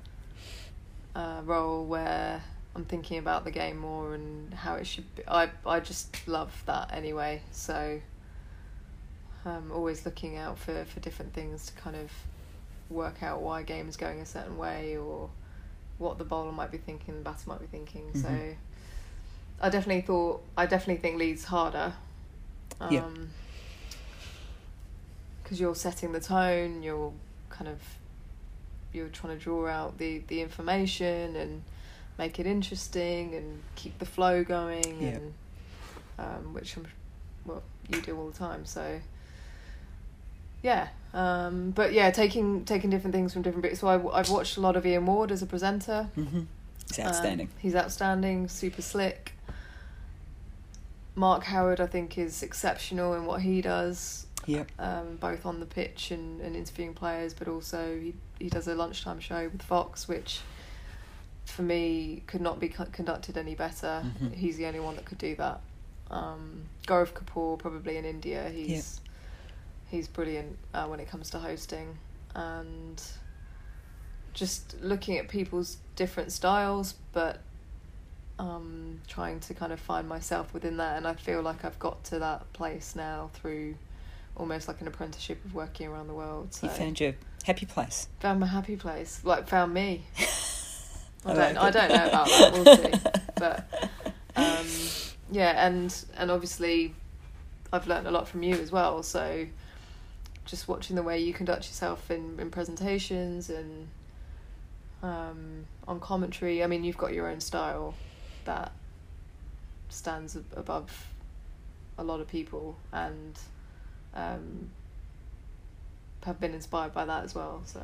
uh, 1.14 1.41
role 1.45 1.85
where 1.85 2.43
I'm 2.74 2.85
thinking 2.85 3.18
about 3.18 3.45
the 3.45 3.51
game 3.51 3.79
more 3.79 4.14
and 4.14 4.53
how 4.53 4.74
it 4.74 4.87
should 4.87 5.14
be. 5.16 5.22
I 5.27 5.51
I 5.66 5.81
just 5.81 6.27
love 6.29 6.62
that 6.66 6.93
anyway. 6.93 7.43
So 7.53 8.01
I'm 9.45 9.70
always 9.72 10.05
looking 10.05 10.37
out 10.37 10.59
for, 10.59 10.85
for 10.85 11.01
different 11.01 11.33
things 11.33 11.66
to 11.66 11.72
kind 11.74 11.97
of 11.97 12.11
work 12.91 13.22
out 13.22 13.41
why 13.41 13.61
a 13.61 13.64
game 13.64 13.89
is 13.89 13.97
going 13.97 14.20
a 14.20 14.27
certain 14.27 14.59
way 14.59 14.97
or 14.97 15.31
what 15.99 16.18
the 16.18 16.24
bowler 16.24 16.53
might 16.53 16.70
be 16.70 16.79
thinking, 16.79 17.14
the 17.16 17.20
batter 17.22 17.49
might 17.49 17.61
be 17.61 17.66
thinking. 17.66 18.11
So 18.14 18.29
Mhm. 18.29 18.57
I 19.61 19.68
definitely 19.70 20.03
thought 20.03 20.43
I 20.57 20.66
definitely 20.66 21.01
think 21.01 21.16
lead's 21.18 21.45
harder. 21.45 21.95
Um, 22.81 22.93
Yeah. 22.93 23.09
Because 25.43 25.61
you're 25.61 25.74
setting 25.77 26.12
the 26.12 26.20
tone, 26.20 26.83
you're 26.83 27.12
kind 27.51 27.68
of 27.68 27.81
you're 28.97 29.09
trying 29.09 29.36
to 29.38 29.42
draw 29.42 29.68
out 29.68 29.99
the 29.99 30.18
the 30.28 30.40
information 30.40 31.36
and 31.36 31.62
make 32.18 32.38
it 32.40 32.47
interesting 32.47 33.34
and 33.34 33.62
keep 33.76 33.99
the 33.99 34.07
flow 34.07 34.42
going 34.42 35.01
Yeah. 35.03 35.09
and 35.09 35.34
um, 36.18 36.55
which 36.55 36.76
I'm 36.76 36.86
well 37.44 37.62
you 37.88 38.01
do 38.01 38.18
all 38.18 38.28
the 38.30 38.36
time 38.38 38.64
so 38.64 39.01
yeah 40.62 40.88
um, 41.14 41.70
but 41.70 41.92
yeah 41.92 42.11
taking 42.11 42.64
taking 42.64 42.90
different 42.90 43.14
things 43.14 43.32
from 43.32 43.42
different 43.42 43.62
bits 43.62 43.80
so 43.80 43.86
I, 43.88 44.18
I've 44.18 44.30
watched 44.30 44.57
a 44.57 44.61
lot 44.61 44.76
of 44.76 44.84
Ian 44.86 45.07
Ward 45.07 45.30
as 45.30 45.42
a 45.42 45.47
presenter 45.47 46.09
Mm-hmm. 46.16 46.40
It's 46.88 46.99
outstanding. 47.01 47.49
um, 47.49 47.53
he's 47.59 47.74
outstanding, 47.74 48.47
super 48.49 48.80
slick. 48.80 49.32
Mark 51.16 51.44
Howard, 51.44 51.80
I 51.80 51.86
think, 51.86 52.16
is 52.16 52.42
exceptional 52.44 53.14
in 53.14 53.26
what 53.26 53.40
he 53.42 53.61
does, 53.61 54.26
yep. 54.47 54.70
um, 54.78 55.16
both 55.16 55.44
on 55.44 55.61
the 55.61 55.66
pitch 55.66 56.11
and, 56.11 56.40
and 56.40 56.57
interviewing 56.57 56.94
players, 56.94 57.34
but 57.34 57.49
also 57.49 57.99
he, 57.99 58.14
he 58.38 58.49
does 58.49 58.66
a 58.68 58.74
lunchtime 58.74 59.20
show 59.20 59.49
with 59.53 59.62
Fox, 59.62 60.09
which 60.09 60.40
for 61.44 61.62
me 61.62 62.22
could 62.26 62.40
not 62.40 62.59
be 62.59 62.68
co- 62.68 62.86
conducted 62.86 63.36
any 63.36 63.55
better. 63.55 64.05
Mhm. 64.20 64.34
He's 64.34 64.57
the 64.57 64.66
only 64.66 64.80
one 64.80 64.97
that 64.97 65.05
could 65.05 65.18
do 65.18 65.34
that. 65.36 65.61
Um, 66.11 66.64
Gaurav 66.86 67.12
Kapoor, 67.12 67.59
probably 67.59 67.97
in 67.97 68.05
India, 68.05 68.49
he's 68.49 69.01
he's 69.88 70.09
brilliant 70.09 70.59
uh, 70.74 70.86
when 70.86 71.01
it 71.01 71.09
comes 71.09 71.30
to 71.30 71.38
hosting 71.38 71.97
and 72.34 73.03
just 74.34 74.76
looking 74.82 75.16
at 75.16 75.28
people's 75.28 75.78
different 75.97 76.30
styles, 76.30 76.94
but 77.12 77.40
um, 78.38 79.01
trying 79.09 79.40
to 79.40 79.55
kind 79.55 79.72
of 79.72 79.80
find 79.80 80.09
myself 80.09 80.53
within 80.53 80.76
that. 80.76 80.99
And 80.99 81.07
I 81.07 81.14
feel 81.14 81.40
like 81.40 81.64
I've 81.64 81.78
got 81.78 82.05
to 82.05 82.18
that 82.18 82.53
place 82.53 82.94
now 82.94 83.30
through 83.32 83.76
almost 84.37 84.68
like 84.68 84.80
an 84.80 84.89
apprenticeship 84.89 85.45
of 85.45 85.55
working 85.55 85.89
around 85.89 86.07
the 86.09 86.14
world. 86.14 86.53
So 86.55 86.66
You 86.66 86.72
found 86.72 87.01
your 87.01 87.14
happy 87.45 87.66
place. 87.66 88.09
found 88.20 88.41
my 88.41 88.47
happy 88.47 88.76
place, 88.76 89.20
like 89.24 89.49
found 89.49 89.72
me. 89.74 90.05
I 91.24 91.32
I 91.32 91.34
don't. 91.34 91.55
like 91.55 91.57
I 91.57 91.70
don't 91.70 91.89
know 91.89 92.07
about 92.09 92.26
that. 92.28 92.53
We'll 92.53 92.76
see. 92.76 93.11
But 93.37 93.91
um, 94.37 94.66
yeah, 95.30 95.66
and 95.66 95.95
and 96.16 96.30
obviously, 96.30 96.95
I've 97.72 97.87
learned 97.87 98.07
a 98.07 98.11
lot 98.11 98.28
from 98.28 98.43
you 98.43 98.55
as 98.55 98.70
well. 98.72 99.03
So 99.03 99.47
just 100.47 100.68
watching 100.68 100.97
the 100.97 101.03
way 101.03 101.18
you 101.18 101.34
conduct 101.34 101.66
yourself 101.66 102.11
in 102.11 102.39
in 102.41 102.51
presentations 102.51 103.51
and 103.51 103.89
um, 105.03 105.66
on 105.87 106.01
commentary. 106.01 106.62
I 106.62 106.66
mean, 106.66 106.82
you've 106.84 106.97
got 106.97 107.12
your 107.12 107.28
own 107.28 107.41
style 107.41 107.95
that 108.47 108.72
stands 109.89 110.37
above 110.55 111.09
a 111.99 112.05
lot 112.05 112.20
of 112.20 112.28
people, 112.28 112.76
and 112.93 113.39
um, 114.17 114.71
have 116.25 116.41
been 116.41 116.55
inspired 116.55 116.93
by 116.93 117.05
that 117.05 117.23
as 117.25 117.35
well. 117.35 117.62
So. 117.67 117.81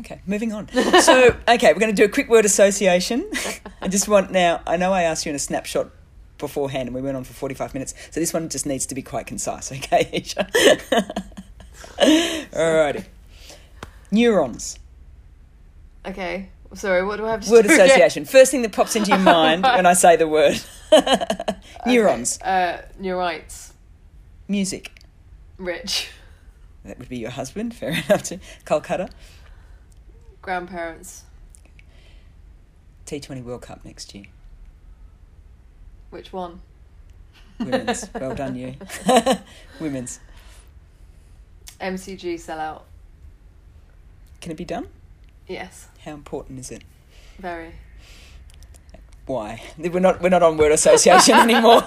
Okay, 0.00 0.20
moving 0.26 0.52
on. 0.52 0.68
So, 0.68 1.36
okay, 1.48 1.72
we're 1.72 1.80
going 1.80 1.94
to 1.94 1.96
do 1.96 2.04
a 2.04 2.08
quick 2.08 2.28
word 2.28 2.44
association. 2.44 3.30
I 3.82 3.88
just 3.88 4.08
want 4.08 4.30
now, 4.30 4.60
I 4.66 4.76
know 4.76 4.92
I 4.92 5.02
asked 5.02 5.24
you 5.26 5.30
in 5.30 5.36
a 5.36 5.40
snapshot 5.40 5.90
beforehand 6.38 6.88
and 6.88 6.94
we 6.94 7.02
went 7.02 7.16
on 7.16 7.24
for 7.24 7.32
45 7.34 7.74
minutes, 7.74 7.94
so 8.10 8.18
this 8.20 8.32
one 8.32 8.48
just 8.48 8.64
needs 8.66 8.86
to 8.86 8.94
be 8.94 9.02
quite 9.02 9.26
concise, 9.26 9.70
okay, 9.76 10.08
Isha? 10.12 10.48
Alrighty. 11.98 13.04
Neurons. 14.10 14.78
Okay. 16.06 16.48
Sorry, 16.72 17.04
what 17.04 17.16
do 17.16 17.26
I 17.26 17.32
have 17.32 17.40
to 17.44 17.50
Word 17.50 17.66
do 17.66 17.72
again? 17.74 17.86
association. 17.86 18.24
First 18.24 18.52
thing 18.52 18.62
that 18.62 18.72
pops 18.72 18.94
into 18.96 19.10
your 19.10 19.18
mind 19.18 19.64
when 19.64 19.86
I 19.86 19.92
say 19.92 20.16
the 20.16 20.28
word. 20.28 20.60
Neurons. 21.84 22.38
Okay, 22.40 22.78
Uh, 22.78 23.02
neurites. 23.02 23.72
Music. 24.48 24.92
Rich. 25.60 26.08
That 26.84 26.98
would 26.98 27.10
be 27.10 27.18
your 27.18 27.30
husband, 27.30 27.74
fair 27.74 27.90
enough. 28.08 28.22
To 28.24 28.38
Kolkata. 28.64 29.10
Grandparents. 30.40 31.24
T20 33.04 33.44
World 33.44 33.62
Cup 33.62 33.84
next 33.84 34.14
year. 34.14 34.24
Which 36.08 36.32
one? 36.32 36.62
Women's. 37.58 38.08
well 38.14 38.34
done, 38.34 38.56
you. 38.56 38.74
Women's. 39.80 40.20
MCG 41.78 42.34
sellout. 42.36 42.82
Can 44.40 44.52
it 44.52 44.56
be 44.56 44.64
done? 44.64 44.88
Yes. 45.46 45.88
How 46.04 46.12
important 46.12 46.58
is 46.58 46.70
it? 46.70 46.82
Very. 47.38 47.72
Why? 49.26 49.62
We're 49.76 50.00
not 50.00 50.22
we're 50.22 50.30
not 50.30 50.42
on 50.42 50.56
word 50.56 50.72
association 50.72 51.34
anymore. 51.34 51.82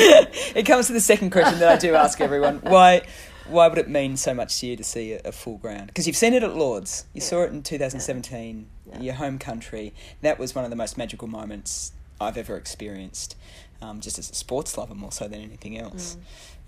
it 0.56 0.64
comes 0.66 0.86
to 0.88 0.92
the 0.92 1.00
second 1.00 1.30
question 1.30 1.58
that 1.58 1.68
I 1.68 1.76
do 1.76 1.94
ask 1.94 2.20
everyone. 2.20 2.58
Why 2.62 3.02
why 3.48 3.66
would 3.66 3.78
it 3.78 3.88
mean 3.88 4.16
so 4.16 4.32
much 4.32 4.60
to 4.60 4.66
you 4.68 4.76
to 4.76 4.84
see 4.84 5.14
a, 5.14 5.20
a 5.24 5.32
full 5.32 5.56
ground? 5.58 5.88
Because 5.88 6.06
you've 6.06 6.16
seen 6.16 6.34
it 6.34 6.44
at 6.44 6.54
Lords. 6.54 7.04
You 7.12 7.20
saw 7.20 7.42
it 7.42 7.50
in 7.50 7.64
2017, 7.64 8.66
Yeah. 8.86 9.00
your 9.00 9.14
home 9.14 9.40
country. 9.40 9.92
That 10.22 10.38
was 10.38 10.54
one 10.54 10.62
of 10.62 10.70
the 10.70 10.76
most 10.76 10.96
magical 10.96 11.26
moments 11.26 11.90
I've 12.20 12.36
ever 12.36 12.56
experienced, 12.56 13.34
um, 13.82 14.00
just 14.00 14.20
as 14.20 14.30
a 14.30 14.34
sports 14.34 14.78
lover 14.78 14.94
more 14.94 15.10
so 15.10 15.26
than 15.26 15.40
anything 15.40 15.76
else. 15.76 16.16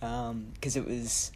Because 0.00 0.74
it 0.76 0.84
was 0.86 1.30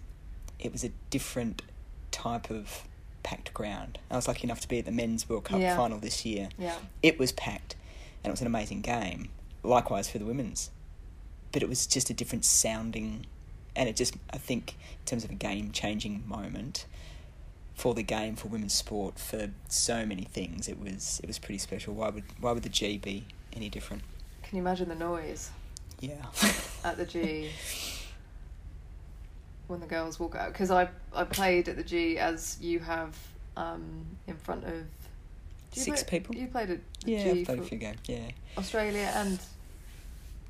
it 0.59 0.72
was 0.72 0.82
a 0.82 0.90
different 1.11 1.62
type 2.11 2.51
of 2.51 2.82
packed 3.22 3.53
ground. 3.55 3.99
I 4.11 4.16
was 4.16 4.26
lucky 4.26 4.44
enough 4.44 4.61
to 4.61 4.68
be 4.68 4.80
at 4.80 4.84
the 4.84 4.90
men's 4.92 5.28
World 5.28 5.44
Cup 5.44 5.61
Yeah. 5.61 5.76
final 5.76 5.99
this 5.99 6.24
year 6.24 6.49
Yeah. 6.59 6.74
it 7.03 7.18
was 7.20 7.30
packed 7.32 7.76
and 8.24 8.30
it 8.30 8.32
was 8.32 8.40
an 8.40 8.47
amazing 8.49 8.80
game. 8.80 9.28
Likewise 9.62 10.09
for 10.11 10.18
the 10.18 10.24
women's. 10.24 10.70
But 11.57 11.63
it 11.63 11.71
was 11.71 11.87
just 11.87 12.11
a 12.11 12.13
different 12.13 12.45
sounding 12.45 13.25
and 13.75 13.89
it 13.89 13.97
just 13.97 14.15
I 14.31 14.37
think 14.37 14.75
in 15.01 15.07
terms 15.07 15.25
of 15.25 15.31
a 15.31 15.35
game 15.35 15.73
changing 15.73 16.23
moment 16.29 16.85
for 17.75 17.95
the 17.95 18.03
game, 18.03 18.37
for 18.37 18.49
women's 18.49 18.75
sport, 18.75 19.19
for 19.19 19.49
so 19.67 20.05
many 20.05 20.25
things, 20.25 20.69
it 20.69 20.79
was 20.79 21.19
it 21.23 21.27
was 21.27 21.39
pretty 21.39 21.57
special. 21.57 21.95
Why 21.95 22.11
would 22.11 22.25
why 22.41 22.53
would 22.53 22.63
the 22.63 22.69
G 22.69 22.99
be 22.99 23.25
any 23.55 23.71
different? 23.71 24.03
Can 24.43 24.57
you 24.59 24.63
imagine 24.63 24.91
the 24.91 24.97
noise 24.97 25.49
Yeah. 25.99 26.27
at 26.85 26.99
the 26.99 27.07
G 27.07 27.49
when 29.67 29.81
the 29.81 29.87
girls 29.87 30.21
walk 30.21 30.37
out? 30.37 30.53
Because 30.53 30.71
I 30.71 30.91
I 31.15 31.25
played 31.25 31.71
at 31.71 31.77
the 31.77 31.85
G 31.85 32.19
as 32.19 32.59
you 32.61 32.81
have 32.81 33.17
um, 33.57 34.05
in 34.27 34.37
front 34.37 34.65
of. 34.65 34.85
Six 35.73 36.03
play- 36.03 36.19
people? 36.21 36.35
You 36.37 36.49
played 36.49 36.69
at 36.69 36.81
the 37.03 37.13
yeah, 37.13 37.33
G 37.33 37.45
played 37.47 37.61
a 37.61 37.63
few 37.63 37.79
games. 37.79 38.01
Yeah. 38.07 38.31
Australia 38.59 39.11
and. 39.15 39.41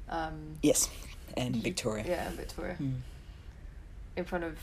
Um, 0.09 0.57
Yes. 0.63 0.89
And 1.37 1.57
Victoria. 1.57 2.05
Yeah, 2.07 2.27
and 2.29 2.37
Victoria. 2.37 2.77
Mm. 2.81 2.95
In 4.17 4.25
front 4.25 4.45
of. 4.45 4.57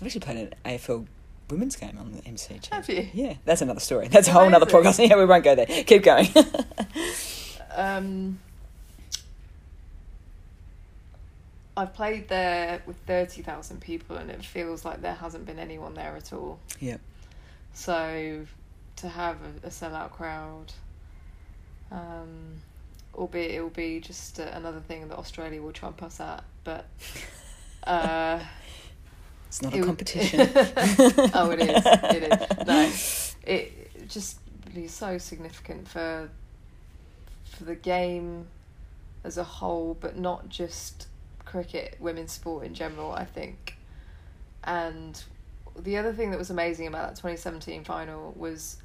I've 0.00 0.06
actually 0.06 0.20
played 0.20 0.36
an 0.36 0.54
AFL 0.64 1.06
women's 1.48 1.76
game 1.76 1.96
on 1.98 2.12
the 2.12 2.22
MCG. 2.22 2.68
Have 2.72 2.88
you? 2.88 3.08
Yeah, 3.12 3.34
that's 3.44 3.62
another 3.62 3.80
story. 3.80 4.08
That's 4.08 4.28
a 4.28 4.32
whole 4.32 4.54
other 4.54 4.66
podcast. 4.66 4.98
Yeah, 5.08 5.16
we 5.16 5.24
won't 5.24 5.44
go 5.44 5.54
there. 5.54 5.66
Keep 5.66 6.02
going. 6.02 6.28
Um, 7.72 8.40
I've 11.76 11.94
played 11.94 12.28
there 12.28 12.82
with 12.84 12.96
30,000 13.06 13.80
people 13.80 14.16
and 14.16 14.28
it 14.30 14.44
feels 14.44 14.84
like 14.84 15.00
there 15.02 15.14
hasn't 15.14 15.46
been 15.46 15.58
anyone 15.58 15.94
there 15.94 16.16
at 16.16 16.32
all. 16.32 16.58
yeah. 16.80 16.96
So 17.72 18.44
to 18.96 19.08
have 19.08 19.36
a, 19.62 19.68
a 19.68 19.70
sellout 19.70 20.10
crowd, 20.10 20.72
um, 21.92 22.60
albeit 23.14 23.50
it 23.52 23.60
will 23.60 23.70
be 23.70 24.00
just 24.00 24.38
uh, 24.40 24.44
another 24.52 24.80
thing 24.80 25.08
that 25.08 25.18
Australia 25.18 25.60
will 25.62 25.72
trump 25.72 26.02
us 26.02 26.20
at, 26.20 26.44
but 26.64 26.86
uh, 27.84 28.40
It's 29.48 29.62
not 29.62 29.72
it 29.74 29.76
a 29.76 29.80
would- 29.80 29.86
competition. 29.86 30.40
oh, 31.34 31.50
it 31.50 31.60
is. 31.60 31.82
It 31.86 32.22
is. 32.32 32.66
No, 32.66 32.92
it 33.52 34.08
just 34.08 34.38
be 34.74 34.86
so 34.88 35.18
significant 35.18 35.88
for 35.88 36.28
for 37.44 37.64
the 37.64 37.74
game 37.74 38.46
as 39.24 39.36
a 39.36 39.44
whole, 39.44 39.96
but 40.00 40.16
not 40.16 40.48
just 40.48 41.08
cricket, 41.44 41.96
women's 41.98 42.32
sport 42.32 42.64
in 42.64 42.74
general. 42.74 43.12
I 43.12 43.24
think, 43.24 43.76
and 44.64 45.20
the 45.76 45.96
other 45.98 46.12
thing 46.12 46.30
that 46.30 46.38
was 46.38 46.50
amazing 46.50 46.86
about 46.86 47.14
that 47.14 47.20
twenty 47.20 47.36
seventeen 47.36 47.84
final 47.84 48.32
was. 48.36 48.76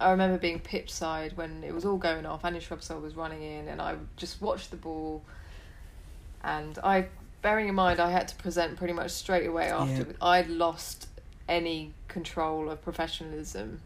I 0.00 0.10
remember 0.10 0.38
being 0.38 0.58
pitch 0.58 0.92
side 0.92 1.36
when 1.36 1.62
it 1.64 1.72
was 1.72 1.84
all 1.84 1.96
going 1.96 2.26
off. 2.26 2.44
Anya 2.44 2.60
Shrubsole 2.60 3.00
was 3.00 3.14
running 3.14 3.42
in, 3.42 3.68
and 3.68 3.80
I 3.80 3.96
just 4.16 4.42
watched 4.42 4.70
the 4.70 4.76
ball. 4.76 5.22
And 6.42 6.78
I 6.82 7.06
bearing 7.42 7.68
in 7.68 7.74
mind 7.74 8.00
I 8.00 8.10
had 8.10 8.26
to 8.28 8.34
present 8.36 8.76
pretty 8.76 8.92
much 8.94 9.10
straight 9.10 9.46
away 9.46 9.68
after 9.70 10.02
Yeah. 10.02 10.12
I'd 10.20 10.48
lost 10.48 11.08
any 11.48 11.92
control 12.08 12.70
of 12.70 12.82
professionalism 12.82 13.80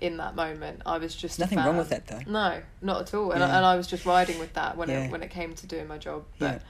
in 0.00 0.16
that 0.18 0.34
moment. 0.36 0.82
I 0.86 0.98
was 0.98 1.14
just 1.14 1.38
Nothing 1.38 1.58
wrong 1.58 1.76
with 1.78 1.88
that, 1.88 2.06
though. 2.06 2.20
No, 2.26 2.62
not 2.82 3.02
at 3.02 3.14
all. 3.14 3.32
And, 3.32 3.40
Yeah. 3.40 3.46
I, 3.46 3.56
and 3.56 3.66
I 3.66 3.76
was 3.76 3.86
just 3.86 4.04
riding 4.06 4.38
with 4.38 4.54
that 4.54 4.76
when 4.76 4.88
Yeah. 4.88 5.04
it 5.04 5.10
when 5.10 5.22
it 5.22 5.30
came 5.30 5.54
to 5.54 5.66
doing 5.66 5.86
my 5.88 5.98
job. 5.98 6.24
But 6.38 6.62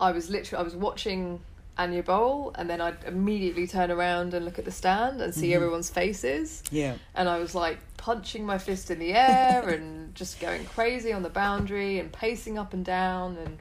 I 0.00 0.12
was 0.12 0.28
literally 0.30 0.60
I 0.60 0.64
was 0.64 0.74
watching 0.74 1.40
Anya 1.78 2.02
Bowl 2.02 2.52
and 2.56 2.68
then 2.70 2.80
I'd 2.80 2.96
immediately 3.04 3.66
turn 3.66 3.90
around 3.90 4.32
and 4.34 4.44
look 4.44 4.58
at 4.58 4.64
the 4.64 4.70
stand 4.70 5.20
and 5.20 5.32
Mm-hmm. 5.32 5.40
see 5.40 5.54
everyone's 5.54 5.90
faces. 5.90 6.62
Yeah. 6.70 6.94
And 7.14 7.28
I 7.28 7.38
was 7.38 7.54
like 7.54 7.78
punching 7.96 8.44
my 8.46 8.58
fist 8.58 8.90
in 8.90 8.98
the 8.98 9.12
air 9.12 9.68
and 9.68 10.14
just 10.14 10.40
going 10.40 10.64
crazy 10.64 11.12
on 11.12 11.22
the 11.22 11.28
boundary 11.30 11.98
and 11.98 12.10
pacing 12.12 12.58
up 12.58 12.72
and 12.72 12.84
down 12.84 13.36
and 13.36 13.58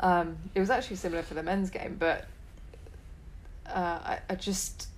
um, 0.00 0.36
it 0.54 0.60
was 0.60 0.68
actually 0.70 0.96
similar 0.96 1.22
for 1.22 1.34
the 1.34 1.42
men's 1.44 1.70
game, 1.70 1.94
but 1.96 2.26
uh, 3.66 3.70
I, 4.04 4.18
I 4.28 4.34
just 4.34 4.88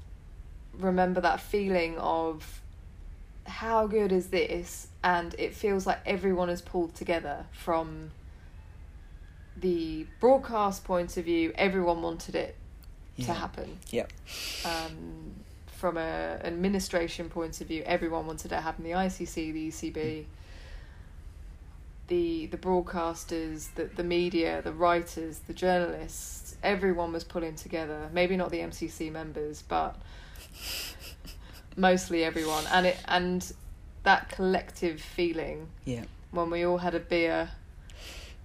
remember 0.78 1.20
that 1.20 1.40
feeling 1.40 1.98
of 1.98 2.62
how 3.46 3.86
good 3.86 4.12
is 4.12 4.28
this, 4.28 4.88
and 5.02 5.34
it 5.38 5.54
feels 5.54 5.86
like 5.86 5.98
everyone 6.06 6.48
is 6.48 6.62
pulled 6.62 6.94
together 6.94 7.44
from 7.52 8.12
the 9.56 10.06
broadcast 10.20 10.84
point 10.84 11.16
of 11.16 11.24
view. 11.24 11.52
Everyone 11.56 12.02
wanted 12.02 12.34
it 12.34 12.56
Yeah. 13.16 13.26
to 13.26 13.32
happen. 13.34 13.78
Yep. 13.90 14.12
Um, 14.64 15.34
from 15.66 15.96
a 15.96 16.40
administration 16.42 17.28
point 17.28 17.60
of 17.60 17.68
view, 17.68 17.82
everyone 17.84 18.26
wanted 18.26 18.46
it 18.46 18.56
to 18.56 18.60
happen. 18.60 18.84
The 18.84 18.94
ICC, 18.94 19.52
the 19.52 19.68
ECB, 19.68 20.26
the 22.08 22.46
the 22.46 22.56
broadcasters, 22.58 23.68
the 23.76 23.84
the 23.84 24.04
media, 24.04 24.60
the 24.62 24.72
writers, 24.72 25.40
the 25.46 25.54
journalists. 25.54 26.56
Everyone 26.62 27.12
was 27.12 27.24
pulling 27.24 27.54
together. 27.56 28.08
Maybe 28.12 28.36
not 28.36 28.50
the 28.50 28.60
MCC 28.60 29.10
members, 29.10 29.62
but 29.62 29.96
mostly 31.76 32.24
everyone. 32.24 32.64
And 32.72 32.86
it 32.86 32.96
and 33.06 33.52
that 34.02 34.28
collective 34.28 35.00
feeling 35.00 35.68
Yeah. 35.84 36.04
when 36.30 36.50
we 36.50 36.64
all 36.64 36.78
had 36.78 36.94
a 36.94 37.00
beer 37.00 37.50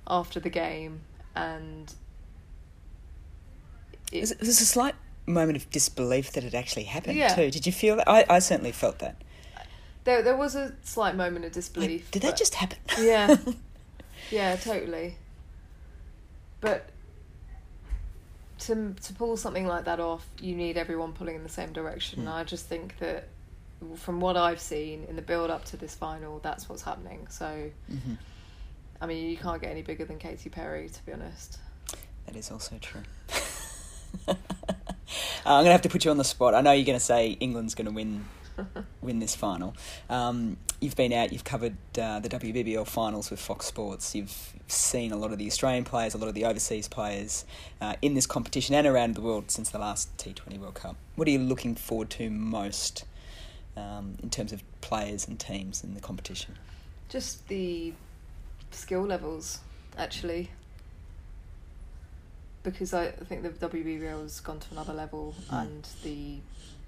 after 0.09 0.39
the 0.39 0.49
game 0.49 1.01
and 1.35 1.93
it, 4.11 4.33
There's, 4.39 4.61
a 4.61 4.65
slight 4.65 4.95
moment 5.25 5.57
of 5.57 5.69
disbelief 5.69 6.31
that 6.31 6.43
it 6.43 6.53
actually 6.55 6.83
happened 6.85 7.17
Yeah. 7.17 7.35
too. 7.35 7.51
Did 7.51 7.65
you 7.65 7.71
feel 7.71 7.97
that? 7.97 8.09
I, 8.09 8.25
I 8.29 8.39
certainly 8.39 8.71
felt 8.71 8.99
that. 8.99 9.21
there 10.03 10.21
there 10.23 10.35
was 10.37 10.55
a 10.55 10.73
slight 10.83 11.15
moment 11.15 11.45
of 11.45 11.49
Like, 11.49 11.53
disbelief. 11.53 12.11
did 12.11 12.23
that 12.23 12.35
just 12.37 12.55
happen? 12.55 12.79
Yeah. 12.99 13.35
yeah, 14.31 14.55
totally. 14.55 15.15
But 16.61 16.89
to 18.59 18.93
to 19.03 19.13
pull 19.13 19.37
something 19.37 19.67
like 19.67 19.85
that 19.85 19.99
off, 19.99 20.27
you 20.41 20.55
need 20.55 20.77
everyone 20.77 21.13
pulling 21.13 21.35
in 21.35 21.43
the 21.43 21.49
same 21.49 21.71
direction. 21.71 22.23
Hmm. 22.23 22.29
I 22.29 22.43
just 22.43 22.65
think 22.67 22.97
that 22.99 23.27
from 23.95 24.19
what 24.19 24.35
I've 24.35 24.59
seen 24.59 25.05
in 25.07 25.15
the 25.15 25.21
build 25.21 25.49
up 25.49 25.63
to 25.65 25.77
this 25.77 25.95
final, 25.95 26.39
that's 26.39 26.67
what's 26.67 26.81
happening. 26.81 27.27
So, 27.29 27.69
Mm-hmm. 27.91 28.13
I 29.01 29.07
mean, 29.07 29.29
you 29.29 29.37
can't 29.37 29.61
get 29.61 29.71
any 29.71 29.81
bigger 29.81 30.05
than 30.05 30.17
Katy 30.17 30.49
Perry, 30.49 30.89
to 30.89 31.05
be 31.05 31.13
honest. 31.13 31.57
That 32.25 32.35
is 32.35 32.51
also 32.51 32.77
true. 32.79 33.01
uh, 34.27 34.35
I'm 35.45 35.63
gonna 35.63 35.71
have 35.71 35.81
to 35.83 35.89
put 35.89 36.05
you 36.05 36.11
on 36.11 36.17
the 36.17 36.23
spot. 36.23 36.53
I 36.53 36.61
know 36.61 36.71
you're 36.71 36.85
gonna 36.85 36.99
say 36.99 37.31
England's 37.39 37.75
gonna 37.75 37.91
win 37.91 38.25
win 39.01 39.19
this 39.19 39.35
final. 39.35 39.75
Um, 40.09 40.57
you've 40.79 40.95
been 40.95 41.13
out. 41.13 41.31
You've 41.31 41.43
covered 41.43 41.77
uh, 41.97 42.19
the 42.19 42.29
WBBL 42.29 42.85
finals 42.87 43.29
with 43.31 43.39
Fox 43.39 43.65
Sports. 43.65 44.15
You've 44.15 44.53
seen 44.67 45.11
a 45.11 45.15
lot 45.15 45.31
of 45.31 45.37
the 45.37 45.47
Australian 45.47 45.83
players, 45.83 46.13
a 46.13 46.17
lot 46.17 46.27
of 46.27 46.33
the 46.33 46.45
overseas 46.45 46.87
players 46.87 47.45
uh, 47.81 47.95
in 48.01 48.13
this 48.13 48.25
competition 48.25 48.75
and 48.75 48.85
around 48.85 49.15
the 49.15 49.21
world 49.21 49.51
since 49.51 49.69
the 49.69 49.79
last 49.79 50.15
T20 50.17 50.59
World 50.59 50.75
Cup. 50.75 50.95
What 51.15 51.27
are 51.27 51.31
you 51.31 51.39
looking 51.39 51.75
forward 51.75 52.09
to 52.11 52.29
most 52.29 53.05
um, 53.75 54.17
in 54.21 54.29
terms 54.29 54.51
of 54.51 54.63
players 54.81 55.27
and 55.27 55.39
teams 55.39 55.83
in 55.83 55.93
the 55.93 56.01
competition? 56.01 56.57
Just 57.09 57.47
the 57.47 57.93
skill 58.71 59.03
levels, 59.03 59.59
actually. 59.97 60.51
Because 62.63 62.93
I 62.93 63.11
think 63.11 63.43
the 63.43 63.49
WBBL 63.49 64.21
has 64.21 64.39
gone 64.39 64.59
to 64.59 64.71
another 64.71 64.93
level, 64.93 65.35
hmm. 65.49 65.55
and 65.55 65.87
the 66.03 66.37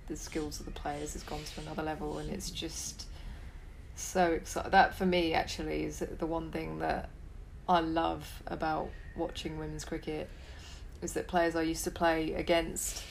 the 0.08 0.18
skills 0.18 0.60
of 0.60 0.66
the 0.66 0.72
players 0.72 1.14
has 1.14 1.24
gone 1.24 1.40
to 1.56 1.62
another 1.62 1.84
level, 1.84 2.18
and 2.18 2.30
it's 2.30 2.50
just 2.50 3.06
so 3.96 4.32
exciting. 4.34 4.72
That 4.72 4.96
for 4.96 5.06
me 5.06 5.34
actually 5.34 5.86
is 5.86 6.00
the 6.00 6.26
one 6.26 6.52
thing 6.52 6.80
that 6.80 7.10
I 7.70 7.80
love 7.80 8.44
about 8.48 8.90
watching 9.16 9.58
women's 9.58 9.86
cricket 9.86 10.30
is 11.02 11.14
that 11.14 11.28
players 11.28 11.56
I 11.56 11.62
used 11.64 11.84
to 11.86 11.92
play 11.92 12.34
against 12.34 13.04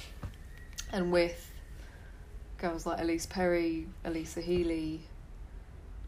and 0.92 1.12
with 1.12 1.50
girls 2.58 2.86
like 2.86 2.98
Ellyse 2.98 3.28
Perry, 3.28 3.86
Alyssa 4.04 4.42
Healy, 4.42 5.00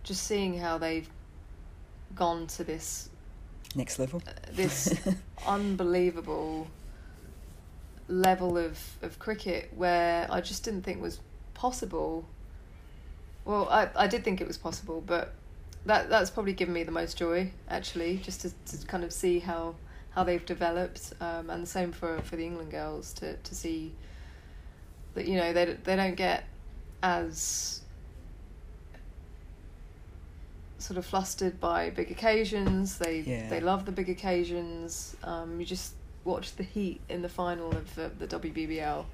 just 0.02 0.24
seeing 0.24 0.58
how 0.58 0.78
they've 0.78 1.08
gone 2.14 2.46
to 2.48 2.64
this 2.64 3.08
Next 3.74 3.98
level. 3.98 4.22
this 4.52 4.94
unbelievable 5.46 6.68
level 8.08 8.58
of, 8.58 8.78
of 9.02 9.18
cricket 9.18 9.70
where 9.74 10.26
I 10.30 10.40
just 10.40 10.64
didn't 10.64 10.82
think 10.82 11.00
was 11.00 11.20
possible. 11.54 12.26
Well, 13.44 13.68
I, 13.68 13.88
I 13.96 14.06
did 14.06 14.24
think 14.24 14.40
it 14.40 14.46
was 14.46 14.58
possible, 14.58 15.02
but 15.04 15.34
that 15.86 16.08
that's 16.08 16.30
probably 16.30 16.52
given 16.52 16.74
me 16.74 16.84
the 16.84 16.92
most 16.92 17.16
joy 17.16 17.50
actually, 17.68 18.18
just 18.18 18.42
to, 18.42 18.50
to 18.76 18.86
kind 18.86 19.04
of 19.04 19.12
see 19.12 19.38
how 19.38 19.74
how 20.10 20.22
they've 20.22 20.44
developed, 20.44 21.14
um, 21.20 21.48
and 21.48 21.62
the 21.62 21.66
same 21.66 21.90
for, 21.90 22.20
for 22.20 22.36
the 22.36 22.44
England 22.44 22.70
girls 22.70 23.14
to, 23.14 23.34
to 23.36 23.54
see 23.54 23.92
that 25.14 25.26
you 25.26 25.36
know 25.36 25.52
they 25.52 25.64
they 25.84 25.96
don't 25.96 26.14
get 26.14 26.44
as 27.02 27.80
sort 30.82 30.98
of 30.98 31.06
flustered 31.06 31.60
by 31.60 31.90
big 31.90 32.10
occasions. 32.10 32.98
They 32.98 33.20
Yeah. 33.20 33.48
they 33.48 33.60
love 33.60 33.84
the 33.86 33.92
big 33.92 34.08
occasions. 34.08 35.16
Um, 35.22 35.58
you 35.60 35.66
just 35.66 35.92
watch 36.24 36.56
the 36.56 36.62
heat 36.62 37.00
in 37.08 37.22
the 37.22 37.28
final 37.28 37.70
of 37.70 37.98
uh, 37.98 38.08
the 38.18 38.26
WBBL, 38.26 39.04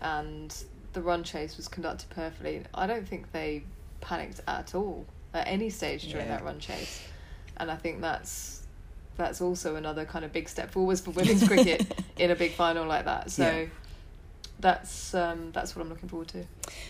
and 0.00 0.54
the 0.92 1.02
run 1.02 1.22
chase 1.24 1.56
was 1.56 1.68
conducted 1.68 2.08
perfectly. 2.10 2.62
I 2.74 2.86
don't 2.86 3.06
think 3.08 3.32
they 3.32 3.64
panicked 4.00 4.40
at 4.46 4.74
all 4.74 5.06
at 5.32 5.46
any 5.46 5.70
stage 5.70 6.08
during 6.08 6.26
Yeah. 6.26 6.36
that 6.36 6.44
run 6.44 6.58
chase, 6.58 7.02
and 7.58 7.70
I 7.70 7.76
think 7.76 8.00
that's 8.00 8.62
that's 9.16 9.40
also 9.40 9.76
another 9.76 10.04
kind 10.04 10.24
of 10.24 10.32
big 10.32 10.48
step 10.48 10.70
forwards 10.72 11.00
for 11.00 11.12
women's 11.12 11.46
cricket 11.52 11.86
in 12.16 12.30
a 12.32 12.34
big 12.34 12.52
final 12.52 12.86
like 12.86 13.04
that. 13.04 13.30
So. 13.30 13.48
Yeah. 13.48 13.66
That's 14.64 15.12
um, 15.12 15.52
that's 15.52 15.76
what 15.76 15.82
I'm 15.82 15.90
looking 15.90 16.08
forward 16.08 16.28
to. 16.28 16.46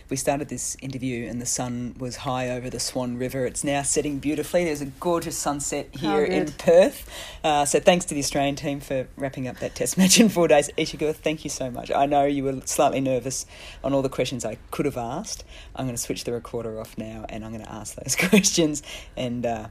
We 0.09 0.15
started 0.15 0.49
this 0.49 0.77
interview 0.81 1.29
and 1.29 1.43
the 1.43 1.47
sun 1.47 1.97
was 1.99 2.15
high 2.19 2.49
over 2.51 2.71
the 2.71 2.79
Swan 2.79 3.19
River. 3.19 3.47
It's 3.47 3.65
now 3.65 3.83
setting 3.83 4.21
beautifully. 4.21 4.65
There's 4.65 4.81
a 4.81 4.87
gorgeous 4.87 5.37
sunset 5.37 5.89
here 5.93 6.23
in. 6.23 6.53
Perth. 6.53 7.11
Uh, 7.43 7.65
so 7.65 7.81
thanks 7.81 8.05
to 8.05 8.15
the 8.15 8.21
Australian 8.21 8.55
team 8.55 8.79
for 8.79 9.09
wrapping 9.17 9.49
up 9.49 9.59
that 9.59 9.75
test 9.75 9.99
match 9.99 10.21
in 10.21 10.29
four 10.29 10.47
days. 10.47 10.71
Isa 10.77 10.97
Guha, 10.97 11.17
thank 11.17 11.43
you 11.43 11.51
so 11.51 11.69
much. 11.69 11.91
I 11.91 12.07
know 12.07 12.25
you 12.27 12.45
were 12.45 12.61
slightly 12.65 13.01
nervous 13.01 13.45
on 13.83 13.93
all 13.93 14.03
the 14.03 14.09
questions 14.09 14.45
I 14.45 14.57
could 14.71 14.87
have 14.87 14.97
asked. 14.97 15.43
I'm 15.75 15.87
going 15.87 15.97
to 15.97 16.01
switch 16.01 16.23
the 16.23 16.33
recorder 16.33 16.79
off 16.79 16.97
now 16.97 17.27
and 17.29 17.45
I'm 17.45 17.51
going 17.51 17.65
to 17.65 17.73
ask 17.73 17.97
those 17.97 18.15
questions 18.29 18.85
and 19.17 19.45
uh, 19.45 19.67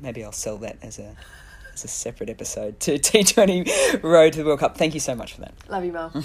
maybe 0.00 0.24
I'll 0.24 0.32
sell 0.32 0.56
that 0.58 0.78
as 0.80 0.98
a 0.98 1.14
as 1.74 1.84
a 1.84 1.88
separate 1.88 2.30
episode 2.30 2.80
to 2.80 2.92
T20 2.98 4.02
Road 4.02 4.32
to 4.32 4.38
the 4.38 4.46
World 4.46 4.60
Cup. 4.60 4.78
Thank 4.78 4.94
you 4.94 5.00
so 5.00 5.14
much 5.14 5.34
for 5.34 5.42
that. 5.42 5.52
Love 5.68 5.84
you, 5.84 5.92
Mel. 5.92 6.24